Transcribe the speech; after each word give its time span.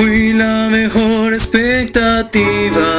fui 0.00 0.32
la 0.32 0.68
mejor 0.70 1.34
expectativa. 1.34 2.89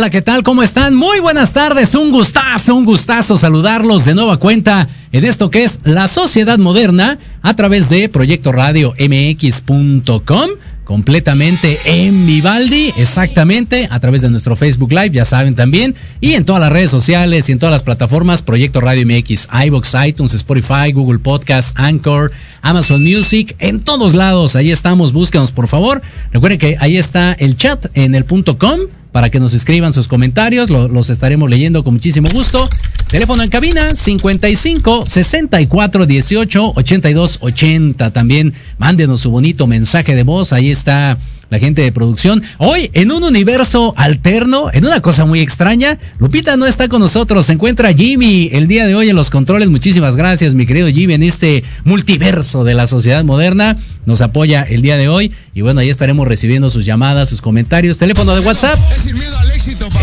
Hola, 0.00 0.08
¿qué 0.08 0.22
tal? 0.22 0.42
¿Cómo 0.42 0.62
están? 0.62 0.94
Muy 0.94 1.20
buenas 1.20 1.52
tardes, 1.52 1.94
un 1.94 2.10
gustazo, 2.10 2.74
un 2.74 2.86
gustazo 2.86 3.36
saludarlos 3.36 4.06
de 4.06 4.14
nueva 4.14 4.38
cuenta 4.38 4.88
en 5.12 5.26
esto 5.26 5.50
que 5.50 5.62
es 5.62 5.80
la 5.84 6.08
sociedad 6.08 6.56
moderna 6.56 7.18
a 7.42 7.54
través 7.54 7.90
de 7.90 8.08
Proyecto 8.08 8.50
Radio 8.50 8.94
MX.com 8.98 10.52
completamente 10.90 11.78
en 11.84 12.26
Vivaldi, 12.26 12.92
exactamente, 12.98 13.86
a 13.92 14.00
través 14.00 14.22
de 14.22 14.28
nuestro 14.28 14.56
Facebook 14.56 14.90
Live, 14.90 15.10
ya 15.10 15.24
saben 15.24 15.54
también, 15.54 15.94
y 16.20 16.32
en 16.32 16.44
todas 16.44 16.60
las 16.60 16.72
redes 16.72 16.90
sociales 16.90 17.48
y 17.48 17.52
en 17.52 17.60
todas 17.60 17.72
las 17.72 17.84
plataformas, 17.84 18.42
Proyecto 18.42 18.80
Radio 18.80 19.06
MX, 19.06 19.50
iBox, 19.66 19.94
iTunes, 20.04 20.34
Spotify, 20.34 20.90
Google 20.92 21.20
Podcast, 21.20 21.78
Anchor, 21.78 22.32
Amazon 22.60 23.04
Music, 23.04 23.54
en 23.60 23.78
todos 23.78 24.14
lados, 24.14 24.56
ahí 24.56 24.72
estamos, 24.72 25.12
búsquenos 25.12 25.52
por 25.52 25.68
favor. 25.68 26.02
Recuerden 26.32 26.58
que 26.58 26.76
ahí 26.80 26.96
está 26.96 27.34
el 27.34 27.56
chat 27.56 27.86
en 27.94 28.16
el 28.16 28.24
punto 28.24 28.58
com 28.58 28.80
para 29.12 29.30
que 29.30 29.38
nos 29.38 29.54
escriban 29.54 29.92
sus 29.92 30.08
comentarios, 30.08 30.70
los 30.70 31.08
estaremos 31.08 31.48
leyendo 31.48 31.84
con 31.84 31.94
muchísimo 31.94 32.28
gusto. 32.32 32.68
Teléfono 33.10 33.42
en 33.42 33.50
cabina 33.50 33.96
55 33.96 35.04
64 35.08 36.06
18 36.06 36.72
82 36.76 37.38
80. 37.40 38.12
También 38.12 38.54
mándenos 38.78 39.22
su 39.22 39.32
bonito 39.32 39.66
mensaje 39.66 40.14
de 40.14 40.22
voz. 40.22 40.52
Ahí 40.52 40.70
está 40.70 41.18
la 41.50 41.58
gente 41.58 41.82
de 41.82 41.92
producción. 41.92 42.42
Hoy, 42.58 42.90
en 42.94 43.12
un 43.12 43.24
universo 43.24 43.92
alterno, 43.96 44.70
en 44.72 44.86
una 44.86 45.00
cosa 45.00 45.24
muy 45.24 45.40
extraña, 45.40 45.98
Lupita 46.18 46.56
no 46.56 46.66
está 46.66 46.88
con 46.88 47.00
nosotros. 47.00 47.46
Se 47.46 47.52
encuentra 47.52 47.92
Jimmy 47.92 48.48
el 48.52 48.68
día 48.68 48.86
de 48.86 48.94
hoy 48.94 49.10
en 49.10 49.16
los 49.16 49.30
controles. 49.30 49.68
Muchísimas 49.68 50.16
gracias, 50.16 50.54
mi 50.54 50.66
querido 50.66 50.88
Jimmy, 50.88 51.14
en 51.14 51.22
este 51.24 51.64
multiverso 51.84 52.64
de 52.64 52.74
la 52.74 52.86
sociedad 52.86 53.24
moderna. 53.24 53.76
Nos 54.06 54.22
apoya 54.22 54.62
el 54.62 54.82
día 54.82 54.96
de 54.96 55.08
hoy. 55.08 55.32
Y 55.54 55.60
bueno, 55.60 55.80
ahí 55.80 55.90
estaremos 55.90 56.26
recibiendo 56.26 56.70
sus 56.70 56.86
llamadas, 56.86 57.28
sus 57.28 57.40
comentarios. 57.40 57.98
Teléfono 57.98 58.34
de 58.34 58.40
WhatsApp. 58.40 58.78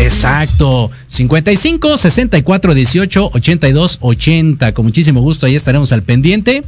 Exacto. 0.00 0.90
55 1.08 1.96
64 1.96 2.74
18 2.74 3.30
82 3.32 3.98
80. 4.00 4.72
Con 4.74 4.84
muchísimo 4.84 5.20
gusto, 5.20 5.46
ahí 5.46 5.56
estaremos 5.56 5.92
al 5.92 6.02
pendiente. 6.02 6.62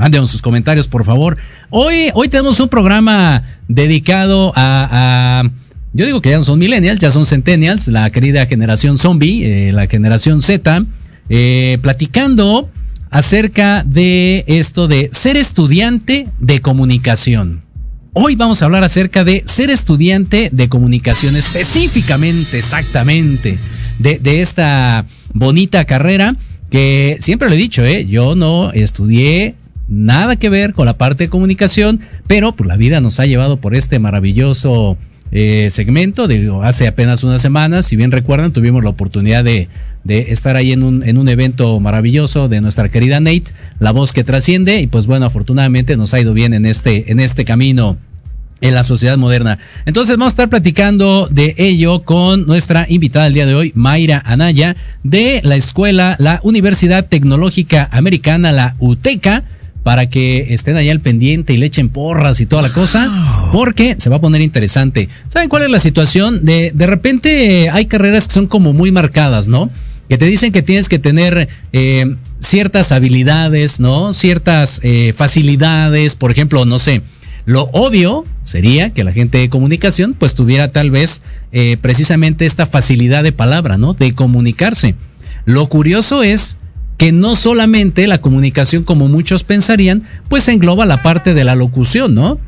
Mándenos 0.00 0.30
sus 0.30 0.40
comentarios, 0.40 0.88
por 0.88 1.04
favor. 1.04 1.36
Hoy, 1.68 2.08
hoy 2.14 2.30
tenemos 2.30 2.58
un 2.58 2.70
programa 2.70 3.42
dedicado 3.68 4.50
a, 4.56 5.46
yo 5.92 6.06
digo 6.06 6.22
que 6.22 6.30
ya 6.30 6.38
no 6.38 6.44
son 6.46 6.58
millennials, 6.58 7.02
ya 7.02 7.10
son 7.10 7.26
centennials, 7.26 7.86
la 7.86 8.08
querida 8.08 8.46
generación 8.46 8.96
zombie, 8.96 9.44
eh, 9.44 9.72
la 9.72 9.88
generación 9.88 10.40
Z, 10.40 10.86
eh, 11.28 11.76
platicando 11.82 12.70
acerca 13.10 13.84
de 13.84 14.44
esto 14.46 14.88
de 14.88 15.10
ser 15.12 15.36
estudiante 15.36 16.28
de 16.38 16.62
comunicación. 16.62 17.60
Hoy 18.14 18.36
vamos 18.36 18.62
a 18.62 18.64
hablar 18.64 18.84
acerca 18.84 19.22
de 19.22 19.42
ser 19.44 19.68
estudiante 19.68 20.48
de 20.50 20.70
comunicación 20.70 21.36
específicamente, 21.36 22.58
exactamente, 22.58 23.58
de, 23.98 24.18
de 24.18 24.40
esta 24.40 25.04
bonita 25.34 25.84
carrera 25.84 26.36
que 26.70 27.18
siempre 27.20 27.48
lo 27.48 27.54
he 27.54 27.58
dicho, 27.58 27.84
¿eh? 27.84 28.06
yo 28.06 28.34
no 28.34 28.72
estudié 28.72 29.56
nada 29.90 30.36
que 30.36 30.48
ver 30.48 30.72
con 30.72 30.86
la 30.86 30.96
parte 30.96 31.24
de 31.24 31.30
comunicación, 31.30 32.00
pero 32.26 32.52
pues 32.52 32.66
la 32.66 32.76
vida 32.76 33.00
nos 33.00 33.20
ha 33.20 33.26
llevado 33.26 33.58
por 33.58 33.74
este 33.74 33.98
maravilloso 33.98 34.96
eh, 35.32 35.68
segmento. 35.70 36.28
Digo, 36.28 36.62
hace 36.62 36.86
apenas 36.86 37.22
unas 37.24 37.42
semanas, 37.42 37.86
si 37.86 37.96
bien 37.96 38.12
recuerdan, 38.12 38.52
tuvimos 38.52 38.82
la 38.82 38.90
oportunidad 38.90 39.44
de, 39.44 39.68
de 40.04 40.32
estar 40.32 40.56
ahí 40.56 40.72
en 40.72 40.82
un, 40.82 41.06
en 41.06 41.18
un 41.18 41.28
evento 41.28 41.78
maravilloso 41.80 42.48
de 42.48 42.60
nuestra 42.60 42.88
querida 42.88 43.20
Nate, 43.20 43.44
la 43.78 43.90
voz 43.90 44.12
que 44.12 44.24
trasciende, 44.24 44.80
y 44.80 44.86
pues 44.86 45.06
bueno, 45.06 45.26
afortunadamente 45.26 45.96
nos 45.96 46.14
ha 46.14 46.20
ido 46.20 46.32
bien 46.32 46.54
en 46.54 46.64
este, 46.66 47.10
en 47.10 47.20
este 47.20 47.44
camino 47.44 47.98
en 48.60 48.74
la 48.74 48.82
sociedad 48.82 49.16
moderna. 49.16 49.58
Entonces 49.86 50.16
vamos 50.16 50.32
a 50.32 50.34
estar 50.34 50.48
platicando 50.50 51.28
de 51.30 51.54
ello 51.56 52.00
con 52.00 52.46
nuestra 52.46 52.86
invitada 52.88 53.26
el 53.26 53.34
día 53.34 53.46
de 53.46 53.54
hoy, 53.54 53.72
Mayra 53.74 54.22
Anaya, 54.24 54.76
de 55.02 55.40
la 55.42 55.56
escuela, 55.56 56.16
la 56.18 56.40
Universidad 56.42 57.06
Tecnológica 57.06 57.88
Americana, 57.90 58.52
la 58.52 58.74
UTECA 58.78 59.44
para 59.82 60.10
que 60.10 60.52
estén 60.52 60.76
allá 60.76 60.92
al 60.92 61.00
pendiente 61.00 61.52
y 61.52 61.56
le 61.56 61.66
echen 61.66 61.88
porras 61.88 62.40
y 62.40 62.46
toda 62.46 62.62
la 62.62 62.72
cosa, 62.72 63.08
porque 63.52 63.96
se 63.98 64.10
va 64.10 64.16
a 64.16 64.20
poner 64.20 64.40
interesante. 64.42 65.08
¿Saben 65.28 65.48
cuál 65.48 65.62
es 65.62 65.70
la 65.70 65.80
situación? 65.80 66.44
De, 66.44 66.70
de 66.74 66.86
repente 66.86 67.70
hay 67.70 67.86
carreras 67.86 68.26
que 68.26 68.34
son 68.34 68.46
como 68.46 68.72
muy 68.72 68.92
marcadas, 68.92 69.48
¿no? 69.48 69.70
Que 70.08 70.18
te 70.18 70.26
dicen 70.26 70.52
que 70.52 70.62
tienes 70.62 70.88
que 70.88 70.98
tener 70.98 71.48
eh, 71.72 72.06
ciertas 72.40 72.92
habilidades, 72.92 73.80
¿no? 73.80 74.12
Ciertas 74.12 74.80
eh, 74.82 75.14
facilidades, 75.16 76.14
por 76.16 76.30
ejemplo, 76.30 76.64
no 76.64 76.78
sé. 76.78 77.00
Lo 77.46 77.70
obvio 77.72 78.24
sería 78.44 78.90
que 78.90 79.02
la 79.02 79.12
gente 79.12 79.38
de 79.38 79.48
comunicación 79.48 80.14
pues 80.14 80.34
tuviera 80.34 80.72
tal 80.72 80.90
vez 80.90 81.22
eh, 81.52 81.76
precisamente 81.80 82.44
esta 82.44 82.66
facilidad 82.66 83.22
de 83.22 83.32
palabra, 83.32 83.78
¿no? 83.78 83.94
De 83.94 84.12
comunicarse. 84.12 84.94
Lo 85.46 85.68
curioso 85.68 86.22
es 86.22 86.58
que 87.00 87.12
no 87.12 87.34
solamente 87.34 88.06
la 88.06 88.20
comunicación 88.20 88.84
como 88.84 89.08
muchos 89.08 89.42
pensarían, 89.42 90.02
pues 90.28 90.48
engloba 90.48 90.84
la 90.84 91.02
parte 91.02 91.32
de 91.32 91.44
la 91.44 91.54
locución, 91.54 92.14
¿no? 92.14 92.38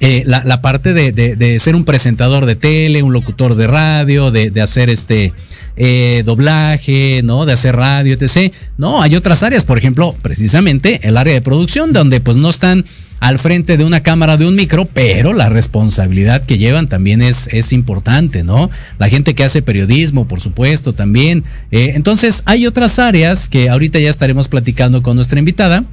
Eh, 0.00 0.22
la, 0.26 0.60
parte 0.60 0.92
de, 0.92 1.58
ser 1.58 1.74
un 1.74 1.84
presentador 1.84 2.46
de 2.46 2.54
tele, 2.54 3.02
un 3.02 3.12
locutor 3.12 3.56
de 3.56 3.66
radio, 3.66 4.30
de, 4.30 4.60
hacer 4.60 4.90
este 4.90 5.32
eh, 5.76 6.22
doblaje, 6.24 7.22
¿no? 7.24 7.46
De 7.46 7.52
hacer 7.52 7.74
radio, 7.74 8.16
etc. 8.18 8.52
No, 8.76 9.02
hay 9.02 9.16
otras 9.16 9.42
áreas, 9.42 9.64
por 9.64 9.78
ejemplo, 9.78 10.14
precisamente 10.22 11.00
el 11.02 11.16
área 11.16 11.34
de 11.34 11.40
producción, 11.40 11.92
donde 11.92 12.20
pues 12.20 12.36
no 12.36 12.50
están 12.50 12.84
al 13.20 13.40
frente 13.40 13.76
de 13.76 13.84
una 13.84 14.00
cámara, 14.00 14.36
de 14.36 14.46
un 14.46 14.54
micro, 14.54 14.84
pero 14.84 15.32
la 15.32 15.48
responsabilidad 15.48 16.44
que 16.44 16.58
llevan 16.58 16.88
también 16.88 17.20
es, 17.20 17.48
es 17.52 17.72
importante, 17.72 18.44
¿no? 18.44 18.70
La 18.98 19.08
gente 19.08 19.34
que 19.34 19.42
hace 19.42 19.62
periodismo, 19.62 20.28
por 20.28 20.40
supuesto, 20.40 20.92
también. 20.92 21.42
Eh, 21.72 21.92
entonces, 21.96 22.42
hay 22.44 22.66
otras 22.66 23.00
áreas 23.00 23.48
que 23.48 23.68
ahorita 23.68 23.98
ya 23.98 24.10
estaremos 24.10 24.46
platicando 24.46 25.02
con 25.02 25.16
nuestra 25.16 25.40
invitada 25.40 25.84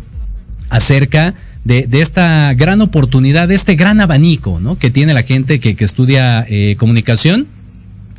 acerca 0.69 1.33
de, 1.65 1.87
de, 1.87 2.01
esta 2.01 2.53
gran 2.53 2.79
oportunidad, 2.79 3.49
de 3.49 3.55
este 3.55 3.75
gran 3.75 3.99
abanico, 3.99 4.59
¿no? 4.61 4.77
Que 4.77 4.89
tiene 4.89 5.13
la 5.13 5.23
gente 5.23 5.59
que, 5.59 5.75
estudia 5.79 6.45
eh, 6.47 6.75
comunicación. 6.77 7.47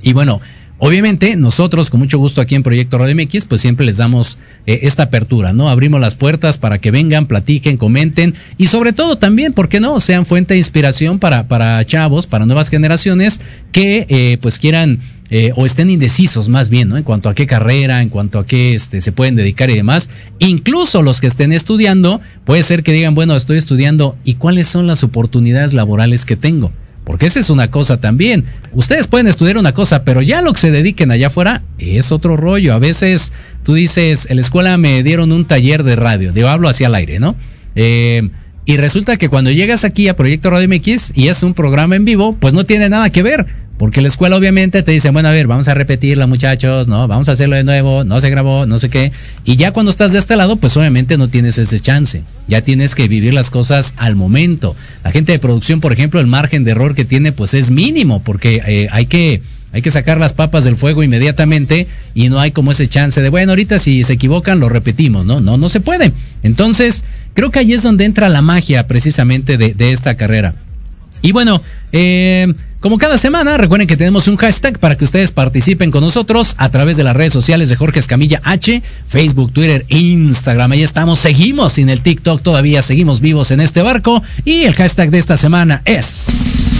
Y 0.02 0.12
bueno, 0.12 0.40
Obviamente, 0.78 1.36
nosotros, 1.36 1.88
con 1.88 2.00
mucho 2.00 2.18
gusto 2.18 2.42
aquí 2.42 2.54
en 2.54 2.62
Proyecto 2.62 2.98
Radio 2.98 3.16
MX, 3.16 3.46
pues 3.46 3.62
siempre 3.62 3.86
les 3.86 3.96
damos 3.96 4.36
eh, 4.66 4.80
esta 4.82 5.04
apertura, 5.04 5.54
¿no? 5.54 5.70
Abrimos 5.70 6.02
las 6.02 6.16
puertas 6.16 6.58
para 6.58 6.78
que 6.78 6.90
vengan, 6.90 7.24
platiquen, 7.26 7.78
comenten 7.78 8.34
y 8.58 8.66
sobre 8.66 8.92
todo 8.92 9.16
también, 9.16 9.54
¿por 9.54 9.70
qué 9.70 9.80
no? 9.80 9.98
Sean 10.00 10.26
fuente 10.26 10.52
de 10.52 10.58
inspiración 10.58 11.18
para, 11.18 11.48
para 11.48 11.82
chavos, 11.86 12.26
para 12.26 12.44
nuevas 12.44 12.68
generaciones 12.68 13.40
que 13.72 14.04
eh, 14.10 14.36
pues 14.42 14.58
quieran 14.58 15.00
eh, 15.30 15.52
o 15.56 15.66
estén 15.66 15.90
indecisos 15.90 16.49
más 16.49 16.71
bien, 16.71 16.88
¿no? 16.88 16.97
En 16.97 17.02
cuanto 17.02 17.28
a 17.28 17.35
qué 17.35 17.47
carrera, 17.47 18.02
en 18.02 18.09
cuanto 18.09 18.38
a 18.38 18.47
qué 18.47 18.75
este, 18.75 19.00
se 19.00 19.12
pueden 19.12 19.35
dedicar 19.37 19.71
y 19.71 19.75
demás. 19.75 20.11
Incluso 20.38 21.02
los 21.02 21.21
que 21.21 21.26
estén 21.26 21.52
estudiando, 21.52 22.21
puede 22.45 22.62
ser 22.62 22.83
que 22.83 22.92
digan, 22.92 23.14
bueno, 23.14 23.37
estoy 23.37 23.59
estudiando 23.59 24.16
y 24.25 24.35
cuáles 24.35 24.68
son 24.68 24.87
las 24.87 25.02
oportunidades 25.04 25.75
laborales 25.75 26.25
que 26.25 26.37
tengo. 26.37 26.73
Porque 27.04 27.26
esa 27.26 27.38
es 27.38 27.50
una 27.50 27.71
cosa 27.71 28.00
también. 28.00 28.45
Ustedes 28.73 29.06
pueden 29.06 29.28
estudiar 29.28 29.59
una 29.59 29.73
cosa, 29.73 30.02
pero 30.02 30.23
ya 30.23 30.42
lo 30.42 30.52
que 30.52 30.61
se 30.61 30.73
dediquen 30.73 31.12
allá 31.12 31.28
afuera 31.28 31.62
es 31.78 32.11
otro 32.11 32.37
rollo. 32.37 32.75
A 32.75 32.80
veces 32.80 33.33
tú 33.62 33.75
dices, 33.75 34.26
en 34.28 34.37
la 34.37 34.42
escuela 34.42 34.76
me 34.76 35.04
dieron 35.04 35.30
un 35.30 35.45
taller 35.45 35.85
de 35.85 35.95
radio, 35.95 36.33
digo, 36.33 36.49
hablo 36.49 36.68
hacia 36.68 36.88
el 36.88 36.97
aire, 36.97 37.21
¿no? 37.21 37.37
Eh, 37.76 38.28
y 38.64 38.76
resulta 38.78 39.16
que 39.16 39.28
cuando 39.28 39.52
llegas 39.52 39.85
aquí 39.85 40.09
a 40.09 40.16
Proyecto 40.16 40.50
Radio 40.50 40.68
MX 40.68 41.12
y 41.16 41.28
es 41.28 41.45
un 41.45 41.54
programa 41.54 41.95
en 41.95 42.04
vivo, 42.04 42.37
pues 42.40 42.52
no 42.52 42.66
tiene 42.66 42.88
nada 42.88 43.11
que 43.11 43.23
ver. 43.23 43.47
Porque 43.78 44.00
la 44.00 44.09
escuela 44.09 44.37
obviamente 44.37 44.83
te 44.83 44.92
dice, 44.92 45.11
bueno, 45.11 45.28
a 45.28 45.33
ver, 45.33 45.47
vamos 45.47 45.68
a 45.68 45.75
repetirla 45.75 46.26
muchachos, 46.26 46.88
¿no? 46.88 47.06
Vamos 47.09 47.28
a 47.28 47.33
hacerlo 47.33 47.56
de 47.56 47.64
nuevo, 47.64 48.04
no 48.04 48.21
se 48.23 48.30
grabó, 48.30 48.64
no 48.64 48.78
sé 48.78 48.88
qué. 48.88 49.12
Y 49.45 49.56
ya 49.56 49.73
cuando 49.73 49.90
estás 49.90 50.12
de 50.12 50.18
este 50.18 50.35
lado, 50.35 50.56
pues 50.56 50.76
obviamente 50.78 51.18
no 51.18 51.28
tienes 51.28 51.59
ese 51.59 51.78
chance. 51.78 52.23
Ya 52.49 52.62
tienes 52.62 52.95
que 52.95 53.06
vivir 53.06 53.35
las 53.35 53.50
cosas 53.50 53.95
al 53.99 54.16
momento. 54.16 54.75
La 55.04 55.11
gente 55.11 55.33
de 55.33 55.38
producción, 55.38 55.80
por 55.80 55.92
ejemplo, 55.92 56.21
el 56.21 56.26
margen 56.26 56.64
de 56.64 56.71
error 56.71 56.95
que 56.95 57.04
tiene, 57.04 57.33
pues 57.33 57.52
es 57.52 57.71
mínimo, 57.71 58.23
porque 58.23 58.62
eh, 58.66 58.88
hay 58.90 59.06
que 59.06 59.42
hay 59.73 59.83
que 59.83 59.90
sacar 59.90 60.18
las 60.18 60.33
papas 60.33 60.64
del 60.64 60.76
fuego 60.76 61.02
inmediatamente 61.02 61.87
y 62.14 62.30
no 62.30 62.40
hay 62.40 62.50
como 62.50 62.73
ese 62.73 62.88
chance 62.88 63.21
de, 63.21 63.28
bueno, 63.28 63.52
ahorita 63.52 63.78
si 63.78 64.04
se 64.04 64.14
equivocan 64.14 64.59
lo 64.59 64.71
repetimos, 64.71 65.26
¿no? 65.26 65.40
No, 65.40 65.59
no 65.59 65.68
se 65.68 65.80
puede. 65.80 66.12
Entonces, 66.42 67.04
creo 67.35 67.50
que 67.50 67.59
ahí 67.59 67.75
es 67.75 67.83
donde 67.83 68.06
entra 68.06 68.30
la 68.30 68.40
magia 68.40 68.87
precisamente 68.87 69.59
de, 69.59 69.75
de 69.75 69.92
esta 69.92 70.16
carrera. 70.16 70.54
Y 71.21 71.33
bueno, 71.33 71.61
eh, 71.92 72.54
como 72.86 72.98
cada 72.98 73.18
semana, 73.18 73.56
recuerden 73.56 73.88
que 73.88 73.96
tenemos 73.96 74.28
un 74.28 74.36
hashtag 74.36 74.78
para 74.78 74.96
que 74.96 75.04
ustedes 75.04 75.32
participen 75.32 75.90
con 75.90 76.04
nosotros 76.04 76.54
a 76.56 76.68
través 76.68 76.96
de 76.96 77.02
las 77.02 77.16
redes 77.16 77.32
sociales 77.32 77.68
de 77.68 77.74
Jorge 77.74 77.98
Escamilla 77.98 78.40
H, 78.44 78.80
Facebook, 79.08 79.52
Twitter, 79.52 79.84
Instagram. 79.88 80.70
Ahí 80.70 80.84
estamos, 80.84 81.18
seguimos 81.18 81.72
sin 81.72 81.90
el 81.90 82.00
TikTok, 82.00 82.42
todavía 82.42 82.82
seguimos 82.82 83.20
vivos 83.20 83.50
en 83.50 83.60
este 83.60 83.82
barco. 83.82 84.22
Y 84.44 84.66
el 84.66 84.74
hashtag 84.74 85.10
de 85.10 85.18
esta 85.18 85.36
semana 85.36 85.82
es... 85.84 86.75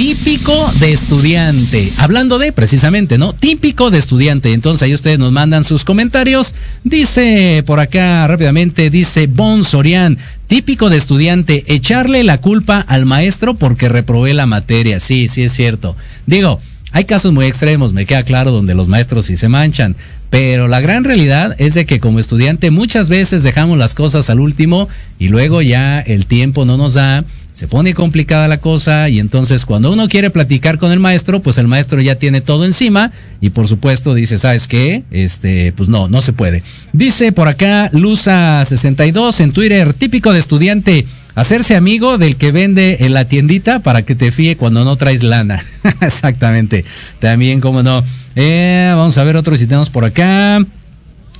Típico 0.00 0.54
de 0.80 0.92
estudiante. 0.92 1.92
Hablando 1.98 2.38
de, 2.38 2.52
precisamente, 2.52 3.18
¿no? 3.18 3.34
Típico 3.34 3.90
de 3.90 3.98
estudiante. 3.98 4.54
Entonces 4.54 4.82
ahí 4.82 4.94
ustedes 4.94 5.18
nos 5.18 5.30
mandan 5.30 5.62
sus 5.62 5.84
comentarios. 5.84 6.54
Dice 6.84 7.62
por 7.66 7.80
acá 7.80 8.26
rápidamente, 8.26 8.88
dice 8.88 9.26
Bon 9.26 9.62
Sorian, 9.62 10.16
típico 10.46 10.88
de 10.88 10.96
estudiante, 10.96 11.64
echarle 11.66 12.24
la 12.24 12.40
culpa 12.40 12.80
al 12.80 13.04
maestro 13.04 13.52
porque 13.52 13.90
reprobé 13.90 14.32
la 14.32 14.46
materia. 14.46 15.00
Sí, 15.00 15.28
sí 15.28 15.42
es 15.42 15.52
cierto. 15.52 15.94
Digo, 16.24 16.58
hay 16.92 17.04
casos 17.04 17.34
muy 17.34 17.44
extremos, 17.44 17.92
me 17.92 18.06
queda 18.06 18.22
claro, 18.22 18.52
donde 18.52 18.72
los 18.72 18.88
maestros 18.88 19.26
sí 19.26 19.36
se 19.36 19.50
manchan. 19.50 19.96
Pero 20.30 20.66
la 20.66 20.80
gran 20.80 21.04
realidad 21.04 21.56
es 21.58 21.74
de 21.74 21.84
que 21.84 22.00
como 22.00 22.20
estudiante 22.20 22.70
muchas 22.70 23.10
veces 23.10 23.42
dejamos 23.42 23.76
las 23.76 23.94
cosas 23.94 24.30
al 24.30 24.40
último 24.40 24.88
y 25.18 25.28
luego 25.28 25.60
ya 25.60 26.00
el 26.00 26.24
tiempo 26.24 26.64
no 26.64 26.78
nos 26.78 26.94
da 26.94 27.24
se 27.52 27.68
pone 27.68 27.94
complicada 27.94 28.48
la 28.48 28.58
cosa 28.58 29.08
y 29.08 29.18
entonces 29.18 29.64
cuando 29.64 29.92
uno 29.92 30.08
quiere 30.08 30.30
platicar 30.30 30.78
con 30.78 30.92
el 30.92 31.00
maestro, 31.00 31.40
pues 31.40 31.58
el 31.58 31.68
maestro 31.68 32.00
ya 32.00 32.14
tiene 32.14 32.40
todo 32.40 32.64
encima 32.64 33.12
y 33.40 33.50
por 33.50 33.68
supuesto 33.68 34.14
dice, 34.14 34.38
¿sabes 34.38 34.66
qué? 34.66 35.02
Este, 35.10 35.72
pues 35.72 35.88
no, 35.88 36.08
no 36.08 36.20
se 36.20 36.32
puede. 36.32 36.62
Dice 36.92 37.32
por 37.32 37.48
acá 37.48 37.90
Luza62 37.92 39.40
en 39.40 39.52
Twitter, 39.52 39.92
típico 39.92 40.32
de 40.32 40.38
estudiante, 40.38 41.06
hacerse 41.34 41.76
amigo 41.76 42.18
del 42.18 42.36
que 42.36 42.52
vende 42.52 42.98
en 43.00 43.14
la 43.14 43.24
tiendita 43.24 43.80
para 43.80 44.02
que 44.02 44.14
te 44.14 44.30
fíe 44.30 44.56
cuando 44.56 44.84
no 44.84 44.96
traes 44.96 45.22
lana. 45.22 45.62
Exactamente. 46.00 46.84
También, 47.18 47.60
como 47.60 47.82
no. 47.82 48.04
Eh, 48.36 48.92
vamos 48.94 49.18
a 49.18 49.24
ver 49.24 49.36
otro 49.36 49.56
si 49.56 49.66
tenemos 49.66 49.90
por 49.90 50.04
acá. 50.04 50.58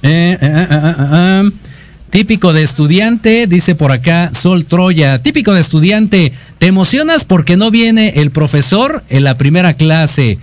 Eh, 0.02 0.38
eh, 0.40 1.50
Típico 2.10 2.52
de 2.52 2.64
estudiante, 2.64 3.46
dice 3.46 3.76
por 3.76 3.92
acá 3.92 4.30
Sol 4.34 4.64
Troya. 4.64 5.22
Típico 5.22 5.54
de 5.54 5.60
estudiante, 5.60 6.32
te 6.58 6.66
emocionas 6.66 7.24
porque 7.24 7.56
no 7.56 7.70
viene 7.70 8.14
el 8.16 8.32
profesor 8.32 9.04
en 9.10 9.22
la 9.22 9.36
primera 9.36 9.74
clase. 9.74 10.36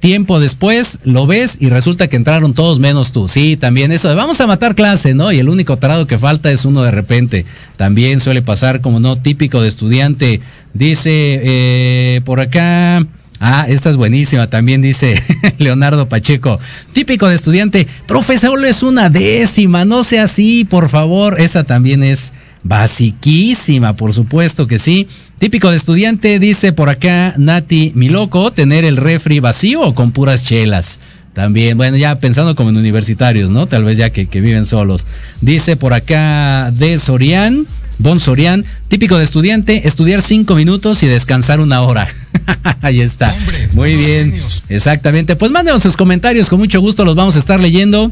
Tiempo 0.00 0.40
después 0.40 0.98
lo 1.04 1.24
ves 1.26 1.58
y 1.60 1.68
resulta 1.68 2.08
que 2.08 2.16
entraron 2.16 2.52
todos 2.52 2.80
menos 2.80 3.12
tú. 3.12 3.28
Sí, 3.28 3.56
también 3.56 3.92
eso 3.92 4.08
de 4.08 4.16
vamos 4.16 4.40
a 4.40 4.48
matar 4.48 4.74
clase, 4.74 5.14
¿no? 5.14 5.30
Y 5.30 5.38
el 5.38 5.48
único 5.48 5.76
tarado 5.76 6.08
que 6.08 6.18
falta 6.18 6.50
es 6.50 6.64
uno 6.64 6.82
de 6.82 6.90
repente. 6.90 7.46
También 7.76 8.18
suele 8.18 8.42
pasar 8.42 8.80
como 8.80 8.98
no 8.98 9.14
típico 9.14 9.62
de 9.62 9.68
estudiante. 9.68 10.40
Dice 10.72 11.40
eh, 11.44 12.22
por 12.24 12.40
acá. 12.40 13.06
Ah, 13.40 13.66
esta 13.68 13.90
es 13.90 13.96
buenísima, 13.96 14.46
también 14.46 14.80
dice 14.80 15.22
Leonardo 15.58 16.08
Pacheco. 16.08 16.58
Típico 16.92 17.28
de 17.28 17.34
estudiante, 17.34 17.86
profesor, 18.06 18.64
es 18.64 18.82
una 18.82 19.10
décima, 19.10 19.84
no 19.84 20.04
sea 20.04 20.24
así, 20.24 20.64
por 20.64 20.88
favor. 20.88 21.40
Esa 21.40 21.64
también 21.64 22.02
es 22.02 22.32
basiquísima, 22.62 23.94
por 23.96 24.14
supuesto 24.14 24.66
que 24.66 24.78
sí. 24.78 25.08
Típico 25.38 25.70
de 25.70 25.76
estudiante, 25.76 26.38
dice 26.38 26.72
por 26.72 26.88
acá 26.88 27.34
Nati 27.36 27.92
Miloco, 27.94 28.52
tener 28.52 28.84
el 28.84 28.96
refri 28.96 29.40
vacío 29.40 29.82
o 29.82 29.94
con 29.94 30.12
puras 30.12 30.44
chelas. 30.44 31.00
También, 31.34 31.76
bueno, 31.76 31.96
ya 31.96 32.14
pensando 32.20 32.54
como 32.54 32.70
en 32.70 32.76
universitarios, 32.76 33.50
¿no? 33.50 33.66
Tal 33.66 33.82
vez 33.82 33.98
ya 33.98 34.10
que, 34.10 34.26
que 34.26 34.40
viven 34.40 34.64
solos. 34.64 35.06
Dice 35.40 35.76
por 35.76 35.92
acá 35.92 36.70
de 36.70 36.96
Sorian, 36.96 37.66
Bon 37.98 38.20
Sorian, 38.20 38.64
típico 38.88 39.18
de 39.18 39.24
estudiante, 39.24 39.86
estudiar 39.86 40.22
cinco 40.22 40.54
minutos 40.54 41.02
y 41.02 41.06
descansar 41.06 41.60
una 41.60 41.80
hora. 41.80 42.08
Ahí 42.82 43.00
está. 43.00 43.32
Muy 43.72 43.94
bien. 43.94 44.34
Exactamente. 44.68 45.36
Pues 45.36 45.50
mándenos 45.50 45.82
sus 45.82 45.96
comentarios, 45.96 46.48
con 46.48 46.58
mucho 46.58 46.80
gusto 46.80 47.04
los 47.04 47.14
vamos 47.14 47.36
a 47.36 47.38
estar 47.38 47.60
leyendo. 47.60 48.10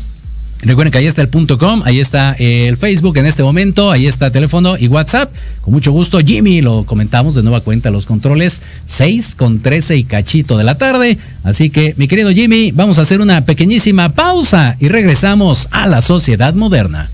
Recuerden 0.64 0.92
que 0.92 0.98
ahí 0.98 1.06
está 1.06 1.22
el 1.22 1.28
punto 1.28 1.58
com, 1.58 1.82
ahí 1.84 1.98
está 1.98 2.36
el 2.38 2.76
Facebook 2.76 3.16
en 3.16 3.26
este 3.26 3.42
momento, 3.42 3.90
ahí 3.90 4.06
está 4.06 4.30
teléfono 4.30 4.76
y 4.78 4.86
WhatsApp. 4.86 5.32
Con 5.60 5.74
mucho 5.74 5.90
gusto, 5.90 6.20
Jimmy, 6.20 6.60
lo 6.60 6.84
comentamos 6.84 7.34
de 7.34 7.42
nueva 7.42 7.62
cuenta 7.62 7.90
los 7.90 8.06
controles 8.06 8.62
6 8.84 9.34
con 9.34 9.58
13 9.58 9.96
y 9.96 10.04
cachito 10.04 10.56
de 10.56 10.62
la 10.62 10.78
tarde. 10.78 11.18
Así 11.42 11.68
que, 11.68 11.94
mi 11.96 12.06
querido 12.06 12.30
Jimmy, 12.30 12.70
vamos 12.70 13.00
a 13.00 13.02
hacer 13.02 13.20
una 13.20 13.44
pequeñísima 13.44 14.10
pausa 14.10 14.76
y 14.78 14.86
regresamos 14.86 15.66
a 15.72 15.88
la 15.88 16.00
sociedad 16.00 16.54
moderna. 16.54 17.10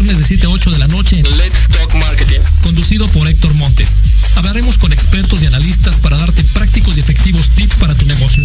Viernes 0.00 0.18
de 0.18 0.24
7 0.24 0.46
a 0.46 0.50
8 0.50 0.70
de 0.70 0.78
la 0.78 0.86
noche 0.86 1.18
en 1.18 1.24
Let's 1.24 1.66
Talk 1.68 1.92
Marketing, 1.96 2.38
conducido 2.62 3.08
por 3.08 3.26
Héctor 3.26 3.52
Montes. 3.54 4.00
Hablaremos 4.36 4.78
con 4.78 4.92
expertos 4.92 5.42
y 5.42 5.46
analistas 5.46 5.98
para 5.98 6.16
darte 6.16 6.44
prácticos 6.54 6.96
y 6.96 7.00
efectivos 7.00 7.50
tips 7.56 7.76
para 7.76 7.96
tu 7.96 8.06
negocio. 8.06 8.44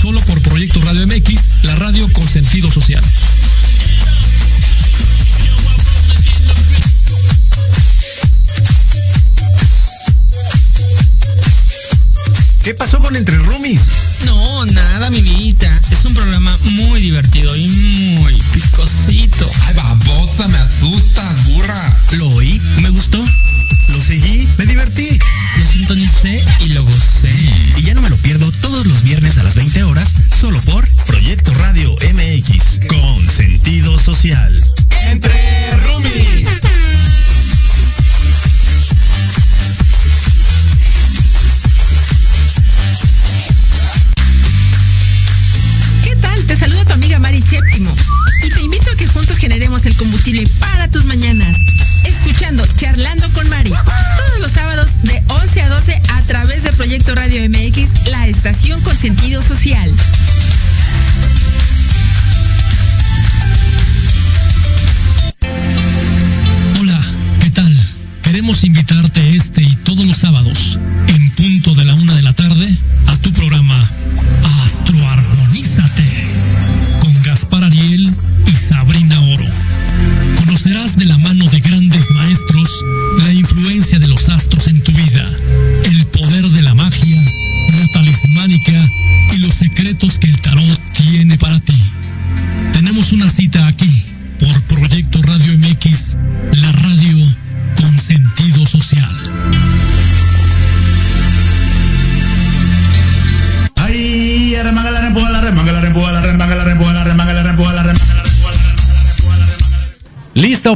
Solo 0.00 0.22
por 0.22 0.40
Proyecto 0.40 0.80
Radio 0.80 1.06
MX, 1.06 1.50
la 1.62 1.74
radio 1.74 2.10
con 2.14 2.26
sentido 2.26 2.72
social. 2.72 3.04
¿Qué 12.62 12.72
pasó 12.74 13.00
con 13.00 13.16
Entre 13.16 13.36
Rumis? 13.36 13.82
No, 14.24 14.64
nada, 14.64 15.10
mi 15.10 15.20
vida. 15.20 15.80
Es 15.90 16.06
un 16.06 16.14
programa 16.14 16.56
muy 16.64 17.00
divertido 17.02 17.54
y 17.54 17.68
muy 17.68 18.34
picosito. 18.54 19.15
Sintonicé 26.26 26.64
y 26.64 26.75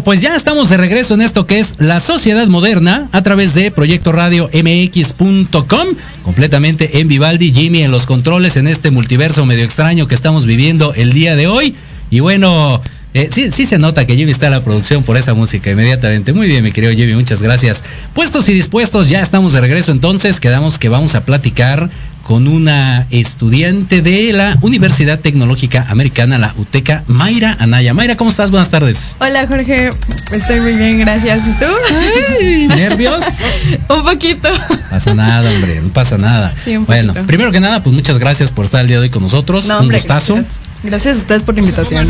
Pues 0.05 0.21
ya 0.21 0.35
estamos 0.35 0.69
de 0.69 0.77
regreso 0.77 1.15
en 1.15 1.21
esto 1.21 1.47
que 1.47 1.59
es 1.59 1.75
la 1.79 2.01
sociedad 2.01 2.47
moderna 2.47 3.09
a 3.13 3.23
través 3.23 3.55
de 3.55 3.71
Proyecto 3.71 4.13
Radio 4.13 4.49
MX.com, 4.53 5.89
completamente 6.23 7.01
en 7.01 7.09
Vivaldi, 7.09 7.53
Jimmy 7.53 7.83
en 7.83 7.91
los 7.91 8.07
controles 8.07 8.57
en 8.57 8.67
este 8.67 8.91
multiverso 8.91 9.45
medio 9.47 9.65
extraño 9.65 10.09
que 10.09 10.15
estamos 10.15 10.47
viviendo 10.47 10.95
el 10.95 11.13
día 11.13 11.37
de 11.37 11.49
hoy. 11.49 11.75
Y 12.09 12.21
bueno, 12.21 12.81
eh, 13.13 13.29
sí, 13.31 13.51
sí 13.51 13.67
se 13.67 13.79
nota 13.79 14.07
que 14.07 14.17
Jimmy 14.17 14.31
está 14.31 14.47
en 14.47 14.53
la 14.53 14.63
producción 14.63 15.03
por 15.03 15.17
esa 15.17 15.35
música 15.35 15.71
inmediatamente. 15.71 16.33
Muy 16.33 16.47
bien, 16.47 16.63
mi 16.63 16.73
querido 16.73 16.93
Jimmy, 16.93 17.15
muchas 17.15 17.43
gracias. 17.43 17.85
Puestos 18.15 18.49
y 18.49 18.55
dispuestos, 18.55 19.09
ya 19.09 19.21
estamos 19.21 19.53
de 19.53 19.61
regreso 19.61 19.93
entonces. 19.93 20.41
Quedamos 20.41 20.79
que 20.79 20.89
vamos 20.89 21.15
a 21.15 21.25
platicar 21.25 21.91
con 22.31 22.47
una 22.47 23.09
estudiante 23.11 24.03
de 24.03 24.33
la 24.33 24.57
Universidad 24.61 25.19
Tecnológica 25.19 25.85
Americana, 25.89 26.39
la 26.39 26.55
UTECA, 26.57 27.03
Mayra 27.09 27.57
Anaya. 27.59 27.93
Mayra, 27.93 28.17
¿cómo 28.17 28.31
estás? 28.31 28.53
Buenas 28.53 28.71
tardes. 28.71 29.17
Hola 29.19 29.49
Jorge, 29.49 29.91
estoy 30.31 30.61
muy 30.61 30.75
bien, 30.75 31.01
gracias. 31.01 31.41
¿Y 31.41 31.51
tú? 31.59 32.77
¿Nervios? 32.77 33.25
Un 33.89 34.05
poquito. 34.05 34.49
pasa 34.89 35.13
nada, 35.13 35.51
hombre, 35.51 35.81
no 35.81 35.89
pasa 35.89 36.19
nada. 36.19 36.55
Sí, 36.65 36.77
un 36.77 36.87
bueno, 36.87 37.15
poquito. 37.15 37.27
primero 37.27 37.51
que 37.51 37.59
nada, 37.59 37.83
pues 37.83 37.97
muchas 37.97 38.19
gracias 38.19 38.53
por 38.53 38.67
estar 38.67 38.81
el 38.83 38.87
día 38.87 38.99
de 38.99 39.03
hoy 39.03 39.11
con 39.11 39.25
nosotros. 39.25 39.67
No, 39.67 39.79
Un 39.79 39.81
hombre, 39.81 39.99
gustazo. 39.99 40.35
Gracias. 40.37 40.61
Gracias 40.85 41.17
a 41.17 41.21
ustedes 41.23 41.43
por 41.43 41.57
la 41.57 41.63
invitación. 41.63 42.09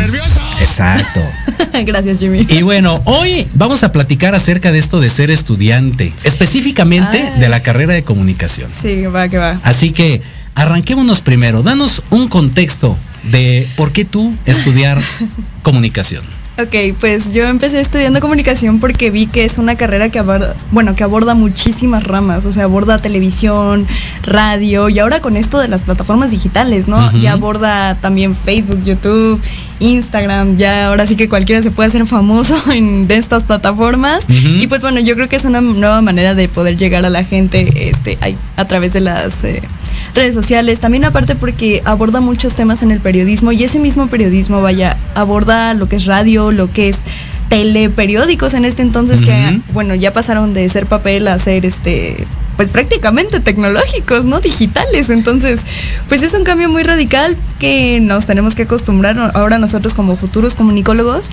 Exacto. 0.61 1.21
gracias, 1.85 2.19
Jimmy. 2.19 2.47
Y 2.49 2.63
bueno, 2.63 3.01
hoy 3.05 3.47
vamos 3.55 3.83
a 3.83 3.93
platicar 3.93 4.35
acerca 4.35 4.73
de 4.73 4.79
esto 4.79 5.01
de 5.01 5.11
ser 5.11 5.31
estudiante, 5.31 6.13
específicamente 6.25 7.23
Ay. 7.23 7.41
de 7.41 7.49
la 7.49 7.63
carrera 7.63 7.95
de 7.95 8.03
comunicación. 8.03 8.71
Sí, 8.81 9.03
va, 9.07 9.29
que 9.29 9.39
va. 9.39 9.59
Así 9.63 9.93
que 9.93 10.23
arranquémonos 10.55 11.21
primero. 11.21 11.63
Danos 11.63 12.03
un 12.11 12.29
contexto 12.29 12.97
de 13.25 13.69
por 13.77 13.93
qué 13.93 14.05
tú 14.05 14.35
estudiar 14.47 14.99
comunicación. 15.63 16.25
Ok, 16.63 16.97
pues 16.99 17.33
yo 17.33 17.45
empecé 17.47 17.81
estudiando 17.81 18.21
comunicación 18.21 18.81
porque 18.81 19.11
vi 19.11 19.27
que 19.27 19.45
es 19.45 19.57
una 19.57 19.77
carrera 19.77 20.11
que 20.11 20.19
aborda, 20.19 20.55
bueno, 20.73 20.95
que 20.95 21.05
aborda 21.05 21.35
muchísimas 21.35 22.05
ramas, 22.05 22.45
o 22.45 22.53
sea, 22.53 22.65
aborda 22.65 22.99
televisión, 22.99 23.87
radio 24.23 24.89
y 24.89 24.99
ahora 24.99 25.21
con 25.21 25.37
esto 25.37 25.59
de 25.59 25.69
las 25.69 25.83
plataformas 25.83 26.31
digitales, 26.31 26.89
¿no? 26.89 26.99
Ujú. 27.07 27.19
Ya 27.19 27.33
aborda 27.33 27.95
también 27.95 28.37
Facebook, 28.37 28.83
YouTube, 28.85 29.41
Instagram, 29.79 30.59
ya 30.59 30.89
ahora 30.89 31.07
sí 31.07 31.17
que 31.17 31.29
cualquiera 31.29 31.63
se 31.63 31.71
puede 31.71 31.89
hacer 31.89 32.07
famoso 32.07 32.57
en 32.73 33.07
de 33.07 33.17
estas 33.17 33.43
plataformas 33.45 34.27
y 34.29 34.67
pues 34.67 34.83
bueno, 34.83 35.01
yo 35.01 35.15
creo 35.15 35.29
que 35.29 35.37
es 35.37 35.45
una 35.45 35.61
nueva 35.61 36.03
manera 36.03 36.35
de 36.35 36.49
poder 36.49 36.77
llegar 36.77 37.05
a 37.07 37.11
la 37.11 37.25
gente 37.25 37.89
este 37.89 38.19
ay, 38.21 38.37
a 38.57 38.67
través 38.67 38.93
de 38.93 39.01
las 39.01 39.45
eh, 39.45 39.63
redes 40.15 40.35
sociales, 40.35 40.81
también 40.81 41.05
aparte 41.05 41.35
porque 41.35 41.83
aborda 41.85 42.21
muchos 42.21 42.55
temas 42.55 42.83
en 42.83 42.91
el 42.91 43.01
periodismo 43.01 43.53
y 43.53 43.65
ese 43.65 43.79
mismo 43.79 44.07
periodismo, 44.07 44.63
vaya, 44.63 44.97
aborda 45.15 45.75
lo 45.75 45.89
que 45.89 45.97
es 45.97 46.07
radio, 46.07 46.51
lo 46.51 46.71
que 46.71 46.89
es 46.89 46.99
teleperiódicos 47.49 48.55
en 48.55 48.65
este 48.65 48.83
entonces 48.83 49.23
que 49.23 49.61
bueno, 49.73 49.97
ya 49.97 50.13
pasaron 50.13 50.55
de 50.55 50.69
ser 50.69 50.87
papel 50.87 51.27
a 51.27 51.37
ser 51.39 51.67
este 51.67 52.27
pues 52.61 52.73
prácticamente 52.73 53.41
tecnológicos, 53.41 54.27
¿no? 54.27 54.43
Digitales. 54.43 55.09
Entonces, 55.09 55.63
pues 56.11 56.23
es 56.23 56.35
un 56.35 56.45
cambio 56.45 56.69
muy 56.69 56.83
radical 56.83 57.35
que 57.59 58.01
nos 58.03 58.27
tenemos 58.27 58.55
que 58.55 58.65
acostumbrar 58.65 59.19
ahora 59.33 59.59
nosotros 59.59 59.95
como 59.95 60.15
futuros 60.15 60.57
comunicólogos. 60.57 61.31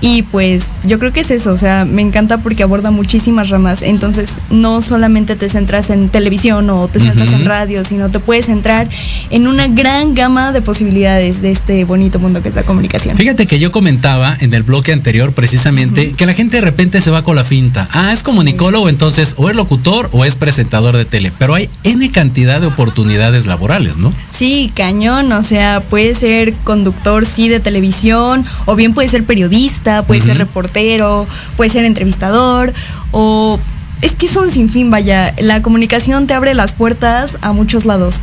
Y 0.00 0.22
pues 0.22 0.80
yo 0.86 0.98
creo 0.98 1.12
que 1.12 1.20
es 1.20 1.30
eso, 1.30 1.52
o 1.52 1.58
sea, 1.58 1.84
me 1.84 2.00
encanta 2.00 2.38
porque 2.38 2.62
aborda 2.62 2.90
muchísimas 2.90 3.50
ramas. 3.50 3.82
Entonces, 3.82 4.38
no 4.48 4.80
solamente 4.80 5.36
te 5.36 5.50
centras 5.50 5.90
en 5.90 6.08
televisión 6.08 6.70
o 6.70 6.88
te 6.88 6.98
centras 6.98 7.30
en 7.34 7.44
radio, 7.44 7.84
sino 7.84 8.08
te 8.08 8.18
puedes 8.18 8.46
centrar 8.46 8.88
en 9.28 9.48
una 9.48 9.68
gran 9.68 10.14
gama 10.14 10.50
de 10.50 10.62
posibilidades 10.62 11.42
de 11.42 11.50
este 11.50 11.84
bonito 11.84 12.18
mundo 12.18 12.42
que 12.42 12.48
es 12.48 12.54
la 12.54 12.62
comunicación. 12.62 13.18
Fíjate 13.18 13.46
que 13.46 13.58
yo 13.58 13.70
comentaba 13.70 14.34
en 14.40 14.54
el 14.54 14.62
bloque 14.62 14.94
anterior 14.94 15.34
precisamente 15.34 16.12
que 16.12 16.24
la 16.24 16.32
gente 16.32 16.56
de 16.56 16.62
repente 16.62 17.02
se 17.02 17.10
va 17.10 17.22
con 17.22 17.36
la 17.36 17.44
finta. 17.44 17.86
Ah, 17.92 18.14
es 18.14 18.22
comunicólogo, 18.22 18.88
entonces 18.88 19.34
o 19.36 19.50
es 19.50 19.56
locutor 19.56 20.08
o 20.12 20.24
es 20.24 20.36
presentador 20.36 20.69
de 20.70 21.04
tele. 21.04 21.32
Pero 21.38 21.54
hay 21.54 21.68
N 21.84 22.10
cantidad 22.10 22.60
de 22.60 22.68
oportunidades 22.68 23.46
laborales, 23.46 23.96
¿no? 23.98 24.12
Sí, 24.32 24.70
cañón, 24.74 25.30
o 25.32 25.42
sea, 25.42 25.80
puede 25.80 26.14
ser 26.14 26.54
conductor, 26.64 27.26
sí, 27.26 27.48
de 27.48 27.58
televisión, 27.60 28.44
o 28.66 28.76
bien 28.76 28.94
puede 28.94 29.08
ser 29.08 29.24
periodista, 29.24 30.02
puede 30.06 30.20
ser 30.20 30.38
reportero, 30.38 31.26
puede 31.56 31.70
ser 31.70 31.84
entrevistador, 31.84 32.72
o 33.10 33.58
es 34.00 34.12
que 34.12 34.28
son 34.28 34.50
sin 34.50 34.70
fin, 34.70 34.90
vaya, 34.90 35.34
la 35.38 35.60
comunicación 35.60 36.26
te 36.26 36.34
abre 36.34 36.54
las 36.54 36.72
puertas 36.72 37.36
a 37.42 37.52
muchos 37.52 37.84
lados. 37.84 38.20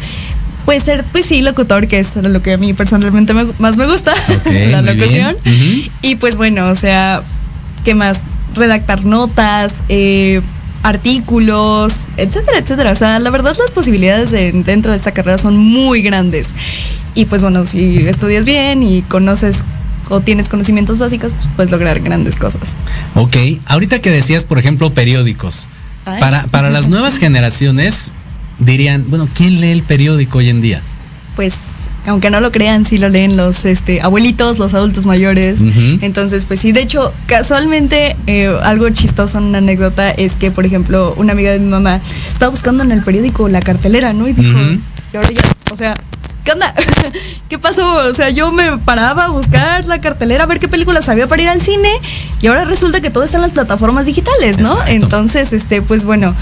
Puede 0.66 0.80
ser, 0.82 1.04
pues 1.12 1.26
sí, 1.26 1.42
locutor, 1.42 1.88
que 1.88 2.00
es 2.00 2.16
lo 2.16 2.42
que 2.42 2.54
a 2.54 2.58
mí 2.58 2.74
personalmente 2.74 3.34
me- 3.34 3.46
más 3.60 3.78
me 3.78 3.86
gusta, 3.86 4.14
la 4.72 4.82
locución. 4.82 5.36
Y 6.02 6.16
pues 6.16 6.36
bueno, 6.38 6.68
o 6.70 6.76
sea, 6.76 7.22
¿qué 7.86 7.94
más? 7.94 8.24
Redactar 8.56 9.06
notas, 9.06 9.84
eh, 9.88 10.42
artículos, 10.84 12.06
etcétera, 12.18 12.58
etcétera. 12.60 12.92
O 12.92 12.96
sea, 12.96 13.20
la 13.20 13.30
verdad 13.30 13.56
las 13.58 13.72
posibilidades 13.72 14.32
de- 14.32 14.52
dentro 14.52 14.92
de 14.92 14.98
esta 14.98 15.12
carrera 15.12 15.38
son 15.38 15.58
muy 15.58 16.02
grandes. 16.02 16.50
Y 17.16 17.26
pues 17.26 17.42
bueno, 17.42 17.66
si 17.66 17.98
estudias 18.08 18.46
bien 18.46 18.84
y 18.84 19.02
conoces 19.04 19.64
o 20.10 20.22
tienes 20.22 20.50
conocimientos 20.50 20.98
básicos, 21.00 21.32
pues 21.34 21.48
puedes 21.56 21.72
lograr 21.72 22.00
grandes 22.00 22.36
cosas. 22.36 22.76
Ok, 23.16 23.36
ahorita 23.66 24.00
que 24.00 24.10
decías, 24.10 24.44
por 24.44 24.60
ejemplo, 24.60 24.92
periódicos. 24.94 25.68
Ay. 26.06 26.20
Para, 26.20 26.44
para 26.48 26.70
las 26.70 26.88
nuevas 26.88 27.18
generaciones 27.18 28.12
dirían, 28.60 29.06
bueno, 29.10 29.28
¿quién 29.34 29.60
lee 29.60 29.72
el 29.72 29.84
periódico 29.84 30.38
hoy 30.38 30.50
en 30.50 30.62
día? 30.62 30.82
Pues, 31.38 31.92
aunque 32.08 32.32
no 32.32 32.42
lo 32.42 32.52
crean, 32.52 32.84
sí 32.84 32.98
lo 32.98 33.10
leen 33.10 33.38
los 33.38 33.64
este, 33.66 34.02
abuelitos, 34.02 34.58
los 34.58 34.74
adultos 34.74 35.06
mayores. 35.06 35.62
Entonces, 36.02 36.46
pues 36.46 36.60
sí, 36.60 36.72
de 36.72 36.82
hecho, 36.82 37.14
casualmente, 37.28 38.16
eh, 38.26 38.52
algo 38.64 38.90
chistoso, 38.90 39.38
una 39.38 39.60
anécdota, 39.60 40.10
es 40.10 40.36
que, 40.36 40.50
por 40.50 40.66
ejemplo, 40.66 41.14
una 41.16 41.34
amiga 41.34 41.52
de 41.52 41.60
mi 41.60 41.70
mamá 41.70 42.02
estaba 42.28 42.50
buscando 42.50 42.82
en 42.82 42.92
el 42.92 43.04
periódico 43.04 43.48
la 43.50 43.60
cartelera, 43.60 44.14
¿no? 44.14 44.28
Y 44.28 44.34
dijo, 44.34 44.58
y 45.14 45.16
ahora 45.16 45.30
ya, 45.30 45.42
o 45.72 45.78
sea, 45.78 45.94
¿qué 46.44 46.54
onda? 46.54 46.74
¿Qué 47.50 47.60
pasó? 47.60 47.86
O 48.10 48.14
sea, 48.16 48.32
yo 48.32 48.52
me 48.52 48.80
paraba 48.80 49.26
a 49.26 49.30
buscar 49.30 49.86
la 49.86 50.02
cartelera, 50.02 50.46
a 50.46 50.48
ver 50.48 50.60
qué 50.60 50.68
películas 50.68 51.08
había 51.08 51.28
para 51.28 51.44
ir 51.44 51.50
al 51.50 51.62
cine, 51.62 51.92
y 52.42 52.48
ahora 52.48 52.66
resulta 52.66 53.00
que 53.00 53.12
todo 53.12 53.24
está 53.24 53.38
en 53.38 53.44
las 53.44 53.52
plataformas 53.52 54.08
digitales, 54.08 54.58
¿no? 54.58 54.72
Exacto. 54.72 54.92
Entonces, 54.92 55.54
este, 55.54 55.84
pues 55.84 56.04
bueno, 56.04 56.34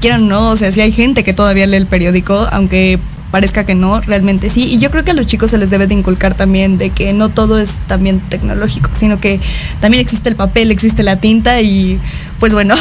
quieran 0.00 0.22
o 0.22 0.26
no, 0.28 0.50
o 0.50 0.56
sea, 0.56 0.70
sí 0.70 0.80
hay 0.80 0.92
gente 0.92 1.24
que 1.24 1.34
todavía 1.34 1.66
lee 1.66 1.78
el 1.78 1.86
periódico, 1.86 2.46
aunque 2.52 3.00
parezca 3.36 3.64
que 3.64 3.74
no, 3.74 4.00
realmente 4.00 4.48
sí. 4.48 4.62
Y 4.62 4.78
yo 4.78 4.90
creo 4.90 5.04
que 5.04 5.10
a 5.10 5.14
los 5.14 5.26
chicos 5.26 5.50
se 5.50 5.58
les 5.58 5.68
debe 5.68 5.86
de 5.86 5.92
inculcar 5.92 6.34
también 6.34 6.78
de 6.78 6.88
que 6.88 7.12
no 7.12 7.28
todo 7.28 7.58
es 7.58 7.72
también 7.86 8.18
tecnológico, 8.18 8.88
sino 8.94 9.20
que 9.20 9.40
también 9.78 10.00
existe 10.00 10.30
el 10.30 10.36
papel, 10.36 10.70
existe 10.70 11.02
la 11.02 11.20
tinta 11.20 11.60
y 11.60 12.00
pues 12.40 12.54
bueno, 12.54 12.74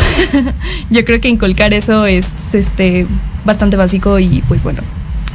yo 0.89 1.03
creo 1.03 1.19
que 1.19 1.27
inculcar 1.27 1.73
eso 1.73 2.05
es 2.05 2.55
este 2.55 3.05
bastante 3.43 3.75
básico 3.75 4.17
y 4.17 4.41
pues 4.47 4.63
bueno, 4.63 4.81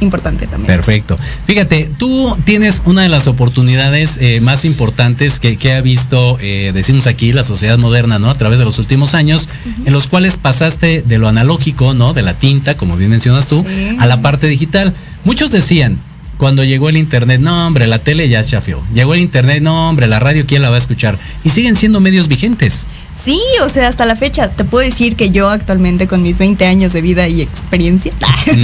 importante 0.01 0.47
también. 0.47 0.67
Perfecto. 0.67 1.17
Fíjate, 1.45 1.89
tú 1.97 2.35
tienes 2.43 2.81
una 2.85 3.03
de 3.03 3.09
las 3.09 3.27
oportunidades 3.27 4.17
eh, 4.19 4.39
más 4.41 4.65
importantes 4.65 5.39
que, 5.39 5.57
que 5.57 5.73
ha 5.73 5.81
visto, 5.81 6.37
eh, 6.41 6.71
decimos 6.73 7.07
aquí, 7.07 7.33
la 7.33 7.43
sociedad 7.43 7.77
moderna, 7.77 8.19
¿no? 8.19 8.29
A 8.29 8.37
través 8.37 8.59
de 8.59 8.65
los 8.65 8.79
últimos 8.79 9.13
años, 9.15 9.49
en 9.85 9.93
los 9.93 10.07
cuales 10.07 10.37
pasaste 10.37 11.01
de 11.01 11.17
lo 11.17 11.27
analógico, 11.27 11.93
¿no? 11.93 12.13
De 12.13 12.21
la 12.21 12.33
tinta, 12.33 12.75
como 12.75 12.97
bien 12.97 13.09
mencionas 13.09 13.47
tú, 13.47 13.65
Sí. 13.67 13.95
a 13.99 14.05
la 14.07 14.21
parte 14.21 14.47
digital. 14.47 14.93
Muchos 15.23 15.51
decían, 15.51 15.97
cuando 16.37 16.63
llegó 16.63 16.89
el 16.89 16.97
internet, 16.97 17.39
no 17.39 17.67
hombre, 17.67 17.85
la 17.85 17.99
tele 17.99 18.27
ya 18.27 18.43
chafió. 18.43 18.81
Llegó 18.95 19.13
el 19.13 19.19
internet, 19.19 19.61
no 19.61 19.87
hombre, 19.87 20.07
la 20.07 20.19
radio, 20.19 20.45
¿quién 20.47 20.63
la 20.63 20.69
va 20.69 20.75
a 20.75 20.79
escuchar? 20.79 21.19
Y 21.43 21.49
siguen 21.51 21.75
siendo 21.75 21.99
medios 21.99 22.27
vigentes. 22.27 22.87
Sí, 23.19 23.39
o 23.63 23.69
sea, 23.69 23.87
hasta 23.87 24.05
la 24.05 24.15
fecha, 24.15 24.49
te 24.49 24.63
puedo 24.63 24.83
decir 24.83 25.15
que 25.15 25.31
yo 25.31 25.49
actualmente 25.49 26.07
con 26.07 26.23
mis 26.23 26.37
20 26.37 26.65
años 26.65 26.93
de 26.93 27.01
vida 27.01 27.27
y 27.27 27.41
experiencia, 27.41 28.11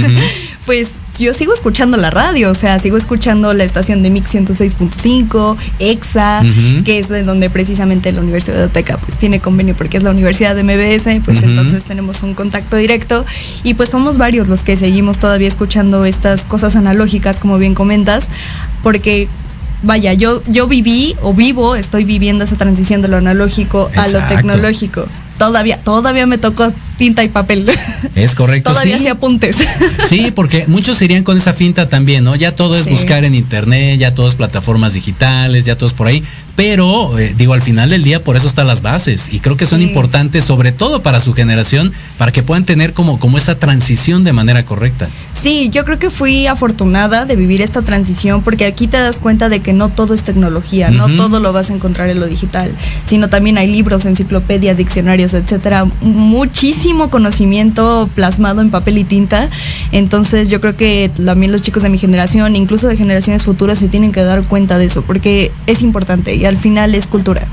pues 0.66 0.90
yo 1.18 1.34
sigo 1.34 1.54
escuchando 1.54 1.96
la 1.96 2.10
radio, 2.10 2.50
o 2.50 2.54
sea, 2.54 2.78
sigo 2.78 2.96
escuchando 2.96 3.52
la 3.54 3.64
estación 3.64 4.02
de 4.02 4.10
Mix 4.10 4.34
106.5, 4.34 5.56
EXA, 5.78 6.42
que 6.84 6.98
es 6.98 7.08
de 7.08 7.22
donde 7.22 7.50
precisamente 7.50 8.10
la 8.12 8.20
Universidad 8.20 8.56
de 8.56 8.64
Oteca 8.64 8.96
pues 8.98 9.18
tiene 9.18 9.40
convenio 9.40 9.74
porque 9.76 9.96
es 9.96 10.02
la 10.02 10.10
Universidad 10.10 10.56
de 10.56 10.62
MBS, 10.64 11.24
pues 11.24 11.42
entonces 11.42 11.84
tenemos 11.84 12.22
un 12.22 12.34
contacto 12.34 12.76
directo 12.76 13.24
y 13.62 13.74
pues 13.74 13.90
somos 13.90 14.18
varios 14.18 14.48
los 14.48 14.64
que 14.64 14.76
seguimos 14.76 15.18
todavía 15.18 15.48
escuchando 15.48 16.04
estas 16.04 16.44
cosas 16.44 16.74
analógicas, 16.74 17.38
como 17.38 17.58
bien 17.58 17.74
comentas, 17.74 18.28
porque 18.82 19.28
vaya, 19.82 20.12
yo, 20.12 20.42
yo 20.46 20.66
viví 20.66 21.16
o 21.22 21.32
vivo, 21.32 21.76
estoy 21.76 22.04
viviendo 22.04 22.44
esa 22.44 22.56
transición 22.56 23.02
de 23.02 23.08
lo 23.08 23.16
analógico 23.16 23.90
a 23.96 24.08
lo 24.08 24.26
tecnológico. 24.26 25.06
todavía, 25.38 25.78
todavía 25.78 26.26
me 26.26 26.38
tocó 26.38 26.72
tinta 26.98 27.24
y 27.24 27.28
papel. 27.28 27.70
Es 28.14 28.34
correcto. 28.34 28.70
todavía 28.70 28.98
sí. 28.98 29.08
apuntes. 29.08 29.56
Sí, 30.08 30.30
porque 30.34 30.64
muchos 30.66 31.00
irían 31.00 31.24
con 31.24 31.36
esa 31.38 31.52
finta 31.54 31.88
también, 31.88 32.24
¿no? 32.24 32.34
Ya 32.36 32.54
todo 32.54 32.76
es 32.76 32.84
Sí. 32.84 32.90
buscar 32.90 33.24
en 33.24 33.34
internet, 33.34 33.98
ya 33.98 34.14
todo 34.14 34.28
es 34.28 34.34
plataformas 34.34 34.92
digitales, 34.94 35.64
ya 35.64 35.76
todo 35.76 35.88
es 35.88 35.94
por 35.94 36.06
ahí. 36.08 36.22
Pero, 36.56 37.16
eh, 37.18 37.34
digo, 37.36 37.52
al 37.54 37.62
final 37.62 37.90
del 37.90 38.02
día, 38.02 38.24
por 38.24 38.36
eso 38.36 38.48
están 38.48 38.66
las 38.66 38.82
bases. 38.82 39.28
Y 39.32 39.38
creo 39.40 39.56
que 39.56 39.64
son 39.66 39.78
Sí. 39.80 39.86
importantes, 39.86 40.44
sobre 40.44 40.72
todo 40.72 41.02
para 41.02 41.20
su 41.20 41.32
generación, 41.34 41.92
para 42.18 42.32
que 42.32 42.42
puedan 42.42 42.64
tener 42.64 42.92
como, 42.92 43.18
como 43.20 43.38
esa 43.38 43.54
transición 43.58 44.24
de 44.24 44.32
manera 44.32 44.64
correcta. 44.64 45.08
Sí, 45.40 45.70
yo 45.72 45.84
creo 45.84 46.00
que 46.00 46.10
fui 46.10 46.48
afortunada 46.48 47.24
de 47.26 47.36
vivir 47.36 47.60
esta 47.62 47.82
transición 47.82 48.42
porque 48.42 48.66
aquí 48.66 48.88
te 48.88 48.96
das 48.96 49.20
cuenta 49.20 49.48
de 49.48 49.60
que 49.60 49.72
no 49.72 49.88
todo 49.88 50.14
es 50.14 50.22
tecnología, 50.24 50.90
no 50.90 51.08
todo 51.14 51.38
lo 51.38 51.52
vas 51.52 51.70
a 51.70 51.74
encontrar 51.74 52.10
en 52.10 52.18
lo 52.18 52.26
digital, 52.26 52.72
sino 53.06 53.28
también 53.28 53.56
hay 53.56 53.70
libros, 53.70 54.04
enciclopedias, 54.04 54.76
diccionarios, 54.76 55.34
etcétera, 55.34 55.84
muchísimo 56.00 56.87
conocimiento 57.10 58.08
plasmado 58.14 58.60
en 58.60 58.70
papel 58.70 58.98
y 58.98 59.04
tinta. 59.04 59.48
Entonces, 59.92 60.48
yo 60.48 60.60
creo 60.60 60.76
que 60.76 61.10
también 61.24 61.52
los 61.52 61.62
chicos 61.62 61.82
de 61.82 61.88
mi 61.88 61.98
generación, 61.98 62.56
incluso 62.56 62.88
de 62.88 62.96
generaciones 62.96 63.44
futuras 63.44 63.78
se 63.78 63.88
tienen 63.88 64.12
que 64.12 64.22
dar 64.22 64.42
cuenta 64.44 64.78
de 64.78 64.86
eso 64.86 65.02
porque 65.02 65.52
es 65.66 65.82
importante 65.82 66.34
y 66.34 66.44
al 66.44 66.56
final 66.56 66.94
es 66.94 67.06
cultura. 67.06 67.46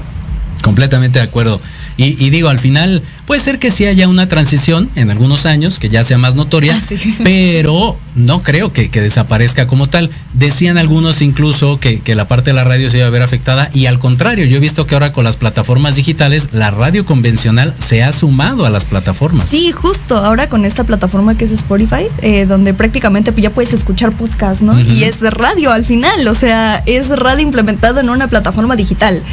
Completamente 0.61 1.19
de 1.19 1.25
acuerdo. 1.25 1.61
Y, 1.97 2.29
digo, 2.29 2.49
al 2.49 2.59
final, 2.59 3.03
puede 3.25 3.41
ser 3.41 3.59
que 3.59 3.71
sí 3.71 3.85
haya 3.85 4.07
una 4.07 4.27
transición 4.27 4.89
en 4.95 5.11
algunos 5.11 5.45
años, 5.45 5.79
que 5.79 5.89
ya 5.89 6.03
sea 6.03 6.17
más 6.17 6.35
notoria, 6.35 6.75
Ah, 6.81 6.85
sí. 6.87 7.15
pero 7.23 7.97
no 8.15 8.43
creo 8.43 8.71
que, 8.71 8.89
que 8.89 9.01
desaparezca 9.01 9.67
como 9.67 9.87
tal. 9.87 10.09
Decían 10.33 10.77
algunos 10.77 11.21
incluso 11.21 11.79
que, 11.79 11.99
que 11.99 12.15
la 12.15 12.27
parte 12.27 12.49
de 12.51 12.53
la 12.55 12.63
radio 12.63 12.89
se 12.89 12.97
iba 12.97 13.07
a 13.07 13.09
ver 13.09 13.21
afectada 13.21 13.69
y 13.73 13.85
al 13.87 13.99
contrario, 13.99 14.45
yo 14.45 14.57
he 14.57 14.59
visto 14.59 14.85
que 14.87 14.95
ahora 14.95 15.13
con 15.13 15.23
las 15.23 15.35
plataformas 15.37 15.95
digitales, 15.95 16.49
la 16.51 16.71
radio 16.71 17.05
convencional 17.05 17.73
se 17.77 18.03
ha 18.03 18.11
sumado 18.11 18.65
a 18.65 18.69
las 18.69 18.85
plataformas. 18.85 19.47
Sí, 19.49 19.71
justo 19.71 20.17
ahora 20.17 20.49
con 20.49 20.65
esta 20.65 20.83
plataforma 20.83 21.37
que 21.37 21.45
es 21.45 21.51
Spotify, 21.51 22.07
eh, 22.21 22.45
donde 22.45 22.73
prácticamente 22.73 23.33
ya 23.37 23.49
puedes 23.49 23.73
escuchar 23.73 24.11
podcast, 24.13 24.61
¿no? 24.61 24.79
Y 24.79 25.03
es 25.03 25.21
radio 25.21 25.71
al 25.71 25.85
final, 25.85 26.27
o 26.27 26.35
sea, 26.35 26.83
es 26.85 27.09
radio 27.09 27.41
implementado 27.41 27.99
en 27.99 28.09
una 28.09 28.27
plataforma 28.27 28.75
digital. 28.75 29.23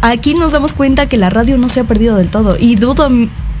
Aquí 0.00 0.34
nos 0.34 0.52
damos 0.52 0.72
cuenta 0.72 1.08
que 1.08 1.16
la 1.16 1.30
radio 1.30 1.56
no 1.58 1.68
se 1.68 1.80
ha 1.80 1.84
perdido 1.84 2.16
del 2.16 2.28
todo 2.28 2.56
y 2.58 2.76
dudo 2.76 3.08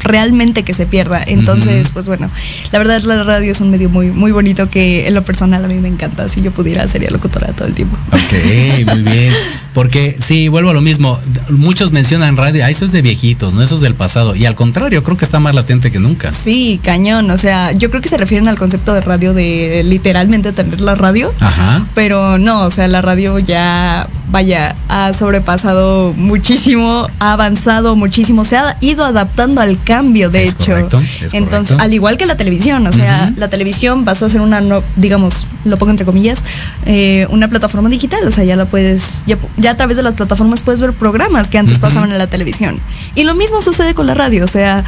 realmente 0.04 0.62
que 0.62 0.74
se 0.74 0.86
pierda. 0.86 1.22
Entonces, 1.26 1.90
pues 1.90 2.06
bueno, 2.06 2.30
la 2.70 2.78
verdad 2.78 3.02
la 3.02 3.24
radio 3.24 3.50
es 3.50 3.60
un 3.60 3.70
medio 3.70 3.88
muy 3.88 4.10
muy 4.10 4.30
bonito 4.30 4.70
que 4.70 5.08
en 5.08 5.14
lo 5.14 5.24
personal 5.24 5.64
a 5.64 5.68
mí 5.68 5.74
me 5.80 5.88
encanta. 5.88 6.28
Si 6.28 6.42
yo 6.42 6.52
pudiera 6.52 6.86
sería 6.86 7.10
locutora 7.10 7.52
todo 7.52 7.66
el 7.66 7.74
tiempo. 7.74 7.96
Ok, 8.12 8.86
muy 8.92 9.02
bien. 9.02 9.32
Porque 9.72 10.14
sí, 10.16 10.46
vuelvo 10.46 10.70
a 10.70 10.74
lo 10.74 10.80
mismo. 10.80 11.18
Muchos 11.50 11.90
mencionan 11.90 12.36
radio, 12.36 12.64
ah, 12.64 12.70
eso 12.70 12.84
es 12.84 12.92
de 12.92 13.02
viejitos, 13.02 13.54
no 13.54 13.62
eso 13.62 13.74
es 13.74 13.80
del 13.80 13.94
pasado. 13.94 14.36
Y 14.36 14.46
al 14.46 14.54
contrario, 14.54 15.02
creo 15.02 15.16
que 15.16 15.24
está 15.24 15.40
más 15.40 15.54
latente 15.54 15.90
que 15.90 15.98
nunca. 15.98 16.30
Sí, 16.30 16.78
cañón. 16.82 17.28
O 17.30 17.38
sea, 17.38 17.72
yo 17.72 17.90
creo 17.90 18.00
que 18.00 18.08
se 18.08 18.16
refieren 18.16 18.46
al 18.46 18.56
concepto 18.56 18.94
de 18.94 19.00
radio 19.00 19.34
de 19.34 19.82
literalmente 19.84 20.52
tener 20.52 20.80
la 20.80 20.94
radio. 20.94 21.34
Ajá. 21.40 21.86
Pero 21.94 22.38
no, 22.38 22.62
o 22.62 22.70
sea, 22.70 22.86
la 22.86 23.02
radio 23.02 23.38
ya, 23.40 24.06
vaya, 24.34 24.74
ha 24.88 25.12
sobrepasado 25.12 26.12
muchísimo, 26.16 27.08
ha 27.20 27.34
avanzado 27.34 27.94
muchísimo, 27.94 28.44
se 28.44 28.56
ha 28.56 28.76
ido 28.80 29.04
adaptando 29.04 29.60
al 29.60 29.80
cambio, 29.80 30.28
de 30.28 30.42
Es 30.42 30.54
hecho. 30.54 30.72
correcto, 30.72 31.00
es 31.22 31.34
Entonces, 31.34 31.68
correcto. 31.68 31.84
al 31.84 31.94
igual 31.94 32.18
que 32.18 32.26
la 32.26 32.36
televisión, 32.36 32.84
o 32.84 32.90
sea, 32.90 33.32
la 33.36 33.46
televisión 33.48 34.04
pasó 34.04 34.26
a 34.26 34.28
ser 34.28 34.40
una, 34.40 34.60
no, 34.60 34.82
digamos, 34.96 35.46
lo 35.64 35.76
pongo 35.76 35.92
entre 35.92 36.04
comillas, 36.04 36.42
eh, 36.84 37.28
una 37.30 37.46
plataforma 37.46 37.88
digital, 37.88 38.26
o 38.26 38.30
sea, 38.32 38.42
ya 38.42 38.56
la 38.56 38.64
puedes, 38.64 39.22
ya, 39.24 39.38
ya 39.56 39.70
a 39.70 39.76
través 39.76 39.96
de 39.96 40.02
las 40.02 40.14
plataformas 40.14 40.62
puedes 40.62 40.80
ver 40.80 40.94
programas 40.94 41.46
que 41.46 41.58
antes 41.58 41.78
pasaban 41.78 42.10
en 42.10 42.18
la 42.18 42.26
televisión. 42.26 42.80
Y 43.14 43.22
lo 43.22 43.36
mismo 43.36 43.62
sucede 43.62 43.94
con 43.94 44.08
la 44.08 44.14
radio, 44.14 44.42
o 44.44 44.48
sea, 44.48 44.82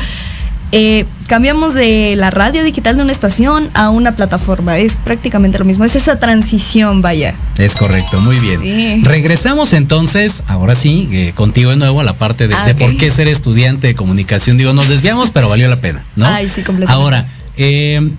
eh, 0.72 1.04
cambiamos 1.26 1.74
de 1.74 2.14
la 2.16 2.30
radio 2.30 2.64
digital 2.64 2.96
de 2.96 3.02
una 3.02 3.12
estación 3.12 3.70
a 3.74 3.90
una 3.90 4.12
plataforma. 4.12 4.78
Es 4.78 4.96
prácticamente 4.96 5.58
lo 5.58 5.64
mismo. 5.64 5.84
Es 5.84 5.96
esa 5.96 6.18
transición, 6.18 7.02
vaya. 7.02 7.34
Es 7.56 7.74
correcto, 7.74 8.20
muy 8.20 8.38
bien. 8.38 8.62
Sí. 8.62 9.00
Regresamos 9.02 9.72
entonces, 9.72 10.42
ahora 10.48 10.74
sí, 10.74 11.08
eh, 11.12 11.32
contigo 11.34 11.70
de 11.70 11.76
nuevo 11.76 12.00
a 12.00 12.04
la 12.04 12.14
parte 12.14 12.48
de, 12.48 12.54
Ah, 12.54 12.66
de 12.66 12.74
por 12.74 12.96
qué 12.96 13.10
ser 13.10 13.28
estudiante 13.28 13.86
de 13.86 13.94
comunicación. 13.94 14.58
Digo, 14.58 14.72
nos 14.72 14.88
desviamos, 14.88 15.30
pero 15.30 15.48
valió 15.48 15.68
la 15.68 15.80
pena, 15.80 16.04
¿no? 16.16 16.26
Ay, 16.26 16.48
sí, 16.48 16.62
completamente. 16.62 16.92
Ahora, 16.92 17.26
eh, 17.56 18.10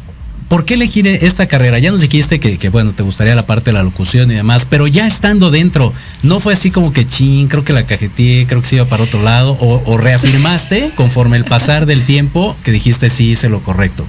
¿por 0.48 0.66
qué 0.66 0.76
elegir 0.76 1.08
esta 1.08 1.48
carrera? 1.48 1.80
Ya 1.80 1.92
nos 1.92 2.02
dijiste 2.02 2.40
que, 2.40 2.58
que, 2.58 2.70
bueno, 2.70 2.94
te 2.94 3.04
gustaría 3.04 3.36
la 3.36 3.44
parte 3.44 3.72
de 3.72 3.74
la 3.74 3.84
locución 3.84 4.32
y 4.32 4.36
demás, 4.36 4.66
pero 4.70 4.88
ya 4.88 5.08
estando 5.08 5.52
dentro, 5.52 5.94
¿no 6.24 6.40
fue 6.40 6.54
así 6.54 6.72
como 6.72 6.94
que 6.94 7.06
chin, 7.06 7.48
creo 7.48 7.64
que 7.64 7.74
la 7.74 7.86
cajeteé, 7.86 8.48
creo 8.48 8.62
que 8.62 8.68
se 8.68 8.76
iba 8.78 8.86
para 8.86 9.04
otro 9.04 9.22
lado? 9.22 9.58
¿O, 9.60 9.82
o 9.86 9.98
reafirmaste 9.98 10.92
conforme 10.96 11.38
el 11.38 11.44
pasar 11.44 11.86
del 11.86 12.04
tiempo 12.04 12.56
que 12.64 12.72
dijiste 12.72 13.10
sí 13.10 13.32
hice 13.32 13.50
lo 13.50 13.62
correcto? 13.62 14.06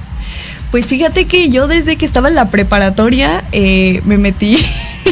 Pues 0.71 0.87
fíjate 0.87 1.25
que 1.25 1.49
yo 1.49 1.67
desde 1.67 1.97
que 1.97 2.05
estaba 2.05 2.29
en 2.29 2.35
la 2.35 2.51
preparatoria 2.51 3.43
eh, 3.53 4.03
me 4.05 4.19
metí 4.19 4.59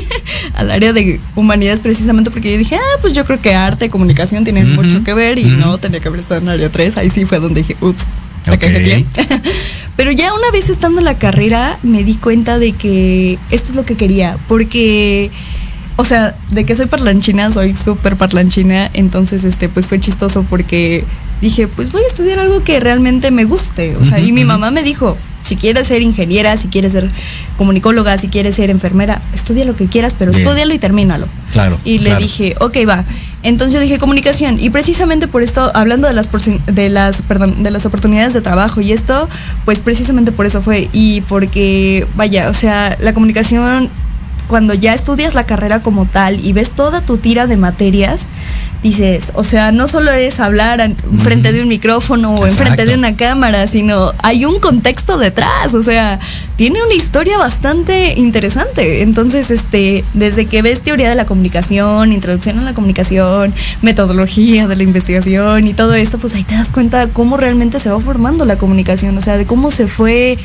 al 0.55 0.71
área 0.71 0.93
de 0.93 1.19
humanidades 1.35 1.81
precisamente 1.81 2.31
porque 2.31 2.53
yo 2.53 2.59
dije, 2.59 2.77
ah, 2.77 2.99
pues 3.01 3.15
yo 3.15 3.25
creo 3.25 3.41
que 3.41 3.55
arte, 3.55 3.89
comunicación 3.89 4.45
tienen 4.45 4.75
mucho 4.75 5.03
que 5.03 5.15
ver 5.15 5.39
y 5.39 5.45
no 5.45 5.79
tenía 5.79 6.01
que 6.01 6.09
haber 6.09 6.21
estado 6.21 6.43
en 6.43 6.51
área 6.51 6.69
3. 6.69 6.99
Ahí 6.99 7.09
sí 7.09 7.25
fue 7.25 7.41
donde 7.41 7.63
dije, 7.63 7.75
ups, 7.81 8.05
la 8.47 8.59
cajeteé. 8.59 9.07
Pero 9.97 10.11
ya 10.13 10.35
una 10.35 10.51
vez 10.53 10.69
estando 10.69 10.99
en 10.99 11.07
la 11.07 11.19
carrera 11.19 11.79
me 11.83 12.05
di 12.05 12.15
cuenta 12.15 12.59
de 12.59 12.73
que 12.73 13.39
esto 13.51 13.71
es 13.71 13.77
lo 13.77 13.85
que 13.85 13.97
quería, 13.97 14.37
porque, 14.47 15.31
o 15.97 16.05
sea, 16.05 16.35
de 16.51 16.65
que 16.65 16.77
soy 16.77 16.87
parlanchina, 16.87 17.49
soy 17.51 17.75
súper 17.75 18.17
parlanchina, 18.17 18.91
entonces, 18.93 19.45
este, 19.45 19.69
pues 19.71 19.87
fue 19.87 19.99
chistoso 19.99 20.45
porque 20.49 21.05
dije, 21.41 21.67
pues 21.67 21.93
voy 21.93 22.03
a 22.03 22.07
estudiar 22.07 22.39
algo 22.39 22.63
que 22.63 22.79
realmente 22.79 23.31
me 23.31 23.45
guste, 23.45 23.97
o 23.97 24.05
sea, 24.05 24.19
y 24.19 24.33
mi 24.33 24.45
mamá 24.45 24.71
me 24.71 24.83
dijo, 24.83 25.17
si 25.43 25.57
quieres 25.57 25.89
ser 25.89 26.03
ingeniera, 26.03 26.57
si 26.57 26.69
quieres 26.69 26.93
ser 26.93 27.09
comunicóloga, 27.57 28.19
si 28.19 28.29
quieres 28.29 28.57
ser 28.57 28.69
enfermera, 28.69 29.23
estudia 29.33 29.65
lo 29.65 29.77
que 29.77 29.87
quieras, 29.87 30.17
pero 30.19 30.33
Bien. 30.33 30.43
estudialo 30.43 30.75
y 30.75 30.79
termínalo. 30.79 31.29
Claro. 31.53 31.79
Y 31.85 31.99
le 31.99 32.11
claro. 32.11 32.21
dije, 32.21 32.55
ok, 32.61 32.77
va. 32.89 33.05
Entonces 33.47 33.81
dije 33.81 34.01
comunicación. 34.01 34.59
Y 34.59 34.71
precisamente 34.71 35.29
por 35.29 35.41
esto, 35.41 35.71
hablando 35.73 36.09
de 36.09 36.15
las, 36.15 36.29
de 36.67 36.89
las, 36.89 37.23
perdón, 37.23 37.63
de 37.63 37.71
las 37.71 37.87
oportunidades 37.87 38.35
de 38.35 38.41
trabajo 38.41 38.81
y 38.81 38.91
esto, 38.91 39.29
pues 39.65 39.79
precisamente 39.79 40.33
por 40.33 40.47
eso 40.47 40.61
fue. 40.63 40.89
Y 40.93 41.21
porque, 41.23 42.09
vaya, 42.17 42.49
o 42.49 42.53
sea, 42.53 42.97
la 42.99 43.15
comunicación, 43.15 43.89
cuando 44.49 44.75
ya 44.75 44.95
estudias 44.95 45.35
la 45.35 45.47
carrera 45.47 45.81
como 45.81 46.07
tal 46.07 46.45
y 46.45 46.53
ves 46.55 46.73
toda 46.73 47.03
tu 47.03 47.19
tira 47.19 47.47
de 47.47 47.57
materias, 47.57 48.27
dices, 48.83 49.33
o 49.35 49.45
sea, 49.45 49.73
no 49.73 49.89
solo 49.89 50.13
es 50.13 50.41
hablar 50.41 50.81
en 50.81 50.97
frente 51.21 51.53
de 51.53 51.63
un 51.63 51.69
micrófono 51.69 52.35
o 52.35 52.47
enfrente 52.47 52.87
de 52.87 52.95
una 52.95 53.17
cámara, 53.17 53.67
sino 53.67 54.13
hay 54.23 54.45
un 54.45 54.61
contexto 54.61 55.19
detrás, 55.19 55.75
o 55.75 55.83
sea, 55.83 56.21
tiene 56.57 56.83
una 56.83 56.95
historia 56.95 57.39
bastante 57.39 58.15
interesante. 58.17 59.03
Entonces, 59.03 59.51
este, 59.51 60.05
desde 60.15 60.47
que 60.47 60.63
ves 60.63 60.81
teoría 60.81 61.09
de 61.09 61.15
la 61.15 61.27
comunicación, 61.27 62.13
introducción 62.13 62.59
a 62.59 62.63
la 62.63 62.75
comunicación, 62.75 63.53
metodología 63.83 64.67
de 64.67 64.77
la 64.77 64.83
investigación 64.83 65.67
y 65.67 65.75
todo 65.75 65.95
esto, 65.95 66.19
pues 66.19 66.35
ahí 66.35 66.45
te 66.45 66.55
das 66.55 66.71
cuenta 66.71 67.09
cómo 67.09 67.37
realmente 67.37 67.81
se 67.81 67.91
va 67.91 68.01
formando 68.01 68.45
la 68.45 68.57
comunicación, 68.57 69.17
o 69.19 69.23
sea, 69.23 69.37
de 69.37 69.47
cómo 69.47 69.71
se 69.71 69.87
fue 69.87 70.39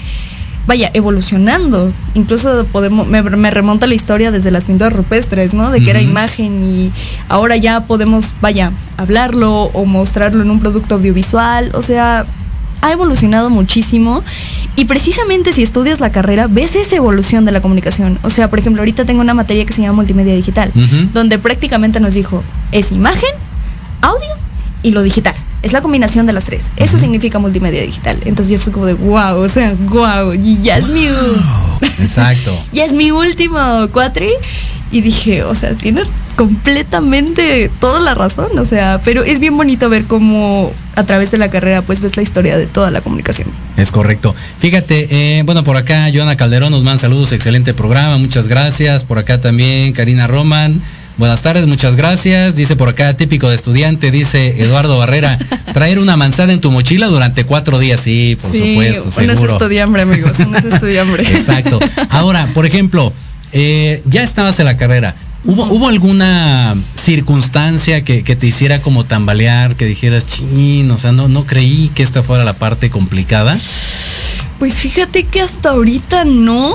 vaya, 0.67 0.89
evolucionando. 0.93 1.91
Incluso 2.13 2.65
podemos, 2.71 3.07
me, 3.07 3.21
me 3.21 3.51
remonta 3.51 3.87
la 3.87 3.93
historia 3.93 4.31
desde 4.31 4.51
las 4.51 4.65
pinturas 4.65 4.93
rupestres, 4.93 5.53
¿no? 5.53 5.71
De 5.71 5.83
que 5.83 5.89
era 5.89 6.01
imagen 6.01 6.63
y 6.63 6.91
ahora 7.29 7.57
ya 7.57 7.81
podemos, 7.81 8.33
vaya, 8.41 8.71
hablarlo 8.97 9.63
o 9.63 9.85
mostrarlo 9.85 10.41
en 10.41 10.51
un 10.51 10.59
producto 10.59 10.95
audiovisual. 10.95 11.71
O 11.73 11.81
sea, 11.81 12.25
ha 12.81 12.91
evolucionado 12.91 13.49
muchísimo. 13.49 14.23
Y 14.75 14.85
precisamente 14.85 15.53
si 15.53 15.63
estudias 15.63 15.99
la 15.99 16.11
carrera, 16.11 16.47
ves 16.47 16.75
esa 16.75 16.95
evolución 16.95 17.45
de 17.45 17.51
la 17.51 17.61
comunicación. 17.61 18.19
O 18.23 18.29
sea, 18.29 18.49
por 18.49 18.59
ejemplo, 18.59 18.81
ahorita 18.81 19.05
tengo 19.05 19.21
una 19.21 19.33
materia 19.33 19.65
que 19.65 19.73
se 19.73 19.81
llama 19.81 19.95
multimedia 19.95 20.33
digital, 20.33 20.71
donde 21.13 21.37
prácticamente 21.37 21.99
nos 21.99 22.13
dijo, 22.13 22.43
es 22.71 22.91
imagen, 22.91 23.29
audio 24.01 24.29
y 24.81 24.91
lo 24.91 25.03
digital. 25.03 25.35
Es 25.61 25.73
la 25.73 25.81
combinación 25.81 26.25
de 26.25 26.33
las 26.33 26.45
tres. 26.45 26.71
Eso 26.75 26.97
significa 26.97 27.39
multimedia 27.39 27.81
digital. 27.81 28.17
Entonces 28.25 28.49
yo 28.49 28.59
fui 28.59 28.73
como 28.73 28.85
de 28.85 28.93
wow, 28.93 29.37
o 29.37 29.49
sea, 29.49 29.75
wow, 29.79 30.33
y 30.33 30.61
ya 30.61 30.77
es 30.77 30.87
mi 30.89 31.07
Exacto. 31.99 32.57
ya 32.71 32.85
es 32.85 32.93
mi 32.93 33.11
último 33.11 33.59
cuatri 33.91 34.29
y 34.91 35.01
dije, 35.01 35.43
o 35.43 35.55
sea, 35.55 35.73
tiene 35.73 36.01
completamente 36.35 37.69
toda 37.79 37.99
la 37.99 38.15
razón, 38.15 38.57
o 38.57 38.65
sea, 38.65 38.99
pero 39.03 39.23
es 39.23 39.39
bien 39.39 39.55
bonito 39.55 39.89
ver 39.89 40.05
cómo 40.05 40.73
a 40.95 41.05
través 41.05 41.31
de 41.31 41.37
la 41.37 41.49
carrera 41.49 41.81
pues 41.81 42.01
ves 42.01 42.17
la 42.17 42.23
historia 42.23 42.57
de 42.57 42.67
toda 42.67 42.91
la 42.91 43.01
comunicación. 43.01 43.47
Es 43.77 43.91
correcto. 43.91 44.35
Fíjate, 44.59 45.07
eh, 45.11 45.43
bueno, 45.43 45.63
por 45.63 45.77
acá 45.77 46.09
Joana 46.13 46.35
Calderón 46.35 46.71
nos 46.71 46.83
manda 46.83 46.99
saludos, 46.99 47.31
excelente 47.31 47.73
programa, 47.73 48.17
muchas 48.17 48.47
gracias. 48.47 49.03
Por 49.03 49.17
acá 49.17 49.39
también 49.39 49.93
Karina 49.93 50.27
Roman. 50.27 50.81
Buenas 51.17 51.41
tardes, 51.41 51.67
muchas 51.67 51.95
gracias. 51.95 52.55
Dice 52.55 52.75
por 52.75 52.89
acá, 52.89 53.15
típico 53.15 53.49
de 53.49 53.55
estudiante, 53.55 54.11
dice 54.11 54.61
Eduardo 54.61 54.97
Barrera, 54.97 55.37
traer 55.73 55.99
una 55.99 56.17
manzana 56.17 56.53
en 56.53 56.61
tu 56.61 56.71
mochila 56.71 57.07
durante 57.07 57.43
cuatro 57.43 57.79
días. 57.79 57.99
Sí, 58.01 58.37
por 58.41 58.51
supuesto, 58.51 59.01
uno 59.01 59.09
es 59.09 59.13
seguro. 59.13 59.53
estudiambre, 59.53 60.01
amigos, 60.01 60.31
uno 60.39 60.57
es 60.57 60.65
estudiambre. 60.65 61.23
Exacto. 61.23 61.79
Ahora, 62.09 62.47
por 62.53 62.65
ejemplo, 62.65 63.13
eh, 63.51 64.01
ya 64.05 64.23
estabas 64.23 64.59
en 64.59 64.65
la 64.65 64.77
carrera. 64.77 65.15
¿Hubo, 65.43 65.65
¿Hubo 65.65 65.87
alguna 65.87 66.75
circunstancia 66.93 68.03
que, 68.03 68.23
que 68.23 68.35
te 68.35 68.45
hiciera 68.45 68.81
como 68.81 69.05
tambalear, 69.05 69.75
que 69.75 69.85
dijeras, 69.85 70.27
chin, 70.27 70.89
o 70.91 70.97
sea, 70.97 71.11
no, 71.11 71.27
no 71.27 71.45
creí 71.45 71.89
que 71.95 72.03
esta 72.03 72.21
fuera 72.21 72.43
la 72.43 72.53
parte 72.53 72.91
complicada? 72.91 73.57
Pues 74.59 74.75
fíjate 74.75 75.23
que 75.23 75.41
hasta 75.41 75.71
ahorita 75.71 76.25
no, 76.25 76.71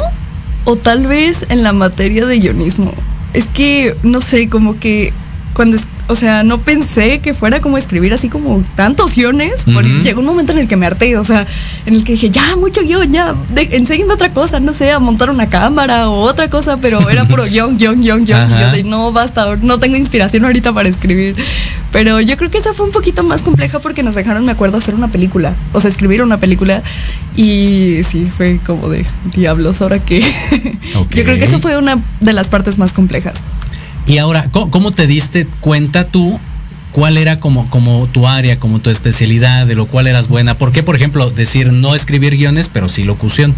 o 0.65 0.75
tal 0.75 1.07
vez 1.07 1.47
en 1.49 1.63
la 1.63 1.73
materia 1.73 2.27
de 2.27 2.41
guionismo. 2.41 2.93
Es 3.37 3.49
que, 3.49 3.95
no 4.03 4.23
sé, 4.23 4.49
como 4.49 4.81
que 4.81 5.13
cuando, 5.53 5.77
es- 5.77 5.87
o 6.09 6.15
sea, 6.15 6.43
no 6.43 6.59
pensé 6.59 7.19
que 7.19 7.35
fuera 7.35 7.61
como 7.61 7.79
escribir 7.79 8.15
así 8.15 8.29
como 8.29 8.63
tantos 8.75 9.15
guiones. 9.17 9.67
Ujú. 9.67 9.81
Llegó 10.03 10.21
un 10.21 10.27
momento 10.27 10.53
en 10.53 10.59
el 10.59 10.69
que 10.69 10.77
me 10.77 10.87
harté, 10.87 11.17
o 11.17 11.25
sea, 11.25 11.47
en 11.85 11.95
el 11.95 12.05
que 12.05 12.13
dije, 12.13 12.31
ya, 12.31 12.57
mucho 12.57 12.83
guion, 12.83 13.13
ya, 13.13 13.35
enséñame 13.57 14.15
otra 14.15 14.33
cosa, 14.33 14.61
no 14.61 14.73
sé, 14.73 14.93
a 14.93 14.99
montar 14.99 15.31
una 15.31 15.49
cámara 15.49 16.09
o 16.09 16.21
otra 16.21 16.49
cosa, 16.49 16.77
pero 16.79 17.11
era 17.11 17.27
puro 17.27 17.45
guion, 17.51 17.77
guion, 17.77 18.01
guion, 18.01 18.25
guion. 18.25 18.51
Y 18.51 18.61
yo 18.61 18.71
de, 18.73 18.85
no, 18.85 19.13
basta, 19.13 19.57
no 19.63 19.79
tengo 19.79 19.97
inspiración 19.97 20.45
ahorita 20.45 20.73
para 20.73 20.89
escribir. 20.89 21.35
Pero 21.93 22.21
yo 22.21 22.37
creo 22.37 22.51
que 22.51 22.59
esa 22.59 22.75
fue 22.75 22.87
un 22.87 22.93
poquito 22.93 23.23
más 23.23 23.43
compleja 23.43 23.79
porque 23.79 24.03
nos 24.03 24.15
dejaron, 24.15 24.45
me 24.45 24.53
acuerdo, 24.53 24.79
hacer 24.79 24.95
una 24.95 25.09
película, 25.09 25.55
o 25.73 25.81
sea, 25.81 25.91
escribir 25.91 26.23
una 26.23 26.39
película. 26.39 26.83
Y 27.37 28.01
sí, 28.09 28.31
fue 28.35 28.61
como 28.65 28.89
de 28.89 29.05
diablos, 29.35 29.83
ahora 29.83 29.99
que... 29.99 30.21
Yo 30.93 31.07
creo 31.09 31.37
que 31.37 31.45
eso 31.45 31.59
fue 31.59 31.77
una 31.77 31.99
de 32.21 32.33
las 32.33 32.49
partes 32.49 32.79
más 32.79 32.93
complejas. 32.93 33.41
Y 34.07 34.19
ahora, 34.19 34.49
¿cómo, 34.53 34.93
te 34.93 35.07
diste 35.07 35.47
cuenta 35.61 36.07
tú 36.07 36.39
cuál 36.93 37.19
era 37.19 37.41
como, 37.41 37.69
como 37.71 38.07
tu 38.07 38.29
área, 38.29 38.59
como 38.59 38.79
tu 38.79 38.89
especialidad, 38.91 39.67
de 39.67 39.75
lo 39.75 39.87
cual 39.87 40.07
eras 40.07 40.29
buena? 40.29 40.57
¿Por 40.57 40.71
qué, 40.71 40.85
por 40.85 40.95
ejemplo, 40.95 41.29
decir 41.31 41.73
no 41.73 41.95
escribir 41.95 42.37
guiones, 42.37 42.71
pero 42.73 42.89
sí 42.89 43.03
locución? 43.03 43.55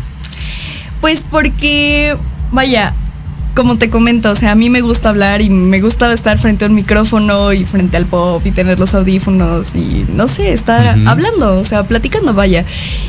Pues 1.03 1.23
porque, 1.31 2.17
vaya, 2.51 2.95
como 3.59 3.77
te 3.77 3.91
comento, 3.91 4.31
o 4.31 4.37
sea, 4.37 4.53
a 4.53 4.55
mí 4.55 4.71
me 4.71 4.83
gusta 4.83 5.09
hablar 5.09 5.41
y 5.41 5.51
me 5.51 5.81
gusta 5.81 6.13
estar 6.13 6.39
frente 6.39 6.65
a 6.65 6.69
un 6.69 6.75
micrófono 6.75 7.53
y 7.53 7.65
frente 7.65 7.97
al 7.97 8.07
pop 8.07 8.41
y 8.47 8.53
tener 8.53 8.79
los 8.79 8.95
audífonos 8.95 9.75
y 9.75 10.07
no 10.15 10.29
sé, 10.29 10.53
estar 10.53 10.97
hablando, 11.09 11.59
o 11.59 11.65
sea, 11.65 11.83
platicando, 11.83 12.33
vaya. 12.35 12.65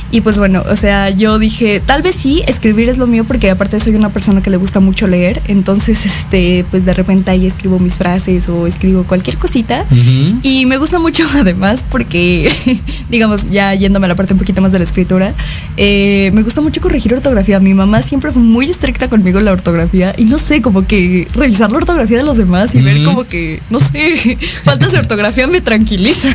Y 0.09 0.21
pues 0.21 0.39
bueno, 0.39 0.63
o 0.67 0.75
sea, 0.75 1.11
yo 1.11 1.37
dije, 1.37 1.79
tal 1.85 2.01
vez 2.01 2.15
sí, 2.15 2.41
escribir 2.47 2.89
es 2.89 2.97
lo 2.97 3.05
mío 3.05 3.25
porque 3.25 3.51
aparte 3.51 3.79
soy 3.79 3.93
una 3.93 4.09
persona 4.09 4.41
que 4.41 4.49
le 4.49 4.57
gusta 4.57 4.79
mucho 4.79 5.07
leer, 5.07 5.39
entonces, 5.45 6.03
este, 6.03 6.65
pues 6.71 6.83
de 6.83 6.95
repente 6.95 7.29
ahí 7.29 7.45
escribo 7.45 7.77
mis 7.77 7.99
frases 7.99 8.49
o 8.49 8.65
escribo 8.65 9.03
cualquier 9.03 9.37
cosita. 9.37 9.85
Ujú. 9.91 10.39
Y 10.41 10.65
me 10.65 10.77
gusta 10.77 10.97
mucho 10.97 11.25
además 11.35 11.85
porque, 11.87 12.51
digamos, 13.11 13.51
ya 13.51 13.75
yéndome 13.75 14.07
a 14.07 14.09
la 14.09 14.15
parte 14.15 14.33
un 14.33 14.39
poquito 14.39 14.63
más 14.63 14.71
de 14.71 14.79
la 14.79 14.85
escritura, 14.85 15.35
eh, 15.77 16.31
me 16.33 16.41
gusta 16.41 16.61
mucho 16.61 16.81
corregir 16.81 17.13
ortografía. 17.13 17.59
Mi 17.59 17.75
mamá 17.75 18.01
siempre 18.01 18.31
fue 18.31 18.41
muy 18.41 18.67
estricta 18.67 19.09
conmigo 19.09 19.37
en 19.37 19.45
la 19.45 19.51
ortografía 19.51 20.15
y 20.17 20.25
no 20.25 20.38
sé, 20.39 20.61
como 20.61 20.87
que 20.87 21.27
revisar 21.33 21.71
la 21.71 21.77
ortografía 21.77 22.17
de 22.17 22.23
los 22.23 22.37
demás 22.37 22.73
y 22.73 22.81
ver 22.81 23.03
como 23.03 23.25
que, 23.25 23.61
no 23.69 23.79
sé, 23.79 24.37
faltas 24.63 24.91
de 24.91 24.99
ortografía 24.99 25.47
me 25.47 25.61
tranquiliza. 25.61 26.29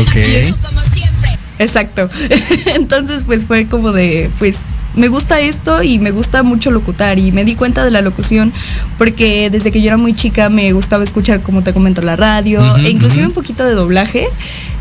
Ok. 0.00 0.12
como 0.66 0.80
siempre. 0.80 1.30
Exacto. 1.58 2.08
Entonces, 2.74 3.22
pues 3.26 3.44
fue 3.44 3.66
como 3.66 3.92
de, 3.92 4.30
pues 4.38 4.56
me 4.98 5.08
gusta 5.08 5.40
esto 5.40 5.82
y 5.82 5.98
me 5.98 6.10
gusta 6.10 6.42
mucho 6.42 6.70
locutar 6.70 7.18
y 7.18 7.32
me 7.32 7.44
di 7.44 7.54
cuenta 7.54 7.84
de 7.84 7.90
la 7.90 8.02
locución 8.02 8.52
porque 8.98 9.48
desde 9.50 9.70
que 9.72 9.80
yo 9.80 9.88
era 9.88 9.96
muy 9.96 10.14
chica 10.14 10.48
me 10.48 10.72
gustaba 10.72 11.04
escuchar, 11.04 11.40
como 11.40 11.62
te 11.62 11.72
comento, 11.72 12.02
la 12.02 12.16
radio 12.16 12.76
e 12.78 12.90
inclusive 12.90 13.26
un 13.26 13.32
poquito 13.32 13.64
de 13.64 13.72
doblaje. 13.74 14.26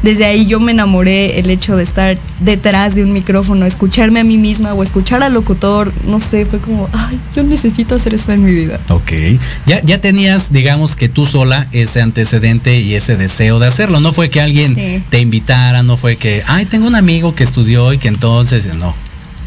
Desde 0.04 0.26
ahí 0.26 0.46
yo 0.46 0.60
me 0.60 0.72
enamoré 0.74 1.40
el 1.40 1.50
hecho 1.50 1.76
de 1.76 1.84
estar 1.84 2.18
detrás 2.40 2.94
de 2.94 3.04
un 3.04 3.14
micrófono, 3.14 3.66
escucharme 3.66 4.20
a 4.20 4.24
mí 4.24 4.38
misma 4.38 4.74
o 4.76 4.84
escuchar 4.84 5.24
al 5.24 5.34
locutor, 5.34 5.92
no 6.06 6.20
sé, 6.20 6.46
fue 6.46 6.60
como, 6.60 6.88
ay, 6.94 7.18
yo 7.36 7.42
necesito 7.44 7.96
hacer 7.96 8.14
eso 8.14 8.32
en 8.32 8.44
mi 8.46 8.52
vida. 8.52 8.80
Ok. 8.90 9.12
Ya, 9.66 9.82
ya 9.84 10.00
tenías, 10.00 10.52
digamos 10.54 10.96
que 10.96 11.10
tú 11.10 11.26
sola, 11.26 11.68
ese 11.72 12.02
antecedente 12.02 12.80
y 12.80 12.94
ese 12.94 13.18
deseo 13.18 13.58
de 13.58 13.66
hacerlo. 13.68 14.00
No 14.00 14.14
fue 14.14 14.30
que 14.30 14.40
alguien 14.42 14.76
Sí. 14.76 15.02
te 15.10 15.20
invitara, 15.20 15.82
no 15.82 15.98
fue 15.98 16.16
que, 16.16 16.44
ay, 16.46 16.66
tengo 16.66 16.86
un 16.88 16.96
amigo 16.96 17.34
que 17.34 17.44
estudió 17.44 17.92
y 17.92 17.98
que 17.98 18.08
entonces, 18.08 18.68
no. 18.76 18.94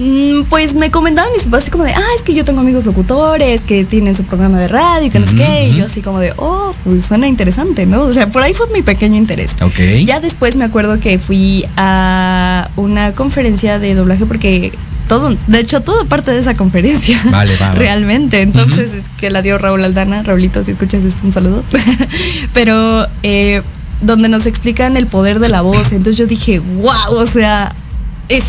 Mm, 0.01 0.45
Pues 0.49 0.75
me 0.75 0.91
comentaban 0.91 1.31
mis 1.33 1.45
papás 1.45 1.63
así 1.63 1.71
como 1.71 1.85
de, 1.85 1.93
ah, 1.93 2.07
es 2.17 2.23
que 2.23 2.33
yo 2.35 2.45
tengo 2.45 2.61
amigos 2.61 2.87
locutores 2.87 3.61
que 3.61 3.85
tienen 3.85 4.17
su 4.17 4.25
programa 4.25 4.59
de 4.59 4.67
radio 4.67 5.07
y 5.07 5.11
que 5.11 5.19
no 5.19 5.27
sé 5.27 5.37
qué. 5.37 5.69
Y 5.69 5.77
yo 5.77 5.85
así 5.87 6.01
como 6.01 6.19
de, 6.19 6.33
oh, 6.37 6.75
pues 6.85 7.05
suena 7.05 7.29
interesante, 7.29 7.85
¿no? 7.87 8.03
O 8.03 8.13
sea, 8.13 8.27
por 8.29 8.43
ahí 8.43 8.55
fue 8.55 8.67
mi 8.73 8.81
pequeño 8.83 9.17
interés. 9.17 9.57
Ok. 9.61 9.79
Ya 10.07 10.19
después 10.21 10.57
me 10.57 10.65
acuerdo 10.65 10.99
que 10.99 11.19
fui 11.19 11.67
a 11.77 12.69
una 12.77 13.13
conferencia 13.13 13.79
de 13.79 13.95
doblaje 13.95 14.25
porque 14.25 14.73
todo, 15.07 15.37
de 15.49 15.59
hecho, 15.59 15.83
todo 15.83 16.07
parte 16.07 16.31
de 16.31 16.39
esa 16.39 16.55
conferencia. 16.55 17.21
Vale, 17.31 17.55
va, 17.61 17.69
va. 17.71 17.75
Realmente. 17.75 18.41
Entonces 18.41 18.95
es 18.95 19.09
que 19.11 19.31
la 19.31 19.43
dio 19.43 19.59
Raúl 19.59 19.85
Aldana. 19.85 20.23
Raulito, 20.23 20.63
si 20.63 20.71
escuchas 20.71 21.05
esto, 21.05 21.27
un 21.27 21.33
saludo. 21.33 21.63
Pero 22.55 23.07
eh, 23.23 23.61
donde 24.01 24.29
nos 24.31 24.47
explican 24.47 24.97
el 24.97 25.07
poder 25.07 25.41
de 25.41 25.49
la 25.51 25.61
voz. 25.61 25.93
Entonces 25.93 26.17
yo 26.17 26.27
dije, 26.27 26.59
wow, 26.61 27.17
o 27.17 27.27
sea, 27.27 27.71
es. 28.29 28.45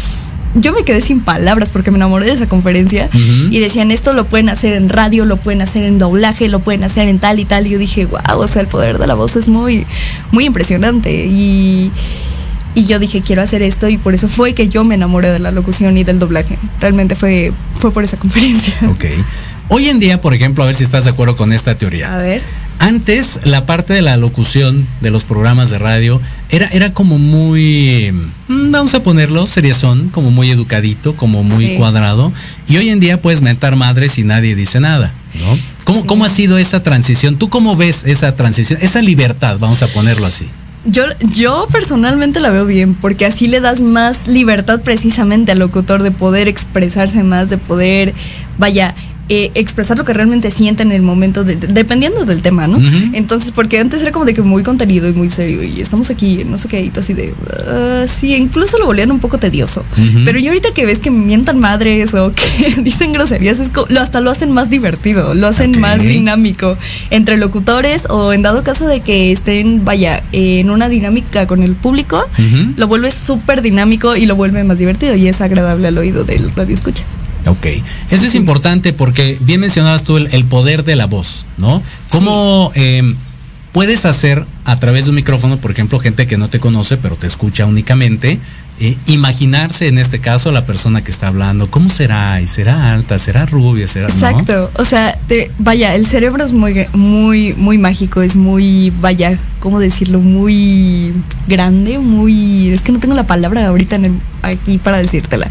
Yo 0.56 0.74
me 0.74 0.84
quedé 0.84 1.02
sin 1.02 1.22
palabras 1.22 1.70
porque 1.70 1.92
me 1.92 1.98
enamoré 1.98 2.26
de 2.26 2.34
esa 2.34 2.48
conferencia 2.48 3.10
y 3.14 3.60
decían 3.60 3.92
esto 3.92 4.14
lo 4.14 4.26
pueden 4.26 4.50
hacer 4.50 4.74
en 4.74 4.90
radio, 4.90 5.26
lo 5.26 5.38
pueden 5.38 5.62
hacer 5.62 5.86
en 5.86 5.98
doblaje, 5.98 6.50
lo 6.50 6.60
pueden 6.60 6.84
hacer 6.84 7.08
en 7.08 7.20
tal 7.20 7.40
y 7.40 7.46
tal. 7.46 7.68
Y 7.68 7.72
yo 7.72 7.80
dije, 7.80 8.06
wow, 8.06 8.38
o 8.38 8.48
sea, 8.48 8.62
el 8.62 8.68
poder 8.68 8.98
de 8.98 9.08
la 9.08 9.14
voz 9.14 9.36
es 9.36 9.48
muy, 9.48 9.86
muy 10.32 10.46
impresionante. 10.46 11.26
Y, 11.26 11.92
y 12.76 12.86
yo 12.86 13.00
dije, 13.00 13.22
quiero 13.22 13.42
hacer 13.42 13.62
esto 13.62 13.88
y 13.90 13.98
por 13.98 14.14
eso 14.14 14.28
fue 14.28 14.54
que 14.54 14.68
yo 14.68 14.84
me 14.84 14.96
enamoré 14.96 15.30
de 15.30 15.40
la 15.40 15.52
locución 15.52 15.98
y 15.98 16.04
del 16.04 16.20
doblaje. 16.20 16.58
Realmente 16.80 17.16
fue, 17.16 17.54
fue 17.80 17.92
por 17.92 18.04
esa 18.04 18.18
conferencia. 18.20 18.76
Ok. 18.90 19.06
Hoy 19.70 19.88
en 19.88 20.00
día, 20.00 20.20
por 20.20 20.34
ejemplo, 20.34 20.64
a 20.64 20.68
ver 20.68 20.76
si 20.76 20.84
estás 20.84 21.06
de 21.06 21.12
acuerdo 21.12 21.38
con 21.38 21.54
esta 21.54 21.76
teoría. 21.76 22.14
A 22.14 22.18
ver. 22.18 22.42
Antes, 22.78 23.40
la 23.44 23.66
parte 23.66 23.94
de 23.94 24.02
la 24.02 24.18
locución 24.18 24.86
de 25.00 25.12
los 25.12 25.24
programas 25.24 25.70
de 25.70 25.78
radio 25.78 26.20
era, 26.52 26.68
era 26.68 26.92
como 26.94 27.18
muy, 27.18 28.12
mm, 28.48 28.72
vamos 28.72 28.94
a 28.94 29.02
ponerlo, 29.04 29.48
seriezón, 29.48 30.10
como 30.10 30.32
muy 30.32 30.50
educadito, 30.52 31.16
como 31.16 31.44
muy 31.44 31.68
Sí. 31.70 31.76
cuadrado. 31.78 32.32
Y 32.68 32.78
hoy 32.78 32.90
en 32.90 33.00
día 33.00 33.22
puedes 33.22 33.42
mentar 33.42 33.76
madres 33.76 34.18
y 34.18 34.24
nadie 34.24 34.56
dice 34.56 34.80
nada, 34.80 35.14
¿no? 35.40 35.58
¿Cómo, 35.86 36.02
Sí. 36.02 36.08
¿Cómo 36.08 36.26
ha 36.26 36.30
sido 36.30 36.58
esa 36.58 36.84
transición? 36.84 37.38
¿Tú 37.38 37.50
cómo 37.50 37.76
ves 37.76 38.04
esa 38.06 38.36
transición, 38.36 38.80
esa 38.82 39.02
libertad, 39.02 39.58
vamos 39.60 39.82
a 39.82 39.88
ponerlo 39.88 40.26
así? 40.26 40.48
Yo, 40.84 41.04
yo 41.36 41.68
personalmente 41.72 42.40
la 42.40 42.50
veo 42.50 42.66
bien, 42.66 42.96
porque 42.96 43.26
así 43.28 43.48
le 43.48 43.60
das 43.60 43.82
más 43.82 44.28
libertad 44.28 44.82
precisamente 44.82 45.52
al 45.52 45.60
locutor 45.60 46.02
de 46.02 46.10
poder 46.12 46.48
expresarse 46.48 47.24
más, 47.24 47.50
de 47.52 47.58
poder, 47.60 48.14
vaya, 48.58 48.96
eh, 49.34 49.50
expresar 49.56 49.98
lo 49.98 50.04
que 50.04 50.12
realmente 50.12 50.52
siente 50.52 50.84
en 50.84 50.91
el 50.91 51.02
momento, 51.02 51.46
de- 51.46 51.56
dependiendo 51.56 52.26
del 52.26 52.41
tema, 52.41 52.67
¿no? 52.67 52.78
Entonces, 53.15 53.54
porque 53.54 53.80
antes 53.80 54.02
era 54.02 54.12
como 54.12 54.26
de 54.26 54.34
que 54.34 54.41
muy 54.41 54.62
contenido 54.62 55.08
y 55.08 55.13
muy 55.13 55.30
serio, 55.30 55.63
y 55.63 55.80
estamos 55.80 56.10
aquí, 56.10 56.44
no 56.46 56.58
sé 56.58 56.67
qué, 56.67 56.82
y 56.82 56.91
así 57.00 57.13
de, 57.13 57.34
"Ah, 57.67 58.04
sí, 58.08 58.36
incluso 58.36 58.78
lo 58.78 58.86
volvían 58.88 59.10
un 59.10 59.20
poco 59.20 59.38
tedioso. 59.38 59.86
Pero 60.26 60.38
yo 60.38 60.50
ahorita 60.50 60.74
que 60.74 60.86
ves 60.86 61.00
que 61.00 61.12
mientan 61.12 61.60
madres 61.60 62.13
o 62.13 62.32
que 62.34 62.44
dicen 62.84 63.13
groserías, 63.13 63.60
es 63.62 63.70
co- 63.70 63.86
lo, 63.88 64.02
hasta 64.02 64.20
lo 64.20 64.32
hacen 64.32 64.52
más 64.52 64.70
divertido, 64.70 65.34
lo 65.34 65.48
hacen 65.48 65.72
más 65.80 66.00
dinámico 66.10 66.78
entre 67.10 67.38
locutores 67.38 68.08
o 68.10 68.34
en 68.34 68.41
dado 68.41 68.63
caso 68.63 68.86
de 68.86 69.00
que 69.00 69.32
estén, 69.32 69.86
vaya, 69.86 70.22
en 70.34 70.70
una 70.70 70.89
dinámica 70.89 71.48
con 71.48 71.63
el 71.63 71.76
público, 71.76 72.22
lo 72.76 72.88
vuelve 72.88 73.12
súper 73.12 73.62
dinámico 73.62 74.17
y 74.17 74.26
lo 74.26 74.36
vuelve 74.36 74.62
más 74.65 74.78
divertido 74.80 75.15
y 75.15 75.28
es 75.30 75.39
agradable 75.39 75.88
al 75.88 75.98
oído 75.98 76.26
del 76.26 76.52
radio 76.54 76.74
escucha. 76.76 77.06
Ok, 77.47 77.65
eso 78.12 78.25
es 78.25 78.36
importante 78.36 78.93
porque 78.93 79.38
bien 79.41 79.60
mencionabas 79.62 80.04
tú 80.04 80.17
el, 80.17 80.27
el 80.32 80.45
poder 80.45 80.84
de 80.84 80.95
la 80.95 81.06
voz, 81.08 81.45
¿no? 81.58 81.82
¿Cómo 82.10 82.71
eh, 82.75 83.15
puedes 83.71 84.06
hacer 84.06 84.45
a 84.65 84.80
través 84.80 85.06
de 85.06 85.10
un 85.10 85.15
micrófono, 85.15 85.58
por 85.58 85.71
ejemplo, 85.71 85.99
gente 85.99 86.27
que 86.27 86.38
no 86.38 86.49
te 86.49 86.60
conoce 86.60 86.97
pero 86.97 87.15
te 87.15 87.25
escucha 87.25 87.65
únicamente, 87.65 88.38
eh, 88.80 88.95
imaginarse 89.08 89.88
en 89.88 89.97
este 89.97 90.19
caso 90.19 90.51
la 90.51 90.65
persona 90.65 91.04
que 91.04 91.10
está 91.12 91.27
hablando, 91.27 91.69
¿cómo 91.69 91.89
será? 91.89 92.41
¿Y 92.41 92.47
será 92.47 92.93
alta? 92.93 93.17
¿Será 93.19 93.45
rubia? 93.45 93.88
¿Será 93.88 94.08
no? 94.08 94.13
Exacto, 94.13 94.71
o 94.75 94.86
sea, 94.86 95.17
te- 95.27 95.51
vaya, 95.60 95.95
el 95.95 96.06
cerebro 96.06 96.43
es 96.43 96.51
muy, 96.51 96.86
muy, 96.93 97.54
muy 97.54 97.77
mágico, 97.77 98.21
es 98.21 98.36
muy, 98.36 98.91
vaya, 99.01 99.38
¿cómo 99.60 99.80
decirlo? 99.80 100.19
Muy 100.19 101.13
grande, 101.47 101.97
muy, 101.99 102.69
es 102.69 102.82
que 102.82 102.91
no 102.91 102.99
tengo 102.99 103.13
la 103.15 103.25
palabra 103.27 103.65
ahorita 103.67 103.95
en 103.97 104.06
el- 104.06 104.19
aquí 104.43 104.77
para 104.80 104.97
decírtela. 104.97 105.47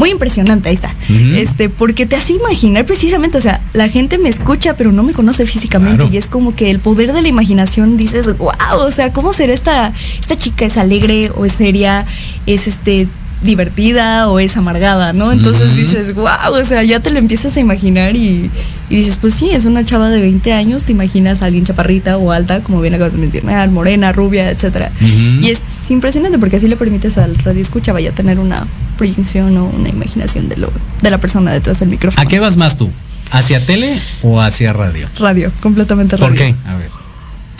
Muy 0.00 0.08
impresionante, 0.08 0.70
ahí 0.70 0.74
está. 0.74 0.94
Este, 1.36 1.68
porque 1.68 2.06
te 2.06 2.16
hace 2.16 2.32
imaginar 2.32 2.86
precisamente, 2.86 3.36
o 3.36 3.40
sea, 3.42 3.60
la 3.74 3.90
gente 3.90 4.16
me 4.16 4.30
escucha, 4.30 4.74
pero 4.74 4.92
no 4.92 5.02
me 5.02 5.12
conoce 5.12 5.44
físicamente. 5.44 5.96
Claro. 5.96 6.10
Y 6.10 6.16
es 6.16 6.24
como 6.24 6.56
que 6.56 6.70
el 6.70 6.78
poder 6.78 7.12
de 7.12 7.20
la 7.20 7.28
imaginación 7.28 7.98
dices, 7.98 8.38
wow, 8.38 8.50
o 8.78 8.90
sea, 8.90 9.12
¿cómo 9.12 9.34
será 9.34 9.52
esta, 9.52 9.92
esta 10.18 10.36
chica? 10.36 10.64
¿Es 10.64 10.78
alegre 10.78 11.30
o 11.36 11.44
es 11.44 11.52
seria? 11.52 12.06
¿Es 12.46 12.66
este 12.66 13.08
divertida 13.42 14.28
o 14.28 14.38
es 14.38 14.56
amargada? 14.56 15.12
¿No? 15.12 15.32
Entonces 15.32 15.74
dices, 15.76 16.14
wow, 16.14 16.52
o 16.52 16.64
sea, 16.64 16.82
ya 16.82 17.00
te 17.00 17.10
lo 17.10 17.18
empiezas 17.18 17.56
a 17.56 17.60
imaginar 17.60 18.16
y, 18.16 18.50
y 18.88 18.96
dices, 18.96 19.18
pues 19.20 19.34
sí, 19.34 19.50
es 19.50 19.64
una 19.64 19.84
chava 19.84 20.10
de 20.10 20.20
20 20.20 20.52
años, 20.52 20.84
te 20.84 20.92
imaginas 20.92 21.42
a 21.42 21.46
alguien 21.46 21.64
chaparrita 21.64 22.18
o 22.18 22.32
alta, 22.32 22.62
como 22.62 22.80
bien 22.80 22.94
acabas 22.94 23.14
de 23.14 23.18
mencionar, 23.18 23.70
morena, 23.70 24.12
rubia, 24.12 24.50
etcétera. 24.50 24.90
Y 25.00 25.48
es 25.48 25.90
impresionante 25.90 26.38
porque 26.38 26.56
así 26.56 26.68
le 26.68 26.76
permites 26.76 27.18
al 27.18 27.36
radio 27.36 27.62
escucha 27.62 27.92
vaya 27.92 28.10
a 28.10 28.12
tener 28.12 28.38
una 28.38 28.66
proyección 28.98 29.56
o 29.56 29.66
una 29.66 29.88
imaginación 29.88 30.48
de 30.48 30.56
lo 30.56 30.72
de 31.00 31.10
la 31.10 31.18
persona 31.18 31.52
detrás 31.52 31.80
del 31.80 31.88
micrófono. 31.88 32.20
¿A 32.20 32.26
qué 32.26 32.40
vas 32.40 32.56
más 32.56 32.76
tú? 32.76 32.90
¿Hacia 33.30 33.64
tele 33.64 33.96
o 34.22 34.40
hacia 34.40 34.72
radio? 34.72 35.08
Radio, 35.18 35.52
completamente 35.60 36.16
radio. 36.16 36.28
¿Por 36.28 36.36
qué? 36.36 36.54
A 36.66 36.76
ver. 36.76 36.99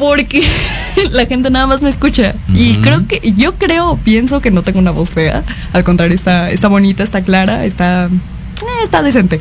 Porque 0.00 0.42
la 1.12 1.26
gente 1.26 1.50
nada 1.50 1.66
más 1.68 1.80
me 1.82 1.90
escucha. 1.90 2.34
Y 2.54 2.76
creo 2.78 3.06
que, 3.06 3.32
yo 3.36 3.54
creo, 3.54 3.96
pienso 4.02 4.40
que 4.40 4.50
no 4.50 4.62
tengo 4.62 4.80
una 4.80 4.90
voz 4.90 5.10
fea. 5.10 5.44
Al 5.72 5.84
contrario, 5.84 6.16
está, 6.16 6.50
está 6.50 6.66
bonita, 6.68 7.04
está 7.04 7.22
clara, 7.22 7.64
está. 7.66 8.06
eh, 8.06 8.82
está 8.82 9.02
decente. 9.02 9.38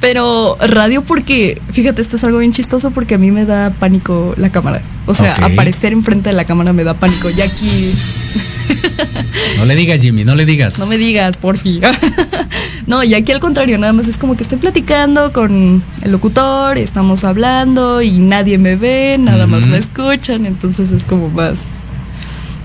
Pero 0.00 0.56
radio 0.60 1.02
porque, 1.02 1.60
fíjate, 1.72 2.00
esto 2.02 2.16
es 2.16 2.24
algo 2.24 2.38
bien 2.38 2.52
chistoso 2.52 2.90
porque 2.90 3.14
a 3.14 3.18
mí 3.18 3.30
me 3.30 3.44
da 3.44 3.70
pánico 3.78 4.34
la 4.38 4.50
cámara. 4.50 4.80
O 5.06 5.14
sea, 5.14 5.34
Ok. 5.38 5.52
aparecer 5.52 5.92
enfrente 5.92 6.30
de 6.30 6.34
la 6.36 6.44
cámara 6.46 6.72
me 6.72 6.82
da 6.82 6.94
pánico. 6.94 7.28
Ya 7.30 7.44
aquí, 7.44 7.92
No 9.58 9.64
le 9.66 9.74
digas, 9.76 10.00
Jimmy, 10.00 10.24
no 10.24 10.34
le 10.34 10.44
digas. 10.46 10.78
no 10.78 10.86
me 10.86 10.96
digas, 10.98 11.36
porfi. 11.36 11.80
no, 12.86 13.04
y 13.04 13.14
aquí 13.14 13.32
al 13.32 13.40
contrario, 13.40 13.78
nada 13.78 13.92
más 13.92 14.08
es 14.08 14.16
como 14.16 14.36
que 14.36 14.42
estoy 14.42 14.58
platicando 14.58 15.32
con 15.32 15.82
el 16.02 16.10
locutor, 16.10 16.78
estamos 16.78 17.24
hablando 17.24 18.02
y 18.02 18.12
nadie 18.18 18.58
me 18.58 18.76
ve, 18.76 19.16
nada 19.18 19.46
más 19.46 19.66
me 19.66 19.78
escuchan, 19.78 20.46
entonces 20.46 20.92
es 20.92 21.04
como 21.04 21.28
más, 21.28 21.64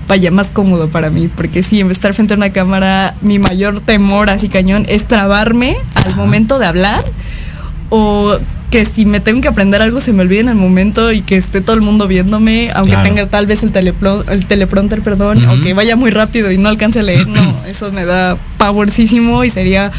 vaya, 0.08 0.30
más 0.30 0.50
cómodo 0.50 0.88
para 0.88 1.10
mí, 1.10 1.28
porque 1.28 1.62
sí, 1.62 1.80
en 1.80 1.90
estar 1.90 2.14
frente 2.14 2.34
a 2.34 2.36
una 2.36 2.50
cámara, 2.50 3.14
mi 3.20 3.38
mayor 3.38 3.80
temor 3.80 4.30
así 4.30 4.48
cañón 4.48 4.86
es 4.88 5.06
trabarme 5.06 5.76
al 6.04 6.16
momento 6.16 6.58
de 6.58 6.66
hablar 6.66 7.04
o 7.90 8.38
que 8.70 8.84
si 8.84 9.06
me 9.06 9.20
tengo 9.20 9.40
que 9.40 9.48
aprender 9.48 9.80
algo 9.80 10.00
se 10.00 10.12
me 10.12 10.22
olvide 10.22 10.40
en 10.40 10.48
el 10.48 10.56
momento 10.56 11.12
y 11.12 11.20
que 11.22 11.36
esté 11.36 11.60
todo 11.60 11.76
el 11.76 11.82
mundo 11.82 12.08
viéndome, 12.08 12.70
aunque 12.74 12.92
Claro. 12.92 13.08
tenga 13.08 13.26
tal 13.28 13.46
vez 13.46 13.62
el, 13.62 13.72
telepro- 13.72 14.24
el 14.30 14.46
teleprompter, 14.46 15.02
perdón, 15.02 15.44
Ujú. 15.44 15.54
o 15.54 15.60
que 15.62 15.72
vaya 15.72 15.94
muy 15.96 16.10
rápido 16.10 16.50
y 16.50 16.58
no 16.58 16.68
alcance 16.68 16.98
a 16.98 17.02
leer, 17.02 17.28
no, 17.28 17.64
eso 17.66 17.92
me 17.92 18.04
da 18.04 18.36
powercísimo 18.58 19.44
y 19.44 19.50
sería 19.50 19.92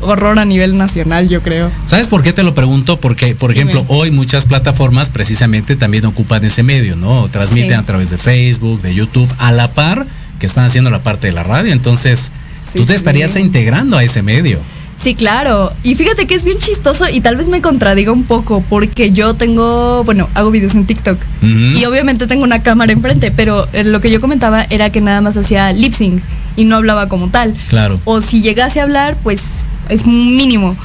horror 0.00 0.38
a 0.38 0.44
nivel 0.44 0.76
nacional, 0.76 1.28
yo 1.28 1.42
creo. 1.42 1.70
¿Sabes 1.86 2.08
por 2.08 2.22
qué 2.22 2.32
te 2.32 2.42
lo 2.42 2.54
pregunto? 2.54 2.98
Porque, 2.98 3.34
por 3.34 3.50
ejemplo, 3.52 3.80
Dime. 3.82 3.94
hoy 4.00 4.10
muchas 4.10 4.46
plataformas 4.46 5.08
precisamente 5.08 5.76
también 5.76 6.04
ocupan 6.04 6.44
ese 6.44 6.62
medio, 6.62 6.96
¿no? 6.96 7.28
Transmiten 7.28 7.70
Sí. 7.70 7.74
a 7.76 7.82
través 7.84 8.10
de 8.10 8.18
Facebook, 8.18 8.82
de 8.82 8.94
YouTube, 8.94 9.32
a 9.38 9.52
la 9.52 9.70
par 9.72 10.06
que 10.40 10.46
están 10.46 10.64
haciendo 10.64 10.90
la 10.90 11.02
parte 11.02 11.28
de 11.28 11.32
la 11.32 11.42
radio. 11.42 11.72
Entonces, 11.72 12.32
Sí, 12.60 12.78
tú 12.78 12.84
te 12.86 12.92
sí. 12.92 12.96
estarías 12.96 13.36
integrando 13.36 13.96
a 13.96 14.04
ese 14.04 14.22
medio. 14.22 14.58
Sí, 14.96 15.14
claro. 15.14 15.72
Y 15.82 15.94
fíjate 15.96 16.26
que 16.26 16.34
es 16.34 16.44
bien 16.44 16.58
chistoso 16.58 17.08
y 17.08 17.20
tal 17.20 17.36
vez 17.36 17.48
me 17.48 17.60
contradiga 17.60 18.12
un 18.12 18.24
poco 18.24 18.62
porque 18.68 19.10
yo 19.10 19.34
tengo, 19.34 20.04
bueno, 20.04 20.28
hago 20.34 20.50
videos 20.50 20.74
en 20.74 20.86
TikTok 20.86 21.18
y 21.42 21.84
obviamente 21.84 22.26
tengo 22.26 22.44
una 22.44 22.62
cámara 22.62 22.92
enfrente, 22.92 23.30
pero 23.30 23.66
eh, 23.72 23.84
lo 23.84 24.00
que 24.00 24.10
yo 24.10 24.20
comentaba 24.20 24.64
era 24.70 24.90
que 24.90 25.00
nada 25.00 25.20
más 25.20 25.36
hacía 25.36 25.72
lip 25.72 25.92
sync 25.92 26.22
y 26.56 26.64
no 26.64 26.76
hablaba 26.76 27.08
como 27.08 27.28
tal. 27.28 27.54
Claro. 27.68 28.00
O 28.04 28.20
si 28.20 28.40
llegase 28.40 28.80
a 28.80 28.84
hablar, 28.84 29.16
pues 29.22 29.64
es 29.88 30.06
mínimo. 30.06 30.76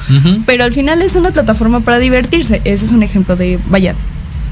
Pero 0.46 0.64
al 0.64 0.72
final 0.72 1.00
es 1.02 1.14
una 1.14 1.30
plataforma 1.30 1.80
para 1.80 1.98
divertirse. 1.98 2.60
Ese 2.64 2.84
es 2.84 2.92
un 2.92 3.02
ejemplo 3.02 3.36
de, 3.36 3.58
vaya, 3.68 3.94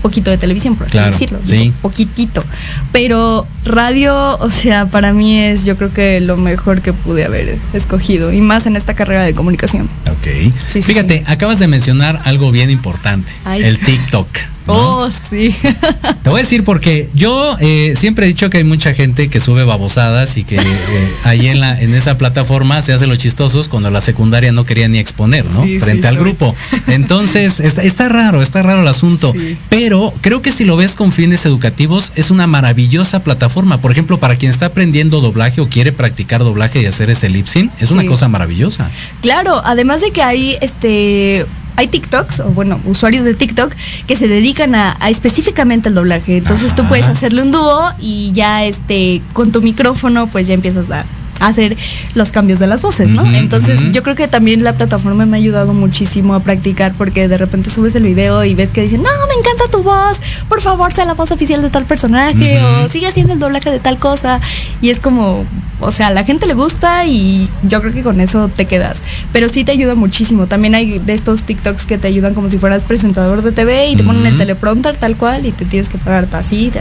poquito 0.09 0.31
de 0.31 0.38
televisión, 0.38 0.75
por 0.77 0.87
así 0.87 0.92
Claro, 0.92 1.12
decirlo. 1.12 1.38
sí. 1.44 1.57
digo, 1.57 1.75
poquitito. 1.83 2.44
Pero 2.92 3.47
radio, 3.64 4.37
o 4.38 4.51
sea, 4.51 4.87
para 4.87 5.12
mí 5.12 5.38
es 5.38 5.64
yo 5.64 5.77
creo 5.77 5.92
que 5.92 6.21
lo 6.21 6.37
mejor 6.37 6.81
que 6.81 6.92
pude 6.92 7.25
haber 7.25 7.59
escogido. 7.73 8.33
Y 8.33 8.40
más 8.40 8.66
en 8.66 8.77
esta 8.77 8.94
carrera 8.94 9.23
de 9.25 9.35
comunicación. 9.35 9.88
Ok. 10.11 10.53
Sí, 10.68 10.83
Fíjate, 10.83 11.18
sí. 11.18 11.25
acabas 11.27 11.59
de 11.59 11.68
mencionar 11.68 12.21
algo 12.25 12.51
bien 12.51 12.71
importante, 12.71 13.31
Ay. 13.44 13.62
el 13.62 13.79
TikTok. 13.79 14.29
¿No? 14.68 14.98
Oh, 15.04 15.11
sí. 15.11 15.54
Te 16.22 16.31
voy 16.31 16.40
a 16.40 16.42
decir 16.42 16.64
porque 16.64 17.09
yo 17.14 17.57
eh, 17.61 17.94
siempre 17.96 18.26
he 18.26 18.28
dicho 18.28 18.50
que 18.50 18.59
hay 18.59 18.64
mucha 18.64 18.94
gente 18.94 19.28
que 19.28 19.40
sube 19.40 19.64
babosadas 19.64 20.37
y 20.37 20.44
que 20.44 20.57
eh, 20.57 21.12
ahí 21.24 21.48
en 21.48 21.61
la 21.61 21.81
en 21.81 21.94
esa 21.94 22.18
plataforma 22.18 22.83
se 22.83 22.92
hace 22.92 23.07
los 23.07 23.18
chistosos 23.18 23.68
cuando 23.68 23.90
la 23.90 24.00
secundaria 24.00 24.52
no 24.52 24.64
quería 24.64 24.88
ni 24.88 24.98
exponer, 24.98 25.44
¿no? 25.46 25.64
Sí, 25.64 25.78
Frente 25.78 26.02
sí, 26.02 26.09
al 26.09 26.14
soy. 26.14 26.24
grupo. 26.24 26.54
Entonces, 26.87 27.61
está, 27.61 27.83
está 27.83 28.09
raro, 28.09 28.42
está 28.42 28.62
raro 28.62 28.83
el 28.83 28.88
asunto. 28.88 29.33
Sí. 29.33 29.57
Pero 29.68 30.12
creo 30.20 30.42
que 30.42 30.52
si 30.52 30.64
lo 30.64 30.76
ves 30.76 30.94
con 30.94 31.12
fines 31.12 31.44
educativos, 31.46 32.12
es 32.16 32.31
una 32.31 32.46
maravillosa 32.46 33.22
plataforma. 33.24 33.81
Por 33.81 33.92
ejemplo, 33.92 34.18
para 34.18 34.37
quien 34.37 34.50
está 34.50 34.66
aprendiendo 34.66 35.20
doblaje 35.20 35.61
o 35.61 35.68
quiere 35.68 35.92
practicar 35.92 36.40
doblaje 36.44 36.83
y 36.83 36.87
hacer 36.87 37.11
ese 37.11 37.28
lip 37.28 37.46
sync, 37.46 37.70
es 37.81 37.90
una 37.90 38.04
cosa 38.07 38.28
maravillosa. 38.28 38.90
Claro, 39.22 39.62
además 39.64 40.00
de 40.00 40.11
que 40.11 40.22
hay 40.22 40.57
este 40.61 41.46
hay 41.79 41.87
TikToks, 41.87 42.41
o 42.41 42.51
bueno, 42.51 42.81
usuarios 42.87 43.23
de 43.23 43.35
TikTok 43.35 43.73
que 44.09 44.17
se 44.17 44.27
dedican 44.27 44.75
a, 44.75 44.97
a 44.99 45.11
específicamente 45.11 45.88
al 45.88 45.95
doblaje. 45.95 46.37
Entonces 46.38 46.75
tú 46.75 46.85
puedes 46.88 47.07
hacerle 47.07 47.43
un 47.43 47.53
dúo 47.53 47.88
y 48.01 48.33
ya 48.33 48.64
este 48.64 49.23
con 49.33 49.53
tu 49.53 49.62
micrófono 49.62 50.27
pues 50.27 50.49
ya 50.49 50.55
empiezas 50.55 50.91
a 50.91 51.05
hacer 51.40 51.77
los 52.14 52.33
cambios 52.33 52.59
de 52.59 52.66
las 52.66 52.83
voces, 52.83 53.11
¿no? 53.11 53.24
Entonces 53.35 53.81
yo 53.92 54.03
creo 54.03 54.16
que 54.16 54.29
también 54.29 54.64
la 54.64 54.74
plataforma 54.74 55.27
me 55.27 55.37
ha 55.37 55.40
ayudado 55.40 55.72
muchísimo 55.72 56.35
a 56.35 56.40
practicar 56.40 56.94
porque 56.94 57.29
de 57.29 57.38
repente 57.38 57.70
subes 57.70 57.94
el 57.94 58.03
video 58.03 58.44
y 58.44 58.55
ves 58.55 58.70
que 58.70 58.83
dicen, 58.83 59.03
no, 59.03 59.11
me 59.29 59.35
encanta 59.35 59.64
tu 59.70 59.83
voz, 59.83 60.20
por 60.48 60.61
favor, 60.61 60.92
sea 60.92 61.05
la 61.05 61.14
voz 61.14 61.31
oficial 61.31 61.62
de 61.62 61.70
tal 61.70 61.85
personaje 61.85 62.59
Ujú. 62.59 62.85
o 62.85 62.88
sigue 62.88 63.07
haciendo 63.07 63.33
el 63.33 63.38
doblaje 63.38 63.70
de 63.70 63.81
tal 63.81 63.98
cosa. 63.98 64.40
Y 64.81 64.90
es 64.90 65.01
como, 65.01 65.44
o 65.81 65.92
sea, 65.92 66.09
a 66.09 66.11
la 66.11 66.24
gente 66.24 66.46
le 66.46 66.55
gusta 66.55 67.05
y 67.07 67.48
yo 67.62 67.81
creo 67.81 67.92
que 67.92 68.03
con 68.03 68.20
eso 68.20 68.48
te 68.48 68.66
quedas. 68.66 68.98
Pero 69.33 69.48
sí 69.48 69.64
te 69.64 69.72
ayuda 69.72 69.94
muchísimo. 69.94 70.46
También 70.46 70.74
hay 70.74 70.98
de 70.98 71.12
estos 71.12 71.42
TikToks 71.42 71.87
que 71.87 71.98
te 71.98 72.09
ayudan 72.09 72.35
como 72.35 72.51
si 72.51 72.59
fueras 72.59 72.85
presentador 72.85 73.42
de 73.42 73.53
TV 73.53 73.90
y 73.90 73.96
te 73.96 74.05
ponen 74.05 74.27
el 74.27 74.37
teleprompter 74.37 74.96
tal 74.96 75.16
cual 75.16 75.46
y 75.46 75.53
te 75.53 75.64
tienes 75.64 75.88
que 75.88 75.98
parar 75.98 76.29
así. 76.33 76.72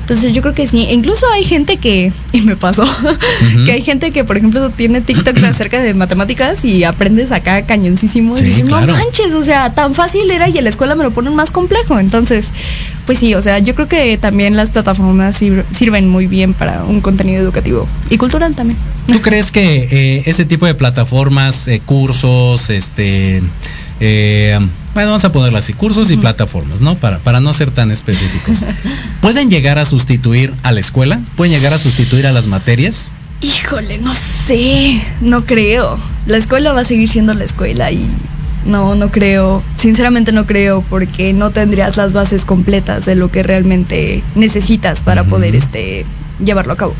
Entonces 0.00 0.34
yo 0.34 0.42
creo 0.42 0.54
que 0.54 0.66
sí. 0.66 0.88
Incluso 0.90 1.26
hay 1.32 1.44
gente 1.44 1.76
que, 1.76 2.12
y 2.32 2.40
me 2.42 2.56
pasó, 2.56 2.84
que 3.64 3.72
hay 3.72 3.82
gente 3.82 3.99
que 4.10 4.24
por 4.24 4.38
ejemplo 4.38 4.70
tiene 4.70 5.02
TikTok 5.02 5.36
acerca 5.44 5.80
de 5.80 5.92
matemáticas 5.92 6.64
y 6.64 6.84
aprendes 6.84 7.30
acá 7.32 7.62
cañoncísimo 7.66 8.38
Sí, 8.38 8.44
y 8.44 8.46
dices, 8.46 8.64
claro. 8.64 8.86
no 8.86 8.92
manches, 8.94 9.32
o 9.34 9.44
sea, 9.44 9.74
tan 9.74 9.94
fácil 9.94 10.30
era 10.30 10.48
y 10.48 10.56
en 10.56 10.64
la 10.64 10.70
escuela 10.70 10.94
me 10.94 11.04
lo 11.04 11.10
ponen 11.10 11.34
más 11.34 11.50
complejo. 11.50 11.98
Entonces, 11.98 12.52
pues 13.04 13.18
sí, 13.18 13.34
o 13.34 13.42
sea, 13.42 13.58
yo 13.58 13.74
creo 13.74 13.88
que 13.88 14.16
también 14.16 14.56
las 14.56 14.70
plataformas 14.70 15.36
sir- 15.36 15.64
sirven 15.72 16.08
muy 16.08 16.26
bien 16.26 16.54
para 16.54 16.84
un 16.84 17.00
contenido 17.02 17.42
educativo 17.42 17.86
y 18.08 18.16
cultural 18.16 18.54
también. 18.54 18.78
¿Tú 19.06 19.20
crees 19.20 19.50
que 19.50 19.88
eh, 19.90 20.22
ese 20.26 20.44
tipo 20.46 20.64
de 20.66 20.74
plataformas, 20.74 21.68
eh, 21.68 21.80
cursos, 21.84 22.70
este, 22.70 23.42
eh, 24.00 24.58
bueno, 24.94 25.10
vamos 25.10 25.24
a 25.24 25.32
ponerlo 25.32 25.58
así, 25.58 25.72
cursos 25.72 26.10
y 26.10 26.16
plataformas, 26.16 26.80
¿no? 26.80 26.94
Para, 26.96 27.18
para 27.18 27.40
no 27.40 27.52
ser 27.54 27.70
tan 27.70 27.90
específicos. 27.90 28.64
¿Pueden 29.20 29.50
llegar 29.50 29.78
a 29.78 29.84
sustituir 29.84 30.52
a 30.62 30.72
la 30.72 30.80
escuela? 30.80 31.20
¿Pueden 31.36 31.54
llegar 31.54 31.72
a 31.74 31.78
sustituir 31.78 32.26
a 32.26 32.32
las 32.32 32.46
materias? 32.46 33.12
Híjole, 33.42 33.98
no 33.98 34.14
sé, 34.14 35.02
no 35.20 35.46
creo. 35.46 35.98
La 36.26 36.36
escuela 36.36 36.72
va 36.72 36.80
a 36.80 36.84
seguir 36.84 37.08
siendo 37.08 37.32
la 37.32 37.44
escuela 37.44 37.90
y 37.90 38.06
no, 38.66 38.94
no 38.94 39.10
creo. 39.10 39.62
Sinceramente 39.78 40.32
no 40.32 40.46
creo 40.46 40.84
porque 40.90 41.32
no 41.32 41.50
tendrías 41.50 41.96
las 41.96 42.12
bases 42.12 42.44
completas 42.44 43.06
de 43.06 43.14
lo 43.14 43.30
que 43.30 43.42
realmente 43.42 44.22
necesitas 44.34 45.00
para 45.00 45.24
poder 45.24 45.56
este 45.56 46.04
llevarlo 46.38 46.74
a 46.74 46.76
cabo. 46.76 46.94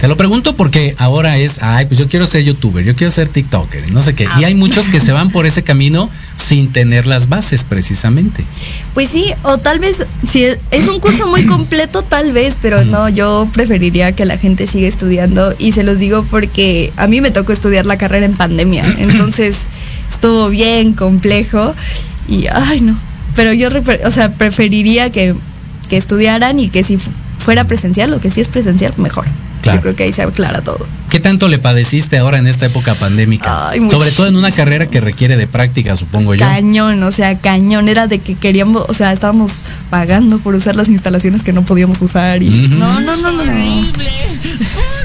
Te 0.00 0.08
lo 0.08 0.16
pregunto 0.16 0.54
porque 0.56 0.94
ahora 0.98 1.38
es, 1.38 1.62
ay, 1.62 1.86
pues 1.86 1.98
yo 1.98 2.08
quiero 2.08 2.26
ser 2.26 2.42
youtuber, 2.44 2.84
yo 2.84 2.94
quiero 2.94 3.10
ser 3.10 3.28
TikToker, 3.28 3.90
no 3.90 4.02
sé 4.02 4.14
qué. 4.14 4.26
Ah. 4.26 4.38
Y 4.40 4.44
hay 4.44 4.54
muchos 4.54 4.88
que 4.88 5.00
se 5.00 5.12
van 5.12 5.30
por 5.30 5.46
ese 5.46 5.62
camino 5.62 6.10
sin 6.34 6.72
tener 6.72 7.06
las 7.06 7.28
bases 7.28 7.64
precisamente. 7.64 8.44
Pues 8.92 9.08
sí, 9.08 9.32
o 9.42 9.58
tal 9.58 9.78
vez, 9.78 10.04
si 10.28 10.44
es, 10.44 10.88
un 10.88 11.00
curso 11.00 11.26
muy 11.28 11.46
completo, 11.46 12.02
tal 12.02 12.32
vez, 12.32 12.56
pero 12.60 12.84
no, 12.84 13.08
yo 13.08 13.48
preferiría 13.52 14.12
que 14.12 14.26
la 14.26 14.36
gente 14.36 14.66
siga 14.66 14.88
estudiando 14.88 15.54
y 15.58 15.72
se 15.72 15.84
los 15.84 15.98
digo 15.98 16.24
porque 16.30 16.92
a 16.96 17.06
mí 17.06 17.20
me 17.20 17.30
tocó 17.30 17.52
estudiar 17.52 17.86
la 17.86 17.96
carrera 17.96 18.26
en 18.26 18.34
pandemia, 18.34 18.84
entonces 18.98 19.68
estuvo 20.10 20.48
bien 20.50 20.92
complejo 20.92 21.74
y, 22.28 22.46
ay 22.48 22.80
no, 22.80 22.98
pero 23.36 23.52
yo, 23.52 23.68
o 24.04 24.10
sea, 24.10 24.32
preferiría 24.32 25.10
que, 25.10 25.34
que 25.88 25.96
estudiaran 25.96 26.60
y 26.60 26.68
que 26.68 26.84
si 26.84 26.98
fu- 26.98 27.10
fuera 27.38 27.64
presencial 27.64 28.12
o 28.14 28.20
que 28.20 28.30
si 28.30 28.40
es 28.40 28.48
presencial, 28.48 28.92
mejor. 28.96 29.26
Claro. 29.64 29.78
Yo 29.78 29.82
creo 29.82 29.96
que 29.96 30.02
ahí 30.04 30.12
se 30.12 30.22
aclara 30.22 30.60
todo. 30.60 30.86
¿Qué 31.08 31.20
tanto 31.20 31.48
le 31.48 31.58
padeciste 31.58 32.18
ahora 32.18 32.38
en 32.38 32.46
esta 32.46 32.66
época 32.66 32.94
pandémica? 32.94 33.70
Ay, 33.70 33.80
Sobre 33.90 34.10
todo 34.10 34.26
en 34.26 34.36
una 34.36 34.50
carrera 34.50 34.86
que 34.86 35.00
requiere 35.00 35.36
de 35.36 35.46
práctica, 35.46 35.96
supongo 35.96 36.34
yo. 36.34 36.40
Cañón, 36.44 37.02
o 37.02 37.12
sea, 37.12 37.38
cañón 37.38 37.88
era 37.88 38.06
de 38.06 38.18
que 38.18 38.34
queríamos, 38.34 38.84
o 38.88 38.92
sea, 38.94 39.12
estábamos 39.12 39.64
pagando 39.90 40.38
por 40.38 40.54
usar 40.54 40.76
las 40.76 40.88
instalaciones 40.88 41.42
que 41.42 41.52
no 41.54 41.64
podíamos 41.64 42.02
usar 42.02 42.42
y 42.42 42.48
Ujú. 42.66 42.74
no, 42.74 43.00
no, 43.00 43.16
no, 43.16 43.16
no, 43.16 43.32
no. 43.32 43.40
Horrible, 43.42 44.10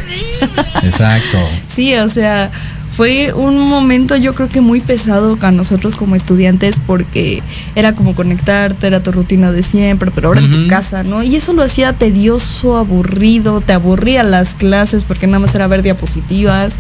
horrible. 0.03 0.87
Exacto. 0.87 1.37
Sí, 1.67 1.95
o 1.95 2.09
sea, 2.09 2.51
fue 2.99 3.31
un 3.31 3.57
momento 3.57 4.17
yo 4.17 4.35
creo 4.35 4.49
que 4.49 4.59
muy 4.59 4.81
pesado 4.81 5.37
a 5.39 5.51
nosotros 5.51 5.95
como 5.95 6.17
estudiantes 6.17 6.81
porque 6.85 7.41
era 7.73 7.95
como 7.95 8.13
conectarte, 8.13 8.87
era 8.87 9.01
tu 9.01 9.13
rutina 9.13 9.53
de 9.53 9.63
siempre, 9.63 10.11
pero 10.13 10.27
ahora 10.27 10.41
en 10.41 10.51
tu 10.51 10.67
casa, 10.67 11.03
¿no? 11.03 11.23
Y 11.23 11.37
eso 11.37 11.53
lo 11.53 11.63
hacía 11.63 11.93
tedioso, 11.93 12.75
aburrido, 12.75 13.61
te 13.61 13.71
aburría 13.71 14.23
las 14.23 14.53
clases 14.53 15.05
porque 15.05 15.27
nada 15.27 15.39
más 15.39 15.55
era 15.55 15.67
ver 15.67 15.81
diapositivas 15.81 16.77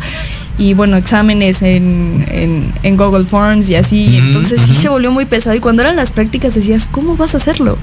y 0.59 0.73
bueno, 0.73 0.97
exámenes 0.97 1.61
en, 1.61 2.25
en, 2.29 2.73
en 2.83 2.97
Google 2.97 3.23
Forms 3.25 3.69
y 3.69 3.75
así. 3.75 4.07
Ujú, 4.09 4.17
Entonces 4.27 4.59
sí 4.61 4.75
se 4.75 4.89
volvió 4.89 5.09
muy 5.09 5.23
pesado. 5.25 5.55
Y 5.55 5.59
cuando 5.61 5.81
eran 5.81 5.95
las 5.95 6.11
prácticas 6.11 6.53
decías, 6.53 6.87
¿cómo 6.91 7.15
vas 7.15 7.33
a 7.33 7.37
hacerlo? 7.37 7.77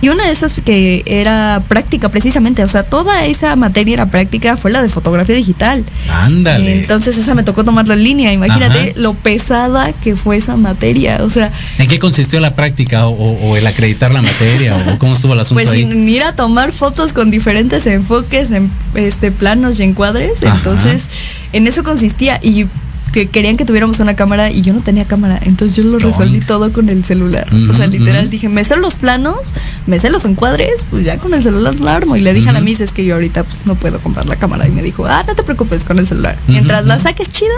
Y 0.00 0.08
una 0.08 0.24
de 0.26 0.32
esas 0.32 0.60
que 0.62 1.02
era 1.04 1.62
práctica 1.68 2.08
precisamente, 2.08 2.64
o 2.64 2.68
sea, 2.68 2.84
toda 2.84 3.26
esa 3.26 3.54
materia 3.54 3.92
era 3.94 4.06
práctica, 4.06 4.56
fue 4.56 4.72
la 4.72 4.80
de 4.82 4.88
fotografía 4.88 5.36
digital. 5.36 5.84
Ándale. 6.10 6.72
Entonces 6.80 7.18
esa 7.18 7.34
me 7.34 7.42
tocó 7.42 7.64
tomarla 7.64 7.94
en 7.94 8.02
línea. 8.02 8.32
Imagínate 8.32 8.78
Ajá. 8.80 8.92
lo 8.96 9.12
pesada 9.14 9.92
que 9.92 10.16
fue 10.16 10.38
esa 10.38 10.56
materia. 10.56 11.18
O 11.22 11.28
sea, 11.30 11.52
¿En 11.78 11.86
qué 11.86 11.98
consistió 11.98 12.40
la 12.40 12.54
práctica 12.54 13.06
o, 13.06 13.12
o- 13.12 13.50
o 13.50 13.56
el 13.58 13.66
acreditar 13.66 14.10
la 14.12 14.22
materia 14.22 14.74
o 14.74 14.98
cómo 14.98 15.14
estuvo 15.14 15.34
el 15.34 15.40
asunto 15.40 15.62
pues 15.62 15.68
ahí? 15.74 15.82
sin 15.82 16.08
ir 16.08 16.22
a 16.22 16.34
tomar 16.34 16.72
fotos 16.72 17.12
con 17.12 17.30
diferentes 17.30 17.86
enfoques 17.86 18.50
en 18.52 18.70
este 18.94 19.30
planos 19.32 19.78
y 19.80 19.82
encuadres. 19.82 20.42
Ajá. 20.42 20.56
Entonces, 20.56 21.08
en 21.52 21.66
eso 21.66 21.82
consistía. 21.84 22.38
Y 22.42 22.66
que 23.12 23.26
querían 23.26 23.56
que 23.56 23.64
tuviéramos 23.64 24.00
una 24.00 24.16
cámara 24.16 24.50
y 24.50 24.62
yo 24.62 24.72
no 24.72 24.80
tenía 24.80 25.04
cámara. 25.04 25.38
Entonces 25.42 25.76
yo 25.76 25.84
lo 25.84 25.98
resolví 25.98 26.40
todo 26.40 26.72
con 26.72 26.88
el 26.88 27.04
celular. 27.04 27.46
o 27.68 27.72
sea, 27.74 27.86
literal 27.86 28.30
dije, 28.30 28.48
me 28.48 28.64
sé 28.64 28.76
los 28.76 28.96
planos, 28.96 29.52
me 29.86 30.00
sé 30.00 30.10
los 30.10 30.24
encuadres, 30.24 30.86
pues 30.90 31.04
ya 31.04 31.18
con 31.18 31.34
el 31.34 31.42
celular 31.42 31.74
lo 31.74 31.88
armo. 31.88 32.16
Y 32.16 32.20
le 32.20 32.32
dije 32.34 32.48
a 32.48 32.52
la. 32.52 32.60
Miss, 32.62 32.80
es 32.80 32.92
que 32.92 33.04
yo 33.04 33.14
ahorita 33.14 33.44
pues 33.44 33.66
no 33.66 33.74
puedo 33.74 34.00
comprar 34.00 34.26
la 34.26 34.36
cámara. 34.36 34.66
Y 34.66 34.70
me 34.70 34.82
dijo, 34.82 35.04
ah, 35.06 35.24
no 35.26 35.34
te 35.34 35.42
preocupes 35.42 35.84
con 35.84 35.98
el 35.98 36.08
celular. 36.08 36.38
Mientras 36.48 36.84
la 36.86 36.98
saques 36.98 37.28
chida, 37.30 37.54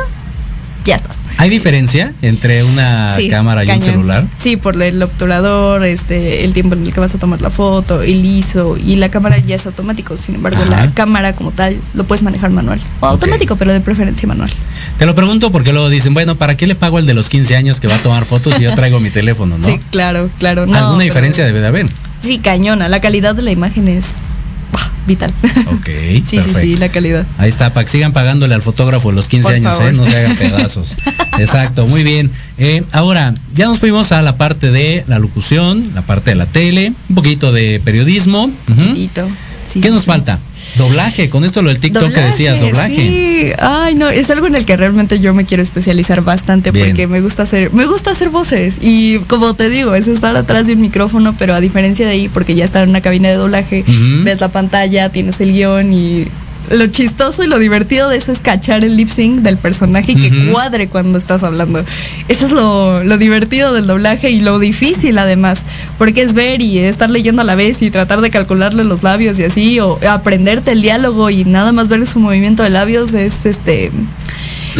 ya 0.84 0.96
estás. 0.96 1.18
¿Hay 1.36 1.50
diferencia 1.50 2.12
entre 2.22 2.62
una 2.62 3.16
Sí, 3.16 3.28
cámara 3.28 3.64
y 3.64 3.66
cañón. 3.66 3.82
un 3.82 3.90
celular? 3.90 4.26
Sí, 4.38 4.56
por 4.56 4.80
el 4.80 5.02
obturador, 5.02 5.84
este, 5.84 6.44
el 6.44 6.52
tiempo 6.52 6.74
en 6.74 6.86
el 6.86 6.92
que 6.92 7.00
vas 7.00 7.14
a 7.14 7.18
tomar 7.18 7.42
la 7.42 7.50
foto, 7.50 8.02
el 8.02 8.24
ISO 8.24 8.76
y 8.76 8.96
la 8.96 9.08
cámara 9.08 9.38
ya 9.38 9.56
es 9.56 9.66
automático. 9.66 10.16
Sin 10.16 10.36
embargo, 10.36 10.62
Ajá. 10.62 10.86
la 10.86 10.94
cámara 10.94 11.34
como 11.34 11.50
tal 11.50 11.76
lo 11.94 12.04
puedes 12.04 12.22
manejar 12.22 12.50
manual 12.50 12.78
o 13.00 13.06
automático, 13.06 13.56
pero 13.56 13.72
de 13.72 13.80
preferencia 13.80 14.28
manual. 14.28 14.50
Te 14.98 15.06
lo 15.06 15.14
pregunto 15.14 15.50
porque 15.50 15.72
luego 15.72 15.88
dicen, 15.88 16.14
bueno, 16.14 16.36
¿para 16.36 16.56
qué 16.56 16.66
le 16.66 16.74
pago 16.76 16.98
el 16.98 17.06
de 17.06 17.14
los 17.14 17.28
15 17.28 17.56
años 17.56 17.80
que 17.80 17.88
va 17.88 17.96
a 17.96 17.98
tomar 18.02 18.24
fotos 18.24 18.54
y 18.60 18.62
yo 18.64 18.74
traigo 18.74 19.00
mi 19.00 19.10
teléfono, 19.10 19.58
no? 19.58 19.66
Sí, 19.74 19.80
claro, 19.90 20.30
claro. 20.38 20.66
No, 20.66 20.76
Alguna 20.76 21.02
diferencia 21.04 21.44
debe 21.44 21.60
de 21.60 21.66
haber. 21.66 21.86
Sí, 22.20 22.38
cañona. 22.38 22.88
La 22.88 23.00
calidad 23.00 23.34
de 23.34 23.42
la 23.42 23.50
imagen 23.50 23.88
es 23.88 24.38
bah, 24.74 24.90
vital. 25.06 25.32
Ok, 25.72 25.86
sí, 26.26 26.40
sí, 26.40 26.52
sí, 26.60 26.76
la 26.76 26.88
calidad. 26.90 27.26
Ahí 27.38 27.48
está, 27.48 27.72
para 27.72 27.84
que 27.86 27.92
sigan 27.92 28.12
pagándole 28.12 28.54
al 28.54 28.62
fotógrafo 28.62 29.12
los 29.12 29.28
15 29.28 29.44
Por 29.46 29.54
años, 29.54 29.76
favor. 29.76 29.88
¿eh? 29.88 29.92
No 29.92 30.06
se 30.06 30.16
hagan 30.16 30.36
pedazos. 30.36 30.94
Exacto, 31.38 31.86
muy 31.86 32.02
bien. 32.02 32.30
Eh, 32.58 32.82
ahora, 32.92 33.34
ya 33.54 33.66
nos 33.66 33.78
fuimos 33.78 34.12
a 34.12 34.22
la 34.22 34.36
parte 34.36 34.70
de 34.70 35.04
la 35.08 35.18
locución, 35.18 35.92
la 35.94 36.02
parte 36.02 36.30
de 36.30 36.36
la 36.36 36.46
tele, 36.46 36.92
un 37.08 37.14
poquito 37.14 37.52
de 37.52 37.80
periodismo. 37.84 38.44
Ujú. 38.44 38.74
Poquitito. 38.74 39.26
Sí, 39.66 39.80
¿Qué 39.80 39.88
sí, 39.88 39.94
nos 39.94 40.02
sí. 40.02 40.06
falta? 40.06 40.38
Doblaje, 40.76 41.30
con 41.30 41.44
esto 41.44 41.62
lo 41.62 41.68
del 41.68 41.78
TikTok 41.78 42.12
que 42.12 42.20
decías, 42.20 42.60
doblaje. 42.60 42.96
Sí, 42.96 43.52
ay 43.58 43.94
no, 43.94 44.08
es 44.08 44.30
algo 44.30 44.46
en 44.46 44.54
el 44.54 44.64
que 44.64 44.76
realmente 44.76 45.20
yo 45.20 45.32
me 45.34 45.44
quiero 45.44 45.62
especializar 45.62 46.22
bastante 46.22 46.70
Bien. 46.70 46.88
porque 46.88 47.06
me 47.06 47.20
gusta 47.20 47.44
hacer, 47.44 47.72
me 47.72 47.86
gusta 47.86 48.10
hacer 48.10 48.30
voces 48.30 48.78
y 48.82 49.18
como 49.20 49.54
te 49.54 49.68
digo, 49.68 49.94
es 49.94 50.08
estar 50.08 50.36
atrás 50.36 50.66
de 50.66 50.74
un 50.74 50.80
micrófono, 50.80 51.34
pero 51.38 51.54
a 51.54 51.60
diferencia 51.60 52.06
de 52.06 52.12
ahí, 52.12 52.28
porque 52.28 52.54
ya 52.54 52.64
está 52.64 52.82
en 52.82 52.90
una 52.90 53.00
cabina 53.00 53.28
de 53.28 53.36
doblaje, 53.36 53.84
ves 54.24 54.40
la 54.40 54.48
pantalla, 54.48 55.08
tienes 55.10 55.40
el 55.40 55.52
guion 55.52 55.92
y 55.92 56.26
lo 56.70 56.86
chistoso 56.86 57.42
y 57.44 57.46
lo 57.46 57.58
divertido 57.58 58.08
de 58.08 58.16
eso 58.16 58.32
es 58.32 58.40
cachar 58.40 58.84
el 58.84 58.96
lip 58.96 59.08
sync 59.08 59.40
del 59.40 59.58
personaje 59.58 60.12
y 60.12 60.16
que 60.16 60.50
cuadre 60.50 60.88
cuando 60.88 61.18
estás 61.18 61.42
hablando. 61.42 61.84
Eso 62.28 62.46
es 62.46 62.52
lo, 62.52 63.04
lo 63.04 63.18
divertido 63.18 63.72
del 63.72 63.86
doblaje 63.86 64.30
y 64.30 64.40
lo 64.40 64.58
difícil 64.58 65.18
además, 65.18 65.62
porque 65.98 66.22
es 66.22 66.34
ver 66.34 66.62
y 66.62 66.78
estar 66.78 67.10
leyendo 67.10 67.42
a 67.42 67.44
la 67.44 67.54
vez 67.54 67.82
y 67.82 67.90
tratar 67.90 68.20
de 68.20 68.30
calcularle 68.30 68.84
los 68.84 69.02
labios 69.02 69.38
y 69.38 69.44
así, 69.44 69.80
o 69.80 69.98
aprenderte 70.08 70.72
el 70.72 70.82
diálogo 70.82 71.30
y 71.30 71.44
nada 71.44 71.72
más 71.72 71.88
ver 71.88 72.06
su 72.06 72.18
movimiento 72.20 72.62
de 72.62 72.70
labios 72.70 73.14
es 73.14 73.46
este... 73.46 73.90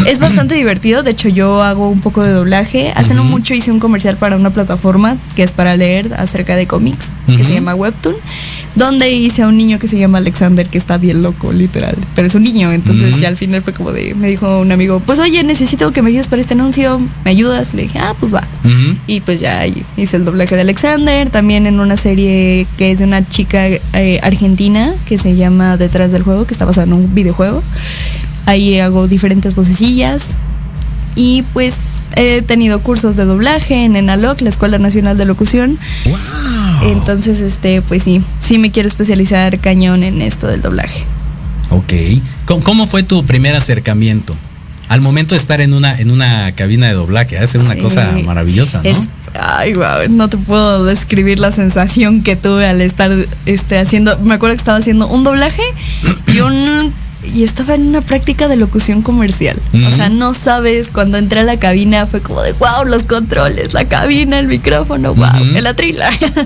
Es 0.07 0.19
bastante 0.19 0.57
divertido, 0.57 1.05
de 1.05 1.13
hecho 1.13 1.29
yo 1.29 1.63
hago 1.63 1.89
un 1.89 2.01
poco 2.01 2.25
de 2.25 2.33
doblaje. 2.33 2.93
Hace 2.97 3.15
no 3.15 3.23
mucho 3.23 3.55
hice 3.55 3.71
un 3.71 3.79
comercial 3.79 4.17
para 4.17 4.35
una 4.35 4.51
plataforma 4.51 5.17
que 5.37 5.45
es 5.45 5.53
para 5.53 5.77
leer 5.77 6.13
acerca 6.15 6.57
de 6.57 6.67
cómics, 6.67 7.13
que 7.29 7.45
se 7.45 7.55
llama 7.55 7.77
Webtoon, 7.77 8.17
donde 8.77 9.11
hice 9.13 9.43
a 9.43 9.49
un 9.49 9.57
niño 9.57 9.79
que 9.79 9.89
se 9.89 9.99
llama 9.99 10.19
Alexander, 10.19 10.67
que 10.67 10.79
está 10.79 10.99
bien 10.99 11.23
loco, 11.23 11.53
literal. 11.53 11.97
Pero 12.15 12.27
es 12.27 12.35
un 12.35 12.43
niño, 12.43 12.73
entonces 12.73 13.13
Ujú. 13.13 13.23
ya 13.23 13.29
al 13.29 13.37
final 13.37 13.63
fue 13.63 13.73
como 13.73 13.93
de, 13.93 14.15
me 14.15 14.29
dijo 14.29 14.61
un 14.61 14.73
amigo, 14.73 15.01
pues 15.05 15.19
oye, 15.21 15.43
necesito 15.45 15.93
que 15.93 16.03
me 16.03 16.11
ayudes 16.11 16.29
para 16.29 16.41
este 16.41 16.55
anuncio, 16.55 17.01
¿me 17.25 17.31
ayudas? 17.31 17.75
Le 17.75 17.83
dije, 17.83 17.99
ah, 17.99 18.15
pues 18.19 18.35
va. 18.35 18.43
Y 19.07 19.21
pues 19.21 19.41
ya 19.41 19.67
hice 19.97 20.17
el 20.17 20.25
doblaje 20.25 20.55
de 20.55 20.63
Alexander, 20.63 21.29
también 21.31 21.67
en 21.67 21.81
una 21.81 21.97
serie 21.97 22.67
que 22.79 22.91
es 22.91 22.99
de 22.99 23.05
una 23.05 23.29
chica 23.29 23.67
eh, 23.69 24.21
argentina 24.23 24.95
que 25.07 25.19
se 25.19 25.37
llama 25.37 25.77
Detrás 25.77 26.13
del 26.13 26.23
Juego, 26.23 26.47
que 26.47 26.55
está 26.55 26.65
basada 26.65 26.87
en 26.87 26.95
un 26.95 27.15
videojuego. 27.15 27.63
Ahí 28.47 28.79
hago 28.79 29.07
diferentes 29.09 29.55
vocecillas. 29.55 30.35
Y 31.17 31.43
pues 31.53 32.03
he 32.17 32.43
tenido 32.43 32.81
cursos 32.81 33.15
de 33.15 33.25
doblaje 33.25 33.85
en 33.85 33.95
ENALOC, 33.95 34.41
la 34.41 34.49
Escuela 34.49 34.79
Nacional 34.79 35.17
de 35.17 35.25
Locución. 35.27 35.79
Wow. 36.07 36.64
Entonces, 36.85 37.41
este, 37.41 37.83
pues 37.83 38.03
sí, 38.03 38.23
sí 38.41 38.59
me 38.59 38.71
quiero 38.71 38.89
especializar 38.89 39.59
cañón 39.59 40.03
en 40.03 40.23
esto 40.23 40.47
del 40.47 40.63
doblaje. 40.63 41.05
Ok. 41.71 41.93
¿Cómo, 42.45 42.63
cómo 42.63 42.87
fue 42.87 43.03
tu 43.03 43.25
primer 43.25 43.55
acercamiento? 43.57 44.35
Al 44.89 45.01
momento 45.01 45.35
de 45.35 45.41
estar 45.41 45.61
en 45.63 45.73
una, 45.73 45.99
en 45.99 46.11
una 46.11 46.53
cabina 46.53 46.87
de 46.87 46.93
doblaje, 46.93 47.45
ser 47.47 47.63
una 47.63 47.75
Sí. 47.75 47.81
cosa 47.81 48.11
maravillosa, 48.25 48.83
¿no? 48.83 48.89
Es, 48.91 49.09
ay, 49.33 49.73
guau, 49.73 50.09
no 50.11 50.29
te 50.29 50.37
puedo 50.37 50.85
describir 50.85 51.39
la 51.39 51.53
sensación 51.53 52.23
que 52.23 52.37
tuve 52.37 52.67
al 52.67 52.83
estar 52.83 53.11
este, 53.47 53.79
haciendo. 53.79 54.19
Me 54.19 54.35
acuerdo 54.35 54.55
que 54.55 54.61
estaba 54.61 54.77
haciendo 54.79 55.09
un 55.09 55.25
doblaje 55.25 55.63
y 56.29 56.41
un. 56.41 56.93
Y 57.35 57.43
estaba 57.45 57.75
en 57.75 57.87
una 57.89 58.01
práctica 58.01 58.49
de 58.49 58.57
locución 58.57 59.03
comercial. 59.03 59.61
O 59.87 59.91
sea, 59.91 60.09
no 60.09 60.35
sabes, 60.35 60.89
cuando 60.89 61.19
entré 61.19 61.41
a 61.41 61.45
la 61.45 61.59
cabina 61.59 62.07
fue 62.07 62.21
como 62.21 62.43
de 62.43 62.53
wow, 62.53 62.85
los 62.87 63.05
controles, 63.05 63.73
la 63.73 63.85
cabina, 63.87 64.39
el 64.39 64.47
micrófono, 64.49 65.15
wow, 65.15 65.27
Ujú. 65.43 65.57
el 65.57 65.67
atril. 65.67 65.99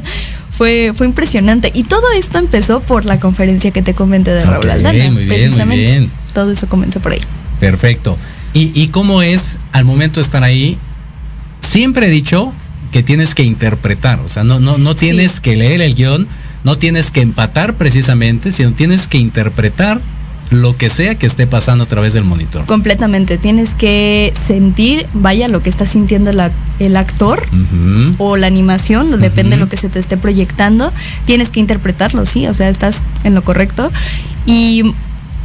fue, 0.51 0.93
fue 0.95 1.07
impresionante. 1.07 1.70
Y 1.74 1.85
todo 1.85 2.03
esto 2.16 2.39
empezó 2.39 2.81
por 2.81 3.05
la 3.07 3.18
conferencia 3.20 3.70
que 3.70 3.83
te 3.83 3.95
comenté 3.95 4.31
de 4.33 4.45
Raúl 4.45 4.70
Aldana. 4.70 4.91
muy 4.93 4.99
bien, 5.01 5.14
muy 5.14 5.26
precisamente. 5.26 5.85
bien. 5.85 6.11
Todo 6.35 6.53
eso 6.53 6.68
comenzó 6.68 7.01
por 7.01 7.12
ahí. 7.12 7.20
Perfecto. 7.61 8.16
¿Y, 8.55 8.70
¿Y 8.81 8.89
cómo 8.89 9.22
es 9.22 9.59
al 9.72 9.85
momento 9.85 10.20
de 10.20 10.24
estar 10.24 10.43
ahí? 10.45 10.79
Siempre 11.61 12.07
he 12.07 12.11
dicho 12.11 12.53
que 12.93 13.03
tienes 13.03 13.35
que 13.35 13.43
interpretar, 13.43 14.20
o 14.20 14.29
sea, 14.29 14.45
no, 14.45 14.59
no, 14.61 14.79
no 14.79 14.95
tienes 14.95 15.33
Sí. 15.33 15.41
que 15.43 15.57
leer 15.57 15.83
el 15.83 15.95
guion, 15.95 16.26
no 16.64 16.79
tienes 16.79 17.11
que 17.11 17.20
empatar 17.20 17.74
precisamente, 17.74 18.51
sino 18.53 18.72
tienes 18.72 19.07
que 19.07 19.18
interpretar 19.18 20.01
lo 20.51 20.76
que 20.76 20.88
sea 20.88 21.14
que 21.16 21.26
esté 21.26 21.46
pasando 21.46 21.84
a 21.84 21.86
través 21.86 22.12
del 22.14 22.24
monitor. 22.24 22.64
Completamente. 22.66 23.36
Tienes 23.38 23.74
que 23.74 24.32
sentir, 24.40 25.07
vaya, 25.12 25.46
lo 25.49 25.62
que 25.62 25.68
está 25.68 25.84
sintiendo 25.84 26.30
el, 26.30 26.40
ac- 26.40 26.53
el 26.78 26.96
actor 26.96 27.42
o 28.18 28.36
la 28.36 28.46
animación, 28.46 29.20
depende 29.20 29.57
de 29.57 29.61
lo 29.61 29.68
que 29.68 29.76
se 29.76 29.88
te 29.88 29.99
esté 29.99 30.16
proyectando. 30.16 30.92
Tienes 31.26 31.51
que 31.51 31.61
interpretarlo, 31.61 32.24
sí, 32.24 32.46
o 32.46 32.55
sea, 32.55 32.68
estás 32.68 33.03
en 33.24 33.34
lo 33.34 33.42
correcto. 33.44 33.90
Y 34.46 34.94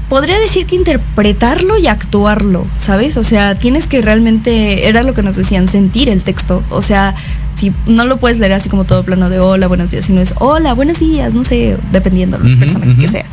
podría 0.09 0.39
decir 0.39 0.65
que 0.65 0.75
interpretarlo 0.75 1.77
y 1.77 1.87
actuarlo, 1.87 2.65
¿sabes? 2.77 3.17
O 3.17 3.23
sea, 3.23 3.55
tienes 3.55 3.87
que 3.87 4.01
realmente, 4.01 4.87
era 4.87 5.03
lo 5.03 5.13
que 5.13 5.23
nos 5.23 5.35
decían, 5.35 5.67
sentir 5.67 6.07
el 6.07 6.21
texto. 6.21 6.63
O 6.69 6.81
sea, 6.81 7.13
si 7.55 7.73
no 7.87 8.05
lo 8.05 8.17
puedes 8.17 8.37
leer 8.39 8.53
así 8.53 8.69
como 8.69 8.83
todo 8.85 9.03
plano 9.03 9.29
de 9.29 9.39
hola, 9.39 9.67
buenos 9.67 9.91
días, 9.91 10.05
sino 10.05 10.21
es 10.21 10.33
hola, 10.37 10.73
buenos 10.73 10.99
días, 10.99 11.33
no 11.33 11.43
sé, 11.43 11.77
dependiendo 11.91 12.37
del 12.37 12.51
Ujú, 12.53 12.59
personaje 12.59 12.95
que 12.95 13.07
sea. 13.07 13.25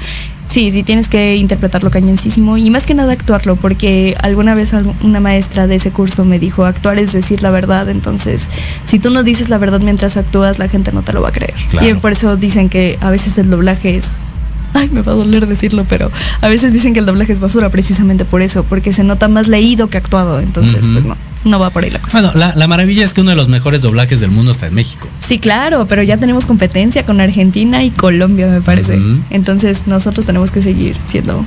Sí, 0.50 0.72
sí, 0.72 0.82
tienes 0.82 1.08
que 1.08 1.36
interpretarlo 1.36 1.92
cañoncísimo 1.92 2.56
y 2.56 2.70
más 2.70 2.84
que 2.84 2.92
nada 2.94 3.12
actuarlo, 3.12 3.54
porque 3.54 4.16
alguna 4.20 4.56
vez 4.56 4.72
una 5.00 5.20
maestra 5.20 5.68
de 5.68 5.76
ese 5.76 5.92
curso 5.92 6.24
me 6.24 6.40
dijo, 6.40 6.64
actuar 6.64 6.98
es 6.98 7.12
decir 7.12 7.40
la 7.40 7.50
verdad, 7.50 7.88
entonces 7.88 8.48
si 8.84 8.98
tú 8.98 9.10
no 9.10 9.22
dices 9.22 9.48
la 9.48 9.58
verdad 9.58 9.80
mientras 9.80 10.16
actúas, 10.16 10.58
la 10.58 10.68
gente 10.68 10.90
no 10.90 11.02
te 11.02 11.12
lo 11.12 11.22
va 11.22 11.28
a 11.28 11.32
creer. 11.32 11.54
Claro. 11.70 11.88
Y 11.88 11.94
por 11.94 12.10
eso 12.10 12.36
dicen 12.36 12.68
que 12.68 12.98
a 13.00 13.10
veces 13.10 13.38
el 13.38 13.48
doblaje 13.48 13.96
es... 13.96 14.18
Ay, 14.74 14.88
me 14.92 15.02
va 15.02 15.12
a 15.12 15.14
doler 15.16 15.46
decirlo, 15.46 15.84
pero 15.88 16.10
a 16.40 16.48
veces 16.48 16.72
dicen 16.72 16.94
que 16.94 17.00
el 17.00 17.06
doblaje 17.06 17.32
es 17.32 17.40
basura 17.40 17.70
precisamente 17.70 18.24
por 18.24 18.42
eso, 18.42 18.64
porque 18.64 18.92
se 18.92 19.04
nota 19.04 19.28
más 19.28 19.46
leído 19.46 19.88
que 19.88 19.98
actuado, 19.98 20.40
entonces 20.40 20.86
pues 20.92 21.04
no, 21.04 21.16
no 21.44 21.58
va 21.58 21.70
por 21.70 21.84
ahí 21.84 21.90
la 21.90 22.00
cosa. 22.00 22.20
Bueno, 22.20 22.38
la, 22.38 22.54
la 22.54 22.66
maravilla 22.66 23.04
es 23.04 23.14
que 23.14 23.20
uno 23.22 23.30
de 23.30 23.36
los 23.36 23.48
mejores 23.48 23.82
doblajes 23.82 24.20
del 24.20 24.30
mundo 24.30 24.52
está 24.52 24.66
en 24.66 24.74
México. 24.74 25.08
Sí, 25.18 25.38
claro, 25.38 25.86
pero 25.86 26.02
ya 26.02 26.16
tenemos 26.16 26.46
competencia 26.46 27.04
con 27.04 27.20
Argentina 27.20 27.82
y 27.82 27.90
Colombia, 27.90 28.46
me 28.46 28.60
parece. 28.60 28.98
Entonces 29.30 29.86
nosotros 29.86 30.26
tenemos 30.26 30.50
que 30.50 30.62
seguir 30.62 30.96
siendo 31.06 31.44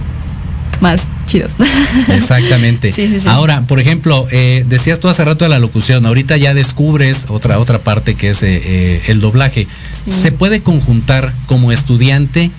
más 0.82 1.08
chidos. 1.28 1.56
Exactamente. 2.10 2.92
Sí, 2.92 3.08
sí, 3.08 3.20
sí. 3.20 3.30
Ahora, 3.30 3.62
por 3.62 3.80
ejemplo, 3.80 4.28
eh, 4.32 4.66
decías 4.68 5.00
tú 5.00 5.08
hace 5.08 5.24
rato 5.24 5.46
de 5.46 5.50
la 5.50 5.60
locución, 5.60 6.06
ahorita 6.06 6.38
ya 6.38 6.54
descubres 6.54 7.28
otra, 7.30 7.60
otra 7.60 7.80
parte 7.80 8.16
que 8.16 8.32
es 8.32 8.44
eh, 8.44 8.62
eh, 8.64 9.02
el 9.08 9.22
doblaje. 9.22 9.68
¿Se 9.92 10.32
puede 10.32 10.62
conjuntar 10.62 11.34
como 11.46 11.72
estudiante 11.72 12.52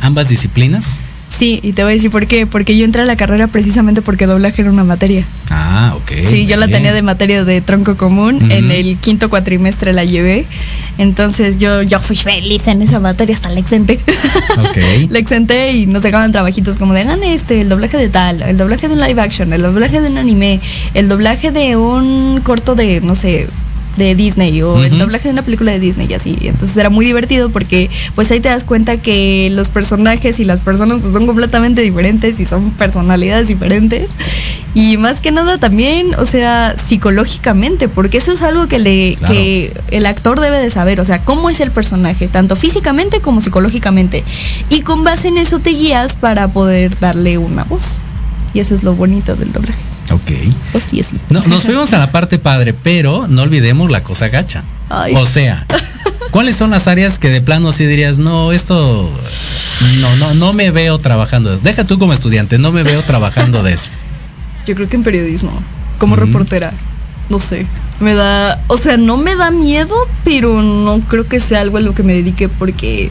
ambas 0.00 0.28
disciplinas? 0.30 1.00
Sí, 1.32 1.60
y 1.62 1.72
te 1.72 1.82
voy 1.82 1.92
a 1.92 1.94
decir 1.94 2.10
por 2.10 2.26
qué. 2.26 2.46
Porque 2.46 2.76
yo 2.76 2.84
entré 2.84 3.02
a 3.02 3.04
la 3.06 3.16
carrera 3.16 3.46
precisamente 3.46 4.02
porque 4.02 4.26
doblaje 4.26 4.60
era 4.60 4.70
una 4.70 4.84
materia. 4.84 5.24
Ah, 5.50 5.94
ok. 5.96 6.12
Sí, 6.28 6.46
yo 6.46 6.56
la 6.56 6.66
bien. 6.66 6.78
tenía 6.78 6.92
de 6.92 7.02
materia 7.02 7.44
de 7.44 7.60
tronco 7.62 7.96
común. 7.96 8.50
En 8.50 8.70
el 8.70 8.98
quinto 8.98 9.30
cuatrimestre 9.30 9.92
la 9.92 10.04
llevé. 10.04 10.44
Entonces 10.98 11.56
yo, 11.56 11.82
yo 11.82 12.00
fui 12.00 12.16
feliz 12.16 12.66
en 12.68 12.82
esa 12.82 13.00
materia, 13.00 13.34
hasta 13.34 13.48
la 13.48 13.60
exenté. 13.60 13.98
Ok. 14.58 14.76
la 15.10 15.18
exenté 15.18 15.72
y 15.72 15.86
nos 15.86 16.02
dejaban 16.02 16.32
trabajitos 16.32 16.76
como 16.76 16.92
de 16.92 17.00
hagan 17.00 17.22
este, 17.22 17.62
el 17.62 17.70
doblaje 17.70 17.96
de 17.96 18.10
tal, 18.10 18.42
el 18.42 18.56
doblaje 18.58 18.88
de 18.88 18.94
un 18.94 19.00
live 19.00 19.20
action, 19.20 19.52
el 19.54 19.62
doblaje 19.62 20.02
de 20.02 20.08
un 20.08 20.18
anime, 20.18 20.60
el 20.92 21.08
doblaje 21.08 21.50
de 21.50 21.76
un 21.76 22.40
corto 22.42 22.74
de, 22.74 23.00
no 23.00 23.14
sé, 23.14 23.48
de 23.96 24.14
Disney 24.14 24.62
o 24.62 24.82
el 24.82 24.98
doblaje 24.98 25.28
de 25.28 25.32
una 25.32 25.42
película 25.42 25.72
de 25.72 25.78
Disney 25.78 26.06
y 26.08 26.14
así. 26.14 26.38
Entonces 26.40 26.76
era 26.76 26.90
muy 26.90 27.04
divertido 27.04 27.50
porque 27.50 27.90
pues 28.14 28.30
ahí 28.30 28.40
te 28.40 28.48
das 28.48 28.64
cuenta 28.64 28.96
que 28.96 29.50
los 29.52 29.70
personajes 29.70 30.40
y 30.40 30.44
las 30.44 30.60
personas 30.60 30.98
pues 31.00 31.12
son 31.12 31.26
completamente 31.26 31.82
diferentes 31.82 32.40
y 32.40 32.44
son 32.44 32.70
personalidades 32.72 33.48
diferentes. 33.48 34.10
Y 34.74 34.96
más 34.96 35.20
que 35.20 35.32
nada 35.32 35.58
también, 35.58 36.14
o 36.14 36.24
sea, 36.24 36.74
psicológicamente, 36.78 37.88
porque 37.88 38.18
eso 38.18 38.32
es 38.32 38.40
algo 38.40 38.68
que 38.68 38.78
le 38.78 39.16
Claro. 39.18 39.34
que 39.34 39.74
el 39.90 40.06
actor 40.06 40.40
debe 40.40 40.58
de 40.58 40.70
saber, 40.70 40.98
o 41.00 41.04
sea, 41.04 41.22
cómo 41.24 41.50
es 41.50 41.60
el 41.60 41.70
personaje, 41.70 42.26
tanto 42.28 42.56
físicamente 42.56 43.20
como 43.20 43.42
psicológicamente. 43.42 44.24
Y 44.70 44.80
con 44.80 45.04
base 45.04 45.28
en 45.28 45.36
eso 45.36 45.58
te 45.58 45.70
guías 45.70 46.16
para 46.16 46.48
poder 46.48 46.98
darle 46.98 47.36
una 47.36 47.64
voz. 47.64 48.00
Y 48.54 48.60
eso 48.60 48.74
es 48.74 48.82
lo 48.82 48.94
bonito 48.94 49.36
del 49.36 49.52
doblaje. 49.52 49.91
Ok. 50.10 50.30
O 50.74 50.80
sí, 50.80 51.00
así. 51.00 51.16
No, 51.30 51.42
nos 51.46 51.64
fuimos 51.64 51.92
a 51.92 51.98
la 51.98 52.10
parte 52.10 52.38
padre, 52.38 52.74
pero 52.74 53.26
no 53.28 53.42
olvidemos 53.42 53.90
la 53.90 54.02
cosa 54.02 54.28
gacha. 54.28 54.62
Ay. 54.88 55.14
O 55.16 55.24
sea, 55.24 55.66
¿cuáles 56.30 56.56
son 56.56 56.70
las 56.70 56.88
áreas 56.88 57.18
que 57.18 57.28
de 57.30 57.40
plano 57.40 57.72
sí 57.72 57.86
dirías, 57.86 58.18
no, 58.18 58.52
esto 58.52 59.10
no, 60.00 60.16
no, 60.16 60.34
no 60.34 60.52
me 60.52 60.70
veo 60.70 60.98
trabajando? 60.98 61.56
Deja 61.58 61.84
tú 61.84 61.98
como 61.98 62.12
estudiante, 62.12 62.58
no 62.58 62.72
me 62.72 62.82
veo 62.82 63.00
trabajando 63.02 63.62
de 63.62 63.74
eso. 63.74 63.90
Yo 64.66 64.74
creo 64.74 64.88
que 64.88 64.96
en 64.96 65.02
periodismo, 65.02 65.52
como 65.98 66.14
Ujú. 66.14 66.26
reportera, 66.26 66.72
no 67.28 67.38
sé. 67.40 67.66
Me 68.00 68.14
da, 68.14 68.60
o 68.66 68.76
sea, 68.76 68.96
no 68.96 69.16
me 69.16 69.36
da 69.36 69.50
miedo, 69.50 69.94
pero 70.24 70.62
no 70.62 71.00
creo 71.08 71.26
que 71.28 71.40
sea 71.40 71.60
algo 71.60 71.76
a 71.78 71.80
lo 71.80 71.94
que 71.94 72.02
me 72.02 72.14
dedique 72.14 72.48
porque 72.48 73.10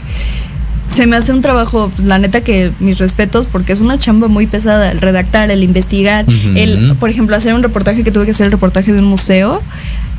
se 0.93 1.07
me 1.07 1.15
hace 1.15 1.31
un 1.31 1.41
trabajo, 1.41 1.91
la 2.03 2.17
neta 2.17 2.41
que 2.41 2.71
mis 2.79 2.97
respetos, 2.97 3.47
porque 3.51 3.73
es 3.73 3.79
una 3.79 3.97
chamba 3.97 4.27
muy 4.27 4.47
pesada, 4.47 4.91
el 4.91 4.99
redactar, 4.99 5.49
el 5.51 5.63
investigar, 5.63 6.25
el, 6.55 6.95
por 6.99 7.09
ejemplo, 7.09 7.35
hacer 7.35 7.53
un 7.53 7.63
reportaje 7.63 8.03
que 8.03 8.11
tuve 8.11 8.25
que 8.25 8.31
hacer 8.31 8.47
el 8.47 8.51
reportaje 8.51 8.91
de 8.91 8.99
un 8.99 9.05
museo, 9.05 9.61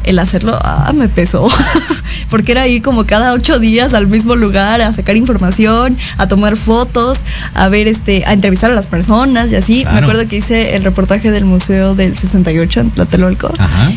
el 0.05 0.19
hacerlo, 0.19 0.59
ah, 0.61 0.93
me 0.95 1.09
pesó, 1.09 1.49
porque 2.31 2.53
era 2.53 2.67
ir 2.67 2.83
como 2.83 3.05
cada 3.07 3.33
ocho 3.33 3.59
días 3.59 3.95
al 3.95 4.07
mismo 4.09 4.35
lugar 4.35 4.81
a 4.81 4.93
sacar 4.93 5.17
información, 5.17 5.97
a 6.17 6.27
tomar 6.27 6.57
fotos, 6.57 7.21
a 7.55 7.69
ver, 7.69 7.87
este, 7.87 8.25
a 8.27 8.33
entrevistar 8.33 8.71
a 8.71 8.75
las 8.75 8.89
personas 8.89 9.53
y 9.53 9.57
así. 9.57 9.83
Claro. 9.83 9.95
Me 9.95 10.03
acuerdo 10.03 10.29
que 10.29 10.37
hice 10.37 10.75
el 10.75 10.85
reportaje 10.85 11.31
del 11.31 11.45
Museo 11.45 11.95
del 11.95 12.17
68 12.17 12.81
en 12.81 12.91
Tlatelolco. 12.91 13.53
Ajá. 13.59 13.93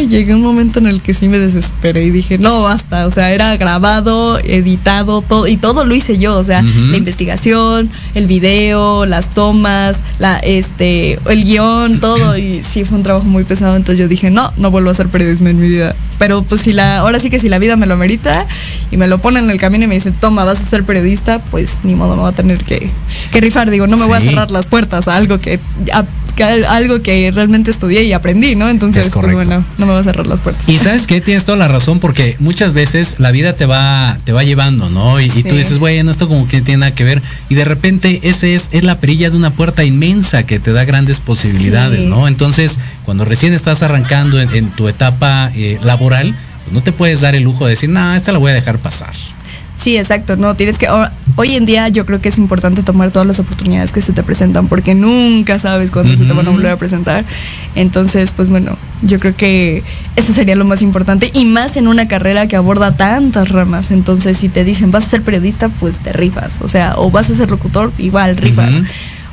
Y 0.00 0.06
llegué 0.08 0.32
a 0.32 0.36
un 0.36 0.42
momento 0.42 0.78
en 0.78 0.86
el 0.86 1.02
que 1.02 1.12
sí 1.12 1.28
me 1.28 1.38
desesperé 1.38 2.04
y 2.04 2.10
dije, 2.10 2.38
no, 2.38 2.62
basta. 2.62 3.06
O 3.06 3.10
sea, 3.10 3.30
era 3.32 3.56
grabado, 3.56 4.38
editado, 4.38 5.20
todo, 5.22 5.46
y 5.46 5.56
todo 5.58 5.84
lo 5.84 5.94
hice 5.94 6.18
yo. 6.18 6.36
O 6.36 6.44
sea, 6.44 6.62
la 6.62 6.96
investigación, 6.96 7.90
el 8.14 8.26
video, 8.26 9.04
las 9.06 9.28
tomas, 9.34 9.98
la, 10.18 10.38
este, 10.38 11.18
el 11.28 11.44
guion, 11.44 12.00
todo. 12.00 12.38
Y 12.38 12.62
sí, 12.62 12.84
fue 12.84 12.96
un 12.96 13.02
trabajo 13.02 13.26
muy 13.26 13.44
pesado. 13.44 13.76
Entonces 13.76 13.98
yo 14.00 14.08
dije, 14.08 14.30
no, 14.30 14.50
no 14.56 14.70
vuelvo 14.70 14.88
a 14.88 14.92
hacer 14.92 15.08
periodismo 15.08 15.48
en 15.48 15.60
mi 15.60 15.68
vida. 15.68 15.94
Pero 16.18 16.42
pues 16.42 16.62
si 16.62 16.72
la, 16.72 16.98
ahora 16.98 17.20
sí 17.20 17.30
que 17.30 17.38
si 17.38 17.48
la 17.48 17.58
vida 17.58 17.76
me 17.76 17.86
lo 17.86 17.96
merita 17.96 18.46
y 18.90 18.96
me 18.96 19.06
lo 19.06 19.18
pone 19.18 19.38
en 19.38 19.50
el 19.50 19.58
camino 19.58 19.84
y 19.84 19.86
me 19.88 19.94
dice, 19.94 20.10
toma, 20.10 20.44
vas 20.44 20.58
a 20.60 20.64
ser 20.64 20.82
periodista, 20.84 21.38
pues 21.50 21.78
ni 21.84 21.94
modo, 21.94 22.16
me 22.16 22.22
voy 22.22 22.30
a 22.30 22.34
tener 22.34 22.64
que, 22.64 22.90
que 23.30 23.40
rifar. 23.40 23.70
Digo, 23.70 23.86
no 23.86 23.96
me 23.96 24.06
voy 24.06 24.14
a 24.14 24.20
cerrar 24.30 24.50
las 24.50 24.66
puertas 24.66 25.06
a 25.06 25.14
algo 25.16 25.38
que, 25.38 25.60
a- 25.92 26.04
que 26.38 26.44
algo 26.66 27.02
que 27.02 27.30
realmente 27.30 27.70
estudié 27.70 28.04
y 28.04 28.14
aprendí, 28.14 28.54
¿no? 28.54 28.70
Entonces, 28.70 29.08
Es 29.08 29.12
pues 29.12 29.34
bueno, 29.34 29.62
no 29.76 29.84
me 29.86 29.92
voy 29.92 30.00
a 30.00 30.04
cerrar 30.04 30.26
las 30.26 30.40
puertas. 30.40 30.66
Y 30.68 30.78
sabes 30.78 31.06
que 31.06 31.20
tienes 31.20 31.44
toda 31.44 31.58
la 31.58 31.68
razón 31.68 32.00
porque 32.00 32.36
muchas 32.38 32.72
veces 32.72 33.16
la 33.18 33.30
vida 33.30 33.52
te 33.52 33.66
va 33.66 34.16
te 34.24 34.32
va 34.32 34.42
llevando, 34.44 34.88
¿no? 34.88 35.20
Y, 35.20 35.26
y 35.26 35.42
tú 35.42 35.54
dices, 35.54 35.78
bueno, 35.78 36.10
esto 36.10 36.28
como 36.28 36.48
que 36.48 36.62
tiene 36.62 36.78
nada 36.80 36.94
que 36.94 37.04
ver 37.04 37.20
y 37.50 37.54
de 37.56 37.64
repente 37.64 38.20
ese 38.22 38.54
es 38.54 38.68
es 38.72 38.84
la 38.84 38.98
perilla 39.00 39.28
de 39.30 39.36
una 39.36 39.50
puerta 39.50 39.84
inmensa 39.84 40.44
que 40.44 40.58
te 40.60 40.72
da 40.72 40.84
grandes 40.84 41.20
posibilidades, 41.20 42.04
Sí. 42.04 42.06
¿no? 42.08 42.28
Entonces, 42.28 42.78
cuando 43.04 43.24
recién 43.24 43.52
estás 43.52 43.82
arrancando 43.82 44.40
en, 44.40 44.48
en 44.54 44.70
tu 44.70 44.88
etapa 44.88 45.50
eh, 45.54 45.78
laboral, 45.82 46.34
pues 46.64 46.72
no 46.74 46.82
te 46.82 46.92
puedes 46.92 47.20
dar 47.20 47.34
el 47.34 47.42
lujo 47.42 47.64
de 47.66 47.70
decir, 47.72 47.88
"No, 47.90 48.14
esta 48.14 48.32
la 48.32 48.38
voy 48.38 48.52
a 48.52 48.54
dejar 48.54 48.78
pasar." 48.78 49.12
Sí, 49.78 49.96
exacto, 49.96 50.36
no, 50.36 50.56
tienes 50.56 50.76
que, 50.76 50.88
hoy 51.36 51.54
en 51.54 51.64
día 51.64 51.88
yo 51.88 52.04
creo 52.04 52.20
que 52.20 52.30
es 52.30 52.38
importante 52.38 52.82
tomar 52.82 53.12
todas 53.12 53.28
las 53.28 53.38
oportunidades 53.38 53.92
que 53.92 54.02
se 54.02 54.12
te 54.12 54.24
presentan 54.24 54.66
porque 54.66 54.96
nunca 54.96 55.60
sabes 55.60 55.92
cuándo 55.92 56.16
se 56.16 56.24
te 56.24 56.32
van 56.32 56.48
a 56.48 56.50
volver 56.50 56.72
a 56.72 56.76
presentar. 56.76 57.24
Entonces, 57.76 58.32
pues 58.32 58.48
bueno, 58.48 58.76
yo 59.02 59.20
creo 59.20 59.36
que 59.36 59.84
eso 60.16 60.32
sería 60.32 60.56
lo 60.56 60.64
más 60.64 60.82
importante 60.82 61.30
y 61.32 61.44
más 61.44 61.76
en 61.76 61.86
una 61.86 62.08
carrera 62.08 62.48
que 62.48 62.56
aborda 62.56 62.96
tantas 62.96 63.50
ramas. 63.50 63.92
Entonces, 63.92 64.36
si 64.36 64.48
te 64.48 64.64
dicen 64.64 64.90
vas 64.90 65.06
a 65.06 65.10
ser 65.10 65.22
periodista, 65.22 65.68
pues 65.68 65.98
te 65.98 66.12
rifas. 66.12 66.54
O 66.60 66.66
sea, 66.66 66.94
o 66.96 67.12
vas 67.12 67.30
a 67.30 67.36
ser 67.36 67.48
locutor, 67.48 67.92
igual 67.98 68.36
rifas. 68.36 68.74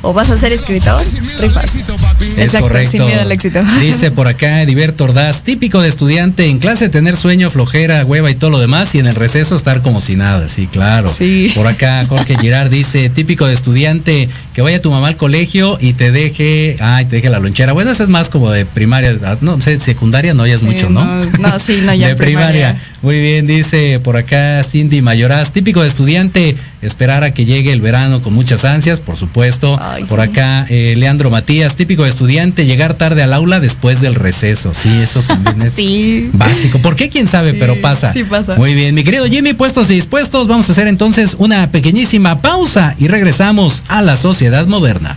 O 0.08 0.12
vas 0.12 0.30
a 0.30 0.38
ser 0.38 0.52
escritor, 0.52 1.02
rifas. 1.40 1.74
Es 1.74 2.38
Exacto, 2.38 2.68
correcto. 2.68 2.90
sin 2.92 3.06
miedo 3.06 3.20
al 3.20 3.32
éxito. 3.32 3.58
Dice 3.80 4.12
por 4.12 4.28
acá 4.28 4.62
Ediberto 4.62 5.02
Ordaz, 5.02 5.42
típico 5.42 5.80
de 5.82 5.88
estudiante, 5.88 6.46
en 6.48 6.60
clase 6.60 6.88
tener 6.88 7.16
sueño, 7.16 7.50
flojera, 7.50 8.04
hueva 8.04 8.30
y 8.30 8.36
todo 8.36 8.50
lo 8.50 8.60
demás, 8.60 8.94
y 8.94 9.00
en 9.00 9.08
el 9.08 9.16
receso 9.16 9.56
estar 9.56 9.82
como 9.82 10.00
si 10.00 10.14
nada, 10.14 10.48
sí, 10.48 10.68
claro. 10.68 11.12
Sí. 11.12 11.50
Por 11.56 11.66
acá 11.66 12.04
Jorge 12.08 12.36
Girard 12.38 12.70
dice, 12.70 13.08
típico 13.10 13.46
de 13.48 13.54
estudiante, 13.54 14.28
que 14.54 14.62
vaya 14.62 14.80
tu 14.80 14.92
mamá 14.92 15.08
al 15.08 15.16
colegio 15.16 15.76
y 15.80 15.94
te 15.94 16.12
deje, 16.12 16.76
ay, 16.78 17.06
te 17.06 17.16
deje 17.16 17.28
la 17.28 17.40
lonchera. 17.40 17.72
Bueno, 17.72 17.90
eso 17.90 18.04
es 18.04 18.08
más 18.08 18.30
como 18.30 18.52
de 18.52 18.64
primaria, 18.64 19.16
ah, 19.24 19.36
no 19.40 19.60
sé, 19.60 19.80
secundaria 19.80 20.34
no, 20.34 20.46
ya 20.46 20.54
es 20.54 20.60
Sí, 20.60 20.66
mucho, 20.66 20.88
¿no? 20.88 21.04
no, 21.04 21.24
no, 21.38 21.58
sí, 21.58 21.80
no, 21.84 21.92
ya 21.94 22.06
de 22.10 22.14
primaria. 22.14 22.74
primaria. 22.74 22.76
Muy 23.06 23.20
bien, 23.20 23.46
dice 23.46 24.00
por 24.02 24.16
acá 24.16 24.60
Cindy 24.64 25.00
Mayoraz, 25.00 25.52
típico 25.52 25.80
de 25.82 25.86
estudiante, 25.86 26.56
esperar 26.82 27.22
a 27.22 27.30
que 27.32 27.44
llegue 27.44 27.70
el 27.72 27.80
verano 27.80 28.20
con 28.20 28.32
muchas 28.34 28.64
ansias, 28.64 28.98
por 28.98 29.16
supuesto. 29.16 29.78
Ay, 29.80 30.02
por 30.06 30.20
sí. 30.20 30.28
acá 30.28 30.66
eh, 30.68 30.92
Leandro 30.96 31.30
Matías, 31.30 31.76
típico 31.76 32.02
de 32.02 32.08
estudiante, 32.08 32.66
llegar 32.66 32.94
tarde 32.94 33.22
al 33.22 33.32
aula 33.32 33.60
después 33.60 34.00
del 34.00 34.16
receso. 34.16 34.74
Sí, 34.74 34.88
eso 35.00 35.22
también 35.22 35.62
es 35.62 35.74
Sí. 35.76 36.30
básico. 36.32 36.80
¿Por 36.80 36.96
qué? 36.96 37.08
¿Quién 37.08 37.28
sabe? 37.28 37.52
Sí, 37.52 37.58
Pero 37.60 37.80
pasa. 37.80 38.12
sí 38.12 38.24
pasa. 38.24 38.56
Muy 38.56 38.74
bien, 38.74 38.92
mi 38.92 39.04
querido 39.04 39.24
Jimmy, 39.26 39.52
puestos 39.52 39.88
y 39.92 39.94
dispuestos, 39.94 40.48
vamos 40.48 40.68
a 40.68 40.72
hacer 40.72 40.88
entonces 40.88 41.36
una 41.38 41.70
pequeñísima 41.70 42.38
pausa 42.40 42.96
y 42.98 43.06
regresamos 43.06 43.84
a 43.86 44.02
la 44.02 44.16
sociedad 44.16 44.66
moderna. 44.66 45.16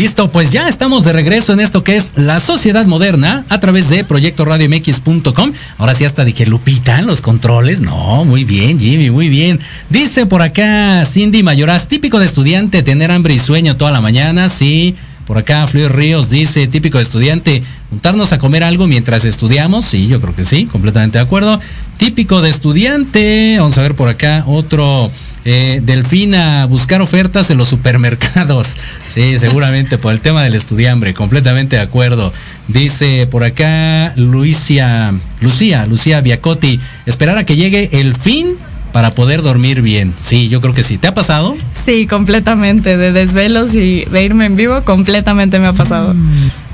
Listo, 0.00 0.32
pues 0.32 0.50
ya 0.50 0.66
estamos 0.66 1.04
de 1.04 1.12
regreso 1.12 1.52
en 1.52 1.60
esto 1.60 1.84
que 1.84 1.94
es 1.94 2.14
la 2.16 2.40
sociedad 2.40 2.86
moderna 2.86 3.44
a 3.50 3.60
través 3.60 3.90
de 3.90 4.02
proyectoradiomx.com. 4.02 5.52
Ahora 5.76 5.94
sí 5.94 6.06
hasta 6.06 6.24
dije, 6.24 6.46
Lupita, 6.46 7.02
los 7.02 7.20
controles. 7.20 7.82
No, 7.82 8.24
muy 8.24 8.44
bien, 8.44 8.80
Jimmy, 8.80 9.10
muy 9.10 9.28
bien. 9.28 9.60
Dice 9.90 10.24
por 10.24 10.40
acá 10.40 11.04
Cindy 11.04 11.42
Mayoraz, 11.42 11.86
típico 11.86 12.18
de 12.18 12.24
estudiante, 12.24 12.82
tener 12.82 13.10
hambre 13.10 13.34
y 13.34 13.38
sueño 13.38 13.76
toda 13.76 13.90
la 13.90 14.00
mañana, 14.00 14.48
sí. 14.48 14.96
Por 15.26 15.36
acá 15.36 15.66
Fluir 15.66 15.92
Ríos 15.92 16.30
dice, 16.30 16.66
típico 16.66 16.96
de 16.96 17.04
estudiante, 17.04 17.62
juntarnos 17.90 18.32
a 18.32 18.38
comer 18.38 18.64
algo 18.64 18.86
mientras 18.86 19.26
estudiamos. 19.26 19.84
Sí, 19.84 20.08
yo 20.08 20.18
creo 20.22 20.34
que 20.34 20.46
sí, 20.46 20.64
completamente 20.64 21.18
de 21.18 21.24
acuerdo. 21.24 21.60
Típico 21.98 22.40
de 22.40 22.48
estudiante, 22.48 23.56
vamos 23.58 23.76
a 23.76 23.82
ver 23.82 23.94
por 23.94 24.08
acá 24.08 24.44
otro 24.46 25.10
eh, 25.44 25.80
Delfina, 25.82 26.66
buscar 26.66 27.00
ofertas 27.00 27.50
en 27.50 27.58
los 27.58 27.68
supermercados. 27.68 28.76
Sí, 29.06 29.40
seguramente 29.40 29.98
por 29.98 30.12
el 30.12 30.20
tema 30.20 30.44
del 30.44 30.54
estudiambre, 30.54 31.14
completamente 31.14 31.74
de 31.74 31.82
acuerdo. 31.82 32.32
Dice 32.68 33.26
por 33.28 33.42
acá 33.42 34.12
Lucia, 34.14 35.12
Lucía, 35.40 35.84
Lucía 35.86 36.20
Biacotti, 36.20 36.78
esperar 37.06 37.36
a 37.36 37.44
que 37.44 37.56
llegue 37.56 37.88
el 37.92 38.14
fin 38.14 38.54
para 38.92 39.10
poder 39.12 39.42
dormir 39.42 39.82
bien. 39.82 40.14
Sí, 40.16 40.48
yo 40.48 40.60
creo 40.60 40.74
que 40.74 40.84
sí. 40.84 40.96
¿Te 40.96 41.08
ha 41.08 41.14
pasado? 41.14 41.56
Sí, 41.72 42.06
completamente. 42.06 42.96
De 42.96 43.10
desvelos 43.10 43.74
y 43.74 44.04
de 44.04 44.24
irme 44.24 44.46
en 44.46 44.54
vivo, 44.54 44.82
completamente 44.84 45.58
me 45.58 45.66
ha 45.66 45.72
pasado. 45.72 46.14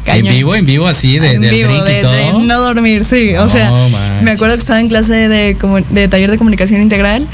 En 0.06 0.28
vivo, 0.28 0.54
en 0.54 0.66
vivo, 0.66 0.86
así, 0.86 1.18
de, 1.18 1.32
en 1.32 1.40
del 1.40 1.50
vivo, 1.50 1.72
drink 1.72 1.88
y 1.88 1.92
de, 1.92 2.00
todo. 2.02 2.12
de 2.12 2.32
no 2.46 2.60
dormir, 2.60 3.04
sí. 3.04 3.34
o 3.34 3.48
sea, 3.48 3.70
manches. 3.70 4.22
me 4.22 4.30
acuerdo 4.30 4.54
que 4.54 4.60
estaba 4.60 4.80
en 4.80 4.88
clase 4.88 5.28
de, 5.28 5.56
de 5.90 6.08
taller 6.08 6.30
de 6.30 6.38
comunicación 6.38 6.80
integral 6.80 7.26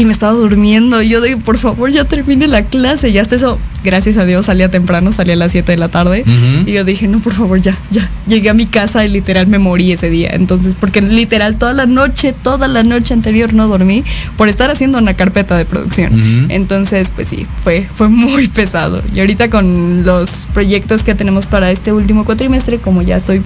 y 0.00 0.04
me 0.06 0.12
estaba 0.12 0.32
durmiendo. 0.32 1.02
Y 1.02 1.08
yo 1.08 1.20
de, 1.20 1.36
por 1.36 1.58
favor, 1.58 1.90
ya 1.90 2.04
termine 2.04 2.48
la 2.48 2.62
clase. 2.64 3.10
Y 3.10 3.18
hasta 3.18 3.36
eso, 3.36 3.58
gracias 3.84 4.16
a 4.16 4.24
Dios, 4.26 4.46
salía 4.46 4.70
temprano, 4.70 5.12
salía 5.12 5.34
a 5.34 5.36
las 5.36 5.52
7 5.52 5.72
de 5.72 5.78
la 5.78 5.88
tarde. 5.88 6.24
Y 6.66 6.72
yo 6.72 6.84
dije, 6.84 7.08
no, 7.08 7.20
por 7.20 7.34
favor, 7.34 7.60
ya, 7.60 7.76
ya. 7.90 8.08
Llegué 8.26 8.50
a 8.50 8.54
mi 8.54 8.66
casa 8.66 9.04
y 9.04 9.08
literal 9.08 9.46
me 9.46 9.58
morí 9.58 9.92
ese 9.92 10.10
día. 10.10 10.30
Entonces, 10.32 10.74
porque 10.78 11.00
literal 11.00 11.56
toda 11.56 11.72
la 11.72 11.86
noche, 11.86 12.32
toda 12.32 12.68
la 12.68 12.82
noche 12.82 13.14
anterior 13.14 13.52
no 13.54 13.68
dormí 13.68 14.04
por 14.36 14.48
estar 14.48 14.70
haciendo 14.70 14.98
una 14.98 15.14
carpeta 15.14 15.56
de 15.56 15.64
producción. 15.64 16.46
Entonces, 16.50 17.12
pues 17.14 17.28
sí, 17.28 17.46
fue, 17.64 17.86
fue 17.92 18.08
muy 18.08 18.48
pesado. 18.54 19.02
Y 19.14 19.20
ahorita 19.20 19.50
con 19.50 20.04
los 20.04 20.46
proyectos 20.52 21.04
que 21.04 21.14
tenemos 21.14 21.46
para 21.46 21.70
este 21.70 21.92
último 21.92 22.24
cuatrimestre, 22.24 22.78
como 22.78 23.02
ya 23.02 23.16
estoy, 23.16 23.42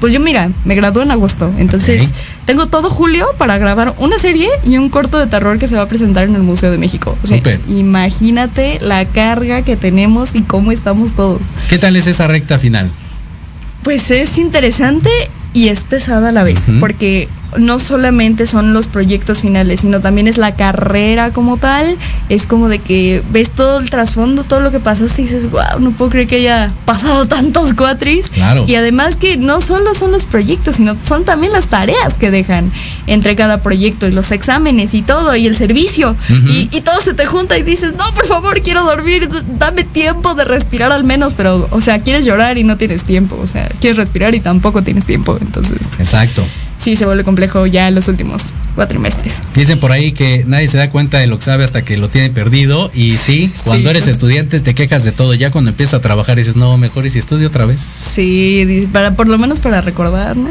pues 0.00 0.12
yo 0.12 0.20
mira, 0.20 0.50
me 0.64 0.74
gradué 0.74 1.04
en 1.04 1.10
agosto. 1.10 1.52
Entonces, 1.58 2.10
tengo 2.44 2.66
todo 2.66 2.90
julio 2.90 3.26
para 3.38 3.58
grabar 3.58 3.94
una 3.98 4.18
serie 4.18 4.48
y 4.64 4.78
un 4.78 4.88
corto 4.88 5.18
de 5.18 5.26
terror 5.26 5.58
que 5.58 5.68
se 5.68 5.76
va 5.76 5.82
a 5.82 5.88
presentar 5.88 6.24
en 6.28 6.34
el 6.34 6.42
Museo 6.42 6.70
de 6.70 6.78
México. 6.78 7.16
O 7.22 7.26
sea, 7.26 7.38
Súper. 7.38 7.60
imagínate 7.68 8.78
la 8.80 9.04
carga 9.04 9.62
que 9.62 9.75
tenemos 9.76 10.34
y 10.34 10.42
cómo 10.42 10.72
estamos 10.72 11.12
todos. 11.12 11.42
¿Qué 11.68 11.78
tal 11.78 11.96
es 11.96 12.06
esa 12.06 12.26
recta 12.26 12.58
final? 12.58 12.90
Pues 13.82 14.10
es 14.10 14.38
interesante 14.38 15.10
y 15.52 15.68
es 15.68 15.84
pesada 15.84 16.30
a 16.30 16.32
la 16.32 16.42
vez, 16.42 16.66
porque 16.80 17.28
no 17.58 17.78
solamente 17.78 18.46
son 18.46 18.72
los 18.72 18.86
proyectos 18.86 19.40
finales, 19.40 19.80
sino 19.80 20.00
también 20.00 20.28
es 20.28 20.38
la 20.38 20.54
carrera 20.54 21.32
como 21.32 21.56
tal. 21.56 21.96
Es 22.28 22.46
como 22.46 22.68
de 22.68 22.78
que 22.78 23.22
ves 23.30 23.50
todo 23.50 23.80
el 23.80 23.90
trasfondo, 23.90 24.44
todo 24.44 24.60
lo 24.60 24.70
que 24.70 24.80
pasaste 24.80 25.22
y 25.22 25.24
dices, 25.24 25.50
wow, 25.50 25.80
no 25.80 25.90
puedo 25.92 26.10
creer 26.10 26.28
que 26.28 26.36
haya 26.36 26.72
pasado 26.84 27.26
tantos 27.26 27.74
cuatris. 27.74 28.30
Claro. 28.30 28.64
Y 28.66 28.74
además 28.74 29.16
que 29.16 29.36
no 29.36 29.60
solo 29.60 29.94
son 29.94 30.12
los 30.12 30.24
proyectos, 30.24 30.76
sino 30.76 30.96
son 31.02 31.24
también 31.24 31.52
las 31.52 31.66
tareas 31.66 32.14
que 32.14 32.30
dejan 32.30 32.72
entre 33.06 33.36
cada 33.36 33.62
proyecto 33.62 34.06
y 34.06 34.12
los 34.12 34.32
exámenes 34.32 34.94
y 34.94 35.02
todo 35.02 35.34
y 35.36 35.46
el 35.46 35.56
servicio. 35.56 36.16
Y, 36.28 36.68
y 36.72 36.80
todo 36.80 37.00
se 37.00 37.14
te 37.14 37.26
junta 37.26 37.58
y 37.58 37.62
dices, 37.62 37.94
no, 37.96 38.12
por 38.12 38.26
favor, 38.26 38.60
quiero 38.62 38.84
dormir, 38.84 39.28
dame 39.58 39.84
tiempo 39.84 40.34
de 40.34 40.44
respirar 40.44 40.92
al 40.92 41.04
menos, 41.04 41.34
pero, 41.34 41.68
o 41.70 41.80
sea, 41.80 42.00
quieres 42.00 42.24
llorar 42.24 42.58
y 42.58 42.64
no 42.64 42.76
tienes 42.76 43.04
tiempo, 43.04 43.38
o 43.40 43.46
sea, 43.46 43.68
quieres 43.80 43.96
respirar 43.96 44.34
y 44.34 44.40
tampoco 44.40 44.82
tienes 44.82 45.04
tiempo, 45.04 45.36
entonces 45.40 45.78
Exacto. 45.98 46.44
Sí 46.78 46.96
se 46.96 47.04
vuelve 47.06 47.24
complejo 47.24 47.66
ya 47.66 47.88
en 47.88 47.94
los 47.94 48.08
últimos 48.08 48.52
cuatrimestres. 48.74 49.34
Dicen 49.54 49.80
por 49.80 49.90
ahí 49.92 50.12
que 50.12 50.44
nadie 50.46 50.68
se 50.68 50.76
da 50.76 50.90
cuenta 50.90 51.18
de 51.18 51.26
lo 51.26 51.38
que 51.38 51.44
sabe 51.44 51.64
hasta 51.64 51.82
que 51.82 51.96
lo 51.96 52.08
tiene 52.10 52.28
perdido. 52.30 52.90
Y 52.94 53.16
sí, 53.16 53.50
cuando 53.64 53.84
Sí. 53.84 53.90
eres 53.96 54.06
estudiante 54.06 54.60
te 54.60 54.74
quejas 54.74 55.02
de 55.04 55.12
todo. 55.12 55.32
Ya 55.34 55.50
cuando 55.50 55.70
empiezas 55.70 55.94
a 55.94 56.00
trabajar 56.00 56.36
dices, 56.36 56.56
no, 56.56 56.76
mejor 56.76 57.06
y 57.06 57.10
si 57.10 57.18
estudio 57.18 57.48
otra 57.48 57.64
vez. 57.64 57.80
Sí, 57.80 58.88
para, 58.92 59.14
por 59.14 59.28
lo 59.28 59.38
menos 59.38 59.60
para 59.60 59.80
recordar, 59.80 60.36
¿no? 60.36 60.50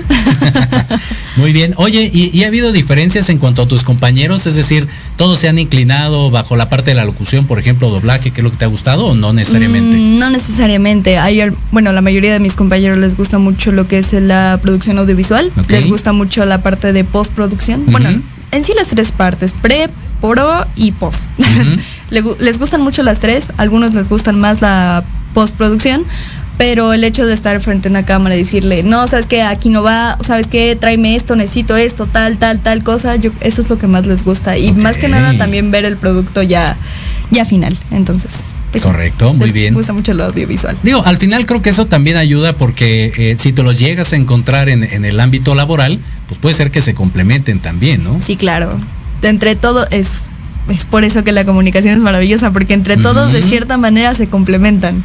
Muy 1.37 1.51
bien. 1.53 1.73
Oye, 1.77 2.09
¿y, 2.13 2.35
y 2.37 2.43
ha 2.43 2.47
habido 2.47 2.71
diferencias 2.71 3.29
en 3.29 3.37
cuanto 3.37 3.61
a 3.63 3.67
tus 3.67 3.83
compañeros? 3.83 4.47
Es 4.47 4.55
decir, 4.55 4.87
¿todos 5.17 5.39
se 5.39 5.47
han 5.47 5.59
inclinado 5.59 6.29
bajo 6.31 6.55
la 6.55 6.69
parte 6.69 6.91
de 6.91 6.95
la 6.95 7.05
locución, 7.05 7.45
por 7.47 7.59
ejemplo, 7.59 7.89
doblaje, 7.89 8.31
que 8.31 8.41
es 8.41 8.43
lo 8.43 8.51
que 8.51 8.57
te 8.57 8.65
ha 8.65 8.69
gustado 8.69 9.07
o 9.07 9.15
no 9.15 9.33
necesariamente? 9.33 9.97
Mm, 9.97 10.19
no 10.19 10.29
necesariamente. 10.29 11.17
Hay, 11.17 11.41
bueno, 11.71 11.91
la 11.91 12.01
mayoría 12.01 12.33
de 12.33 12.39
mis 12.39 12.55
compañeros 12.55 12.97
les 12.97 13.15
gusta 13.15 13.37
mucho 13.37 13.71
lo 13.71 13.87
que 13.87 13.99
es 13.99 14.13
la 14.13 14.59
producción 14.61 14.97
audiovisual. 14.97 15.51
Les 15.67 15.87
gusta 15.87 16.11
mucho 16.11 16.45
la 16.45 16.61
parte 16.61 16.93
de 16.93 17.03
postproducción. 17.03 17.81
Ujú. 17.81 17.91
Bueno, 17.91 18.21
en 18.51 18.63
sí 18.63 18.73
las 18.75 18.87
tres 18.87 19.11
partes, 19.11 19.53
pre, 19.53 19.89
pro 20.21 20.65
y 20.75 20.91
post. 20.91 21.31
Les 22.09 22.59
gustan 22.59 22.81
mucho 22.81 23.03
las 23.03 23.19
tres, 23.19 23.47
algunos 23.57 23.95
les 23.95 24.07
gustan 24.07 24.39
más 24.39 24.61
la 24.61 25.03
postproducción, 25.33 26.03
pero 26.57 26.93
el 26.93 27.03
hecho 27.03 27.25
de 27.25 27.33
estar 27.33 27.59
frente 27.61 27.87
a 27.87 27.91
una 27.91 28.03
cámara 28.03 28.35
y 28.35 28.39
decirle, 28.39 28.83
no, 28.83 29.07
sabes 29.07 29.27
que 29.27 29.41
aquí 29.43 29.69
no 29.69 29.83
va, 29.83 30.17
sabes 30.21 30.47
que 30.47 30.75
tráeme 30.75 31.15
esto, 31.15 31.35
necesito 31.35 31.75
esto, 31.75 32.05
tal, 32.05 32.37
tal, 32.37 32.59
tal 32.59 32.83
cosa, 32.83 33.15
yo, 33.17 33.31
eso 33.41 33.61
es 33.61 33.69
lo 33.69 33.77
que 33.77 33.87
más 33.87 34.05
les 34.05 34.23
gusta. 34.23 34.57
Y 34.57 34.71
más 34.71 34.97
que 34.97 35.07
nada 35.09 35.37
también 35.37 35.71
ver 35.71 35.85
el 35.85 35.97
producto 35.97 36.41
ya, 36.41 36.77
ya 37.31 37.45
final. 37.45 37.75
Entonces, 37.91 38.51
pues 38.71 38.83
sí, 38.83 38.89
Correcto, 38.89 39.33
muy 39.33 39.47
les 39.47 39.53
bien. 39.53 39.73
gusta 39.73 39.93
mucho 39.93 40.13
lo 40.13 40.25
audiovisual. 40.25 40.77
Digo, 40.83 41.03
al 41.05 41.17
final 41.17 41.45
creo 41.45 41.61
que 41.61 41.71
eso 41.71 41.87
también 41.87 42.15
ayuda 42.17 42.53
porque 42.53 43.11
eh, 43.17 43.35
si 43.37 43.51
te 43.51 43.63
los 43.63 43.77
llegas 43.77 44.13
a 44.13 44.15
encontrar 44.15 44.69
en, 44.69 44.83
en 44.83 45.03
el 45.05 45.19
ámbito 45.19 45.55
laboral, 45.55 45.99
pues 46.27 46.39
puede 46.39 46.55
ser 46.55 46.71
que 46.71 46.81
se 46.81 46.93
complementen 46.93 47.59
también, 47.59 48.03
¿no? 48.03 48.19
Sí, 48.19 48.35
claro. 48.35 48.77
Entre 49.21 49.55
todo 49.55 49.87
es 49.91 50.27
es 50.69 50.85
por 50.85 51.03
eso 51.03 51.23
que 51.23 51.31
la 51.31 51.45
comunicación 51.45 51.93
es 51.93 51.99
maravillosa, 51.99 52.51
porque 52.51 52.73
entre 52.73 52.97
todos 52.97 53.31
de 53.31 53.41
cierta 53.41 53.77
manera 53.77 54.13
se 54.15 54.27
complementan. 54.27 55.03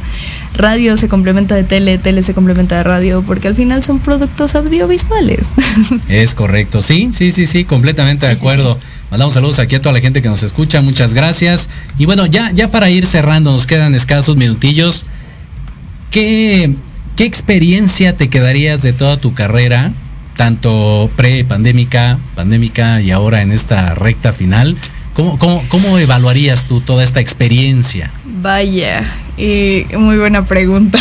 Radio 0.55 0.97
se 0.97 1.07
complementa 1.07 1.55
de 1.55 1.63
tele, 1.63 1.97
tele 1.97 2.23
se 2.23 2.33
complementa 2.33 2.77
de 2.77 2.83
radio, 2.83 3.23
porque 3.25 3.47
al 3.47 3.55
final 3.55 3.83
son 3.83 3.99
productos 3.99 4.55
audiovisuales. 4.55 5.47
Es 6.07 6.35
correcto, 6.35 6.81
sí, 6.81 7.09
sí, 7.11 7.31
sí, 7.31 7.45
sí, 7.45 7.63
completamente 7.63 8.25
de 8.25 8.33
Sí, 8.33 8.39
sí, 8.39 8.45
acuerdo. 8.45 8.79
Mandamos 9.11 9.33
saludos 9.33 9.59
aquí 9.59 9.75
a 9.75 9.81
toda 9.81 9.93
la 9.93 9.99
gente 10.01 10.21
que 10.21 10.29
nos 10.29 10.41
escucha, 10.43 10.81
muchas 10.81 11.13
gracias. 11.13 11.69
Y 11.97 12.05
bueno, 12.05 12.25
ya, 12.25 12.51
ya 12.51 12.69
para 12.71 12.89
ir 12.89 13.05
cerrando, 13.05 13.51
nos 13.51 13.67
quedan 13.67 13.93
escasos 13.93 14.37
minutillos. 14.37 15.05
¿Qué, 16.11 16.73
qué 17.15 17.25
experiencia 17.25 18.17
te 18.17 18.29
quedarías 18.29 18.81
de 18.81 18.93
toda 18.93 19.17
tu 19.17 19.33
carrera, 19.33 19.91
tanto 20.37 21.09
pre-pandémica, 21.15 22.17
pandémica 22.35 23.01
y 23.01 23.11
ahora 23.11 23.41
en 23.41 23.51
esta 23.51 23.95
recta 23.95 24.33
final? 24.33 24.77
¿Cómo, 25.13 25.37
cómo, 25.37 25.63
cómo 25.67 25.97
evaluarías 25.97 26.65
tú 26.65 26.81
toda 26.81 27.03
esta 27.03 27.19
experiencia? 27.19 28.11
Vaya, 28.23 29.13
muy 29.97 30.17
buena 30.17 30.45
pregunta. 30.45 30.99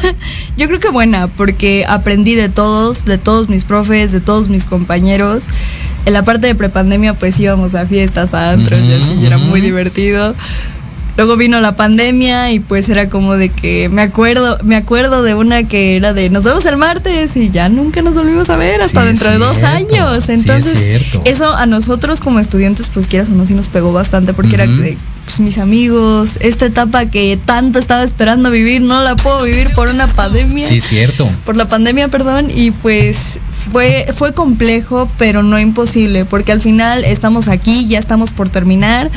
Yo 0.56 0.66
creo 0.68 0.80
que 0.80 0.90
buena, 0.90 1.26
porque 1.28 1.84
aprendí 1.88 2.34
de 2.34 2.48
todos, 2.48 3.04
de 3.04 3.18
todos 3.18 3.48
mis 3.48 3.64
profes, 3.64 4.12
de 4.12 4.20
todos 4.20 4.48
mis 4.48 4.64
compañeros. 4.64 5.46
En 6.04 6.12
la 6.12 6.24
parte 6.24 6.46
de 6.46 6.54
prepandemia, 6.54 7.14
pues 7.14 7.38
íbamos 7.40 7.74
a 7.74 7.86
fiestas, 7.86 8.34
a 8.34 8.50
antros 8.50 8.80
y 8.80 8.92
así, 8.92 9.12
y 9.14 9.26
era 9.26 9.38
muy 9.38 9.60
divertido. 9.60 10.34
Luego 11.18 11.36
vino 11.36 11.60
la 11.60 11.72
pandemia 11.72 12.52
y 12.52 12.60
pues 12.60 12.88
era 12.88 13.08
como 13.08 13.36
de 13.36 13.48
que 13.48 13.88
me 13.88 14.02
acuerdo, 14.02 14.56
me 14.62 14.76
acuerdo 14.76 15.24
de 15.24 15.34
una 15.34 15.64
que 15.64 15.96
era 15.96 16.12
de 16.12 16.30
nos 16.30 16.44
vemos 16.44 16.64
el 16.64 16.76
martes 16.76 17.36
y 17.36 17.50
ya 17.50 17.68
nunca 17.68 18.02
nos 18.02 18.14
volvimos 18.14 18.48
a 18.50 18.56
ver 18.56 18.80
hasta 18.80 19.00
Sí, 19.00 19.06
dentro 19.08 19.30
de 19.32 19.38
dos 19.38 19.56
años. 19.64 20.24
Sí, 20.24 20.32
es 20.32 20.40
Entonces, 20.40 21.02
eso 21.24 21.52
a 21.56 21.66
nosotros 21.66 22.20
como 22.20 22.38
estudiantes, 22.38 22.88
pues 22.94 23.08
quieras 23.08 23.30
o 23.30 23.32
no, 23.32 23.46
sí 23.46 23.54
nos 23.54 23.66
pegó 23.66 23.92
bastante 23.92 24.32
porque 24.32 24.54
era 24.54 24.68
de 24.68 24.96
pues, 25.24 25.40
mis 25.40 25.58
amigos, 25.58 26.38
esta 26.40 26.66
etapa 26.66 27.06
que 27.06 27.36
tanto 27.44 27.80
estaba 27.80 28.04
esperando 28.04 28.52
vivir, 28.52 28.80
no 28.80 29.02
la 29.02 29.16
puedo 29.16 29.42
vivir 29.42 29.66
por 29.74 29.88
una 29.88 30.06
pandemia. 30.06 30.68
Sí, 30.68 30.80
cierto. 30.80 31.28
Por 31.44 31.56
la 31.56 31.68
pandemia, 31.68 32.06
perdón, 32.06 32.46
y 32.48 32.70
pues 32.70 33.40
fue, 33.72 34.06
fue 34.14 34.32
complejo, 34.32 35.10
pero 35.18 35.42
no 35.42 35.58
imposible, 35.58 36.24
porque 36.24 36.52
al 36.52 36.60
final 36.60 37.04
estamos 37.04 37.48
aquí, 37.48 37.88
ya 37.88 37.98
estamos 37.98 38.30
por 38.30 38.48
terminar. 38.48 39.10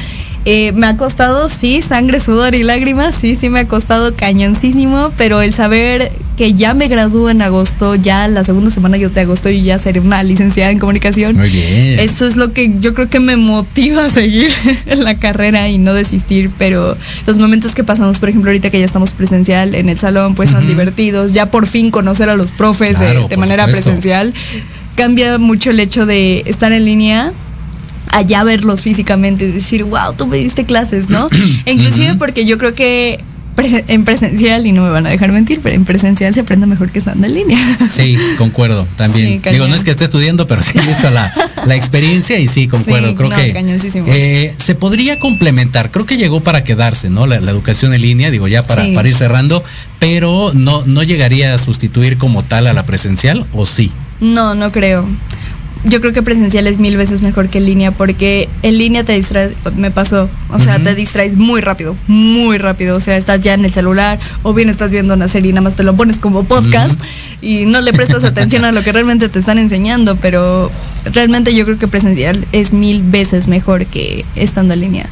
Eh, 0.44 0.72
me 0.74 0.88
ha 0.88 0.98
costado, 0.98 1.50
sí, 1.50 1.84
sangre, 1.84 2.20
sudor 2.20 2.56
y 2.56 2.64
lágrimas, 2.64 3.14
sí, 3.14 3.36
sí 3.36 3.50
me 3.50 3.60
ha 3.60 3.68
costado 3.68 4.16
cañoncísimo, 4.16 5.12
pero 5.16 5.42
el 5.44 5.54
saber 5.54 6.12
que 6.36 6.54
ya 6.54 6.74
me 6.74 6.88
gradúo 6.88 7.30
en 7.30 7.44
agosto, 7.44 7.94
ya 7.94 8.28
la 8.28 8.44
segunda 8.44 8.72
semana 8.72 8.98
yo 8.98 9.12
de 9.12 9.22
agosto 9.22 9.50
y 9.52 9.62
ya 9.62 9.78
seré 9.78 10.00
una 10.00 10.24
licenciada 10.24 10.72
en 10.72 10.80
comunicación. 10.80 11.38
Muy 11.38 11.52
bien. 11.52 12.00
Eso 12.00 12.26
es 12.26 12.36
lo 12.38 12.54
que 12.54 12.74
yo 12.80 12.96
creo 12.96 13.08
que 13.08 13.20
me 13.20 13.36
motiva 13.38 14.06
a 14.06 14.10
seguir 14.10 14.52
en 14.88 15.04
la 15.04 15.14
carrera 15.16 15.70
y 15.70 15.78
no 15.78 15.94
desistir, 15.94 16.50
pero 16.58 16.98
los 17.28 17.38
momentos 17.38 17.76
que 17.76 17.84
pasamos, 17.84 18.20
por 18.20 18.30
ejemplo, 18.30 18.50
ahorita 18.50 18.72
que 18.72 18.80
ya 18.80 18.86
estamos 18.86 19.14
presencial 19.14 19.76
en 19.76 19.90
el 19.90 20.00
salón, 20.00 20.34
pues 20.34 20.50
son 20.50 20.66
divertidos. 20.66 21.34
Ya 21.34 21.52
por 21.52 21.68
fin 21.68 21.92
conocer 21.92 22.30
a 22.30 22.36
los 22.36 22.50
profes 22.50 22.98
de- 23.00 23.06
Claro, 23.06 23.22
de, 23.28 23.36
por 23.36 23.38
manera 23.38 23.66
supuesto. 23.66 23.84
presencial. 23.92 24.34
Cambia 24.96 25.38
mucho 25.38 25.70
el 25.70 25.80
hecho 25.80 26.08
de 26.08 26.42
estar 26.48 26.72
en 26.72 26.86
línea 26.86 27.32
allá 28.12 28.44
verlos 28.44 28.82
físicamente 28.82 29.46
y 29.46 29.52
decir, 29.52 29.84
wow, 29.84 30.14
tú 30.18 30.28
me 30.28 30.38
diste 30.38 30.66
clases, 30.66 31.10
¿no? 31.10 31.30
E 31.66 31.74
inclusive 31.74 32.16
porque 32.16 32.46
yo 32.46 32.58
creo 32.58 32.74
que 32.76 33.24
en 33.88 34.06
presencial, 34.06 34.66
y 34.66 34.72
no 34.72 34.84
me 34.84 34.90
van 34.90 35.06
a 35.06 35.10
dejar 35.10 35.32
mentir, 35.32 35.60
pero 35.62 35.76
en 35.76 35.86
presencial 35.86 36.34
se 36.34 36.40
aprende 36.40 36.66
mejor 36.66 36.90
que 36.90 37.00
estando 37.00 37.28
en 37.28 37.36
línea. 37.36 37.58
Sí, 37.92 38.18
concuerdo, 38.38 38.88
también. 38.98 39.42
Sí, 39.44 39.50
Digo, 39.52 39.68
no 39.68 39.76
es 39.76 39.84
que 39.84 39.92
esté 39.92 40.06
estudiando, 40.06 40.48
pero 40.48 40.64
sí 40.64 40.72
he 40.74 40.82
visto 40.82 41.10
la, 41.12 41.32
la 41.68 41.76
experiencia 41.76 42.40
y 42.40 42.48
sí, 42.48 42.68
concuerdo. 42.68 43.10
Sí, 43.10 43.16
creo 43.16 43.30
no, 43.30 43.36
que 43.36 43.54
eh, 44.08 44.54
se 44.58 44.74
podría 44.76 45.20
complementar. 45.20 45.92
Creo 45.92 46.06
que 46.06 46.18
llegó 46.18 46.42
para 46.42 46.64
quedarse, 46.64 47.10
¿no? 47.10 47.28
La, 47.28 47.40
la 47.40 47.52
educación 47.52 47.94
en 47.94 48.02
línea, 48.02 48.32
digo, 48.32 48.48
ya 48.48 48.64
para, 48.64 48.84
Sí. 48.86 48.94
para 48.94 49.08
ir 49.08 49.16
cerrando, 49.16 49.64
pero 50.00 50.52
no, 50.54 50.84
no 50.86 51.04
llegaría 51.04 51.54
a 51.54 51.58
sustituir 51.58 52.18
como 52.18 52.44
tal 52.44 52.68
a 52.68 52.74
la 52.74 52.86
presencial, 52.86 53.46
¿o 53.54 53.66
sí? 53.66 53.92
No, 54.22 54.56
no 54.56 54.72
creo. 54.72 55.06
Yo 55.84 56.00
creo 56.00 56.14
que 56.14 56.22
presencial 56.22 56.68
es 56.68 56.78
mil 56.78 56.96
veces 56.96 57.24
mejor 57.24 57.50
que 57.50 57.58
en 57.58 57.66
línea 57.66 57.92
porque 57.92 58.50
en 58.62 58.78
línea 58.78 59.04
te 59.04 59.14
distraes, 59.14 59.54
me 59.76 59.90
pasó, 59.90 60.30
o 60.50 60.60
sea, 60.60 60.78
te 60.78 60.94
distraes 60.94 61.38
muy 61.38 61.60
rápido, 61.60 61.96
muy 62.08 62.60
rápido, 62.60 62.96
o 62.96 63.00
sea, 63.00 63.18
estás 63.18 63.42
ya 63.42 63.56
en 63.56 63.66
el 63.66 63.72
celular 63.72 64.20
o 64.44 64.54
bien 64.54 64.70
estás 64.70 64.92
viendo 64.92 65.16
una 65.16 65.28
serie 65.28 65.50
y 65.50 65.54
nada 65.54 65.64
más 65.64 65.76
te 65.76 65.82
lo 65.84 65.96
pones 65.96 66.20
como 66.20 66.44
podcast 66.44 66.94
y 67.42 67.66
no 67.66 67.82
le 67.82 67.94
prestas 67.94 68.24
atención 68.24 68.64
a 68.64 68.72
lo 68.72 68.84
que 68.84 68.92
realmente 68.92 69.28
te 69.28 69.40
están 69.40 69.58
enseñando, 69.58 70.16
pero 70.18 70.72
realmente 71.06 71.56
yo 71.56 71.66
creo 71.66 71.80
que 71.80 71.88
presencial 71.88 72.46
es 72.52 72.74
mil 72.74 73.02
veces 73.02 73.48
mejor 73.48 73.88
que 73.88 74.24
estando 74.36 74.76
en 74.76 74.82
línea. 74.82 75.10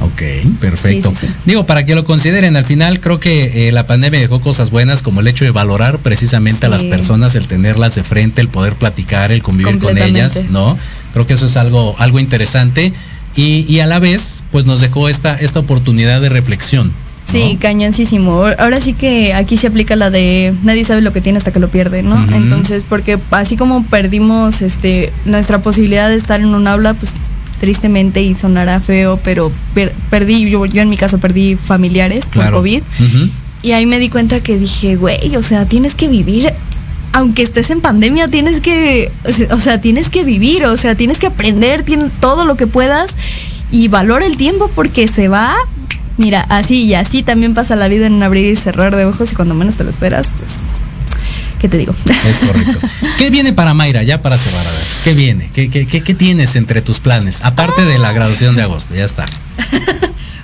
Ok, 0.00 0.22
perfecto. 0.60 1.10
Sí, 1.10 1.16
sí, 1.16 1.26
sí. 1.26 1.32
Digo, 1.44 1.66
para 1.66 1.84
que 1.84 1.94
lo 1.94 2.04
consideren, 2.04 2.56
al 2.56 2.64
final 2.64 3.00
creo 3.00 3.20
que 3.20 3.68
eh, 3.68 3.72
la 3.72 3.86
pandemia 3.86 4.18
dejó 4.18 4.40
cosas 4.40 4.70
buenas 4.70 5.02
como 5.02 5.20
el 5.20 5.26
hecho 5.26 5.44
de 5.44 5.50
valorar 5.50 5.98
precisamente 5.98 6.66
a 6.66 6.68
las 6.68 6.84
personas, 6.84 7.34
el 7.34 7.46
tenerlas 7.46 7.94
de 7.94 8.02
frente, 8.02 8.40
el 8.40 8.48
poder 8.48 8.74
platicar, 8.74 9.30
el 9.30 9.42
convivir 9.42 9.78
con 9.78 9.98
ellas. 9.98 10.44
¿no? 10.50 10.78
Creo 11.12 11.26
que 11.26 11.34
eso 11.34 11.46
es 11.46 11.56
algo, 11.56 11.94
algo 11.98 12.18
interesante 12.18 12.92
y, 13.36 13.66
y 13.68 13.80
a 13.80 13.86
la 13.86 13.98
vez, 13.98 14.42
pues 14.50 14.64
nos 14.64 14.80
dejó 14.80 15.08
esta, 15.08 15.34
esta 15.34 15.60
oportunidad 15.60 16.20
de 16.20 16.30
reflexión. 16.30 16.88
¿no? 16.88 17.32
Sí, 17.32 17.58
cañoncísimo. 17.60 18.44
Ahora 18.58 18.80
sí 18.80 18.92
que 18.92 19.34
aquí 19.34 19.56
se 19.56 19.68
aplica 19.68 19.96
la 19.96 20.10
de 20.10 20.54
nadie 20.62 20.84
sabe 20.84 21.00
lo 21.00 21.12
que 21.12 21.20
tiene 21.20 21.38
hasta 21.38 21.52
que 21.52 21.60
lo 21.60 21.68
pierde, 21.68 22.02
¿no? 22.02 22.26
Entonces, 22.34 22.84
porque 22.88 23.18
así 23.30 23.56
como 23.56 23.84
perdimos 23.84 24.62
este 24.62 25.12
nuestra 25.26 25.60
posibilidad 25.60 26.08
de 26.08 26.16
estar 26.16 26.40
en 26.40 26.54
un 26.54 26.66
aula, 26.66 26.94
pues 26.94 27.12
tristemente 27.60 28.22
y 28.22 28.34
sonará 28.34 28.80
feo, 28.80 29.18
pero 29.22 29.52
per- 29.74 29.92
perdí, 30.10 30.48
yo, 30.50 30.64
yo 30.66 30.82
en 30.82 30.88
mi 30.88 30.96
caso 30.96 31.18
perdí 31.18 31.56
familiares 31.56 32.26
por. 32.26 32.42
COVID. 32.52 32.82
Y 33.62 33.72
ahí 33.72 33.84
me 33.86 33.98
di 33.98 34.08
cuenta 34.08 34.40
que 34.40 34.58
dije, 34.58 34.96
güey, 34.96 35.36
o 35.36 35.42
sea, 35.42 35.66
tienes 35.66 35.94
que 35.94 36.08
vivir, 36.08 36.50
aunque 37.12 37.42
estés 37.42 37.68
en 37.70 37.80
pandemia, 37.82 38.26
tienes 38.28 38.60
que, 38.60 39.12
o 39.50 39.58
sea, 39.58 39.80
tienes 39.80 40.08
que 40.08 40.24
vivir, 40.24 40.64
o 40.64 40.76
sea, 40.76 40.94
tienes 40.94 41.18
que 41.18 41.26
aprender 41.26 41.84
tien- 41.84 42.10
todo 42.20 42.44
lo 42.46 42.56
que 42.56 42.66
puedas 42.66 43.16
y 43.70 43.88
valora 43.88 44.24
el 44.24 44.36
tiempo 44.38 44.70
porque 44.74 45.06
se 45.08 45.28
va. 45.28 45.52
Mira, 46.16 46.40
así 46.48 46.84
y 46.84 46.94
así 46.94 47.22
también 47.22 47.54
pasa 47.54 47.76
la 47.76 47.88
vida 47.88 48.06
en 48.06 48.22
abrir 48.22 48.46
y 48.50 48.56
cerrar 48.56 48.94
de 48.96 49.04
ojos 49.04 49.32
y 49.32 49.36
cuando 49.36 49.54
menos 49.54 49.74
te 49.76 49.84
lo 49.84 49.90
esperas, 49.90 50.30
pues, 50.38 50.80
¿qué 51.60 51.68
te 51.68 51.76
digo? 51.78 51.94
Es 52.26 52.38
correcto. 52.38 52.78
¿Qué 53.18 53.30
viene 53.30 53.52
para 53.52 53.74
Mayra? 53.74 54.02
Ya 54.02 54.20
para 54.22 54.36
cerrar, 54.38 54.66
a 54.66 54.70
ver. 54.70 54.80
¿Qué 55.04 55.12
viene? 55.14 55.50
¿Qué, 55.54 55.68
qué, 55.70 55.86
qué, 55.86 56.02
qué 56.02 56.14
tienes 56.14 56.56
entre 56.56 56.82
tus 56.82 57.00
planes? 57.00 57.40
Aparte 57.42 57.84
de 57.84 57.98
la 57.98 58.12
graduación 58.12 58.56
de 58.56 58.62
agosto, 58.62 58.94
ya 58.94 59.04
está. 59.04 59.26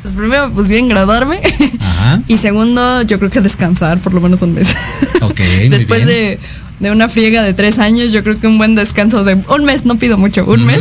Pues 0.02 0.14
primero, 0.14 0.52
pues 0.54 0.68
bien, 0.68 0.88
graduarme. 0.88 1.40
Ajá. 1.80 2.20
Y 2.28 2.38
segundo, 2.38 3.02
yo 3.02 3.18
creo 3.18 3.28
que 3.28 3.40
descansar 3.40 3.98
por 3.98 4.14
lo 4.14 4.20
menos 4.20 4.40
un 4.40 4.54
mes. 4.54 4.68
Ok, 5.20 5.40
muy 5.40 5.68
Después 5.78 6.04
bien. 6.04 6.06
de, 6.06 6.38
de 6.80 6.90
una 6.90 7.08
friega 7.08 7.42
de 7.42 7.54
tres 7.54 7.78
años, 7.78 8.12
yo 8.12 8.22
creo 8.22 8.38
que 8.38 8.46
un 8.46 8.58
buen 8.58 8.74
descanso 8.74 9.24
de 9.24 9.38
un 9.48 9.64
mes, 9.64 9.86
no 9.86 9.96
pido 9.96 10.18
mucho, 10.18 10.44
un 10.44 10.64
mes. 10.64 10.80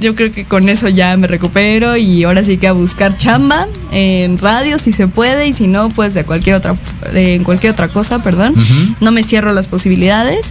Yo 0.00 0.14
creo 0.14 0.32
que 0.32 0.44
con 0.44 0.68
eso 0.68 0.88
ya 0.88 1.16
me 1.16 1.26
recupero 1.28 1.96
y 1.96 2.24
ahora 2.24 2.44
sí 2.44 2.58
que 2.58 2.66
a 2.66 2.72
buscar 2.72 3.16
chamba 3.16 3.66
en 3.92 4.36
radio 4.38 4.78
si 4.78 4.92
se 4.92 5.06
puede 5.08 5.46
y 5.48 5.52
si 5.52 5.66
no, 5.66 5.88
pues 5.88 6.12
de 6.14 6.24
cualquier 6.24 6.56
otra, 6.56 6.74
de- 7.12 7.36
en 7.36 7.44
cualquier 7.44 7.72
otra 7.72 7.88
cosa, 7.88 8.22
perdón. 8.22 8.54
No 9.00 9.12
me 9.12 9.22
cierro 9.22 9.52
las 9.52 9.66
posibilidades. 9.68 10.46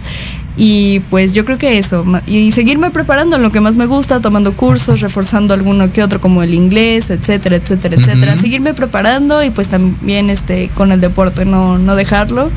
Y 0.56 1.00
pues 1.10 1.34
yo 1.34 1.44
creo 1.44 1.58
que 1.58 1.78
eso, 1.78 2.04
y 2.28 2.52
seguirme 2.52 2.90
preparando 2.90 3.34
en 3.34 3.42
lo 3.42 3.50
que 3.50 3.60
más 3.60 3.74
me 3.74 3.86
gusta, 3.86 4.20
tomando 4.20 4.52
cursos, 4.52 5.00
reforzando 5.00 5.52
alguno 5.52 5.92
que 5.92 6.00
otro 6.00 6.20
como 6.20 6.44
el 6.44 6.54
inglés, 6.54 7.10
etcétera, 7.10 7.56
etcétera, 7.56 7.96
etcétera. 7.96 8.38
Seguirme 8.38 8.72
preparando 8.72 9.42
y 9.42 9.50
pues 9.50 9.66
también 9.66 10.30
este 10.30 10.70
con 10.76 10.92
el 10.92 11.00
deporte, 11.00 11.44
no, 11.44 11.78
no 11.78 11.96
dejarlo. 11.96 12.52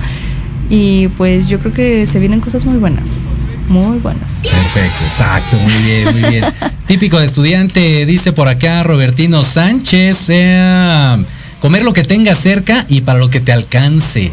Y 0.69 1.07
pues 1.09 1.47
yo 1.47 1.59
creo 1.59 1.73
que 1.73 2.07
se 2.07 2.19
vienen 2.19 2.41
cosas 2.41 2.65
muy 2.65 2.77
buenas, 2.77 3.19
muy 3.69 3.99
buenas. 3.99 4.39
Perfecto, 4.41 5.03
exacto, 5.05 5.57
muy 5.57 5.73
bien, 5.83 6.13
muy 6.13 6.29
bien. 6.29 6.45
Típico 6.85 7.19
de 7.19 7.25
estudiante, 7.25 8.05
dice 8.05 8.33
por 8.33 8.47
acá 8.47 8.83
Robertino 8.83 9.43
Sánchez, 9.43 10.25
eh, 10.29 11.17
comer 11.61 11.83
lo 11.83 11.93
que 11.93 12.03
tengas 12.03 12.39
cerca 12.39 12.85
y 12.89 13.01
para 13.01 13.19
lo 13.19 13.29
que 13.29 13.39
te 13.39 13.51
alcance. 13.51 14.31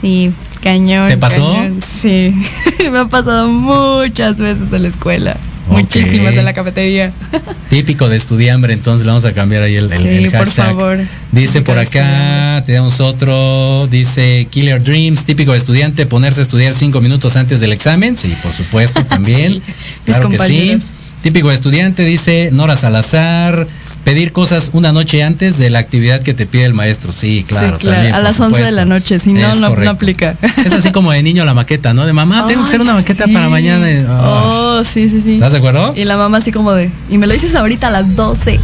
Sí, 0.00 0.32
cañón. 0.62 1.08
¿Te 1.08 1.16
pasó? 1.16 1.54
cañón, 1.54 1.80
Sí, 1.82 2.34
me 2.90 2.98
ha 3.00 3.06
pasado 3.06 3.48
muchas 3.48 4.38
veces 4.38 4.72
en 4.72 4.82
la 4.82 4.88
escuela. 4.88 5.36
Muchísimas 5.68 6.34
en 6.34 6.44
la 6.44 6.52
cafetería. 6.52 7.12
Típico 7.70 8.08
de 8.08 8.16
estudiambre, 8.16 8.72
entonces 8.72 9.04
le 9.04 9.10
vamos 9.10 9.24
a 9.24 9.32
cambiar 9.32 9.62
ahí 9.64 9.74
el, 9.76 9.90
el- 9.90 9.98
Sí, 9.98 10.08
el 10.08 10.30
por 10.30 10.40
hashtag. 10.46 10.66
favor. 10.66 10.98
Dice 11.32 11.62
por 11.62 11.74
de 11.76 11.80
acá, 11.82 12.62
tenemos 12.64 13.00
otro, 13.00 13.86
dice 13.88 14.46
Killer 14.50 14.82
Dreams, 14.82 15.24
típico 15.24 15.52
de 15.52 15.58
estudiante, 15.58 16.06
ponerse 16.06 16.40
a 16.40 16.42
estudiar 16.44 16.72
cinco 16.74 17.00
minutos 17.00 17.36
antes 17.36 17.60
del 17.60 17.72
examen. 17.72 18.16
Sí, 18.16 18.32
por 18.42 18.52
supuesto, 18.52 19.04
también. 19.08 19.60
claro 20.04 20.28
que 20.30 20.38
sí. 20.38 20.78
Típico 21.22 21.48
de 21.48 21.54
estudiante, 21.56 22.04
dice 22.04 22.50
Nora 22.52 22.76
Salazar, 22.76 23.66
pedir 24.06 24.30
cosas 24.30 24.70
una 24.72 24.92
noche 24.92 25.24
antes 25.24 25.58
de 25.58 25.68
la 25.68 25.80
actividad 25.80 26.22
que 26.22 26.32
te 26.32 26.46
pide 26.46 26.64
el 26.64 26.74
maestro. 26.74 27.10
Sí, 27.10 27.44
claro. 27.44 27.76
sí, 27.76 27.80
claro. 27.80 27.96
también, 27.96 28.14
a 28.14 28.20
las 28.20 28.38
11 28.38 28.62
de 28.62 28.70
la 28.70 28.84
noche, 28.84 29.18
si 29.18 29.32
no, 29.32 29.52
no, 29.56 29.74
no 29.74 29.90
aplica. 29.90 30.36
Es 30.64 30.72
así 30.72 30.92
como 30.92 31.10
de 31.10 31.24
niño 31.24 31.44
la 31.44 31.54
maqueta, 31.54 31.92
¿no? 31.92 32.06
De 32.06 32.12
mamá, 32.12 32.44
tengo 32.48 32.62
que 32.62 32.68
hacer 32.68 32.80
una 32.80 32.94
maqueta 32.94 33.24
sí. 33.26 33.32
para 33.32 33.48
mañana. 33.48 34.06
ah. 34.08 34.42
Oh, 34.78 34.84
sí, 34.84 35.08
sí, 35.08 35.20
sí. 35.20 35.34
¿Estás 35.34 35.50
de 35.50 35.58
acuerdo? 35.58 35.92
Y 35.96 36.04
la 36.04 36.16
mamá 36.16 36.38
así 36.38 36.52
como 36.52 36.72
de, 36.72 36.88
y 37.10 37.18
me 37.18 37.26
lo 37.26 37.32
dices 37.32 37.56
ahorita 37.56 37.88
a 37.88 37.90
las 37.90 38.14
12. 38.14 38.60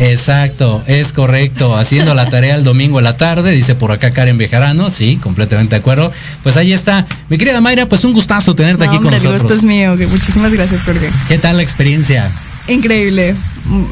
Exacto, 0.00 0.82
es 0.88 1.12
correcto. 1.12 1.76
Haciendo 1.76 2.14
la 2.14 2.26
tarea 2.26 2.56
el 2.56 2.64
domingo 2.64 2.98
en 2.98 3.04
la 3.04 3.16
tarde, 3.16 3.52
dice 3.52 3.76
por 3.76 3.92
acá 3.92 4.10
Karen 4.10 4.36
Bejarano, 4.36 4.90
sí, 4.90 5.16
completamente 5.22 5.76
de 5.76 5.80
acuerdo. 5.80 6.10
Pues 6.42 6.56
ahí 6.56 6.72
está. 6.72 7.06
Mi 7.28 7.38
querida 7.38 7.60
Mayra, 7.60 7.86
pues 7.86 8.02
un 8.02 8.14
gustazo 8.14 8.56
tenerte 8.56 8.84
No, 8.84 8.90
aquí 8.90 8.96
con 8.96 9.14
hombre, 9.14 9.18
el 9.18 9.22
gusto 9.22 9.44
nosotros. 9.44 9.58
es 9.58 9.64
mío. 9.64 9.96
que 9.96 10.08
muchísimas 10.08 10.52
gracias, 10.52 10.82
Jorge. 10.82 11.08
¿Qué 11.28 11.38
tal 11.38 11.56
la 11.58 11.62
experiencia? 11.62 12.28
Increíble. 12.70 13.34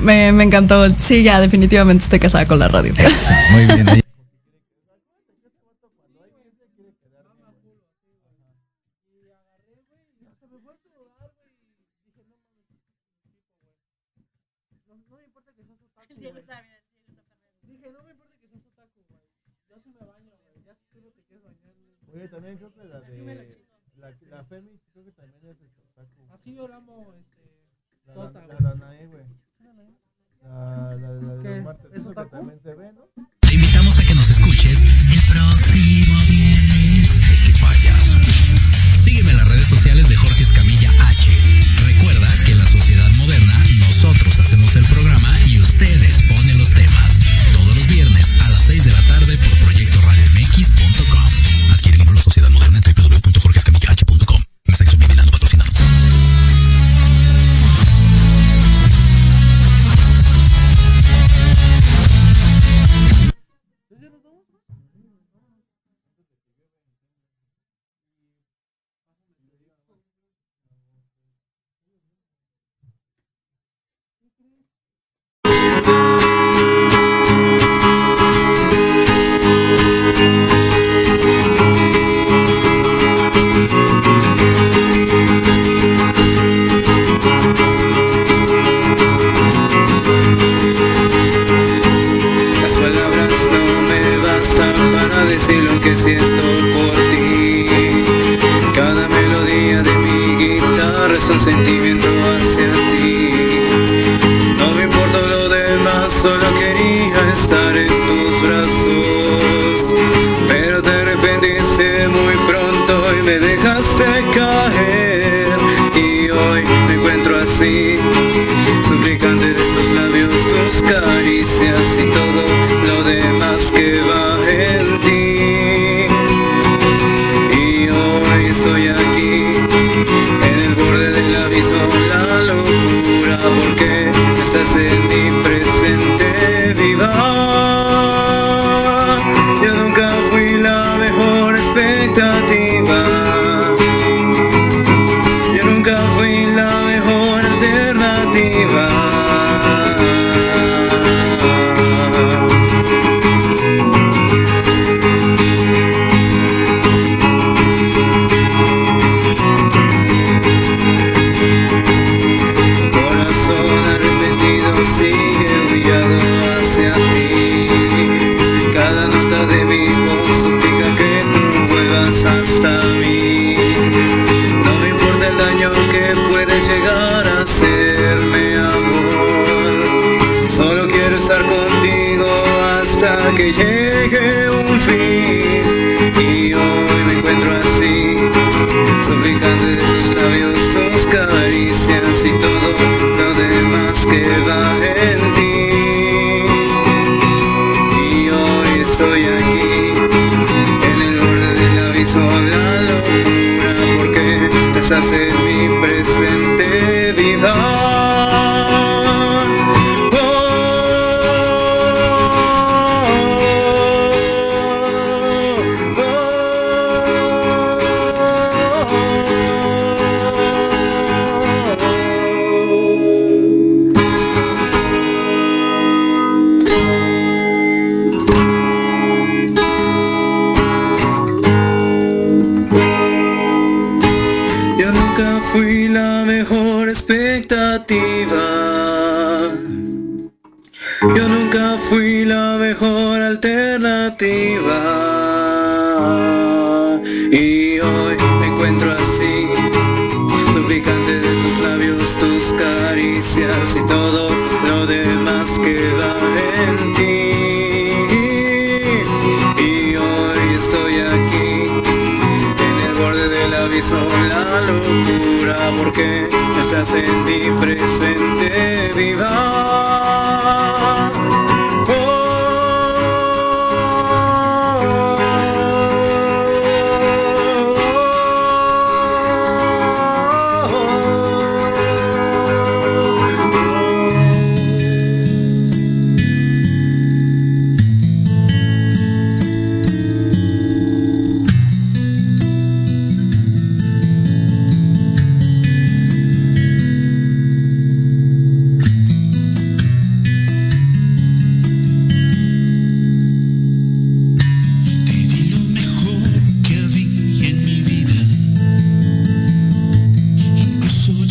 Me, 0.02 0.32
me 0.32 0.44
encantó. 0.44 0.88
Sí, 0.90 1.22
ya 1.22 1.40
definitivamente 1.40 2.04
estoy 2.04 2.18
casada 2.20 2.46
con 2.46 2.58
la 2.58 2.68
radio. 2.68 2.94
Muy 3.52 3.66
bien. 3.74 3.88
ahí. 3.88 4.00
Oye, 22.14 22.28
también 22.28 22.56
creo 22.56 22.72
que 22.72 22.84
la 22.84 23.00
de. 23.00 23.58
La, 23.96 24.16
la 24.30 24.44
Femi, 24.44 24.80
creo 24.92 25.04
que 25.04 25.12
también 25.12 25.46
es. 25.50 25.58
Así 26.32 26.54
yo 26.54 26.68
la 26.68 26.76
amo. 26.76 27.14
La, 27.14 27.27
Tota, 28.14 28.40
la, 28.40 28.46
güey. 28.46 28.58
la 28.62 28.70
Danae, 28.70 29.06
güey. 29.06 29.24
La, 30.42 30.94
la, 30.96 30.96
la 30.96 31.08
de 31.34 31.42
¿Qué? 31.42 31.48
los 31.56 31.64
martes, 31.64 31.86
¿Es 31.92 32.00
eso 32.00 32.04
que 32.04 32.10
otaku? 32.20 32.30
también 32.30 32.60
se 32.62 32.74
ve, 32.74 32.92
¿no? 32.94 33.02
Te 33.40 33.54
invitamos 33.54 33.98
a 33.98 34.04
que 34.04 34.14
nos 34.14 34.30
escuches 34.30 34.84
el 34.84 35.20
próximo 35.32 36.18
viernes. 36.26 37.20
Sígueme 39.04 39.30
en 39.30 39.36
las 39.36 39.48
redes 39.48 39.68
sociales 39.68 40.08
de 40.08 40.16
Jorge 40.16 40.42
Escamilla 40.42 40.90
H. 41.08 41.30
Recuerda 41.86 42.28
que 42.44 42.52
en 42.52 42.58
la 42.58 42.66
sociedad 42.66 43.10
moderna 43.16 43.54
nosotros 43.86 44.38
hacemos 44.38 44.74
el 44.76 44.84
programa 44.86 45.34
y 45.46 45.60
ustedes 45.60 46.22
ponen 46.22 46.58
los 46.58 46.70
temas. 46.72 47.18
Todos 47.52 47.76
los 47.76 47.86
viernes 47.86 48.34
a 48.40 48.48
las 48.50 48.62
6 48.64 48.84
de 48.84 48.90
la 48.92 49.02
tarde 49.08 49.38
por 49.38 49.58
proyectoradiomx.com. 49.64 51.72
Adquiere 51.72 51.98
La 52.04 52.22
Sociedad 52.22 52.50
Moderna 52.50 52.78
en 52.78 52.84
www.jorgeescamillah.com. 52.94 53.37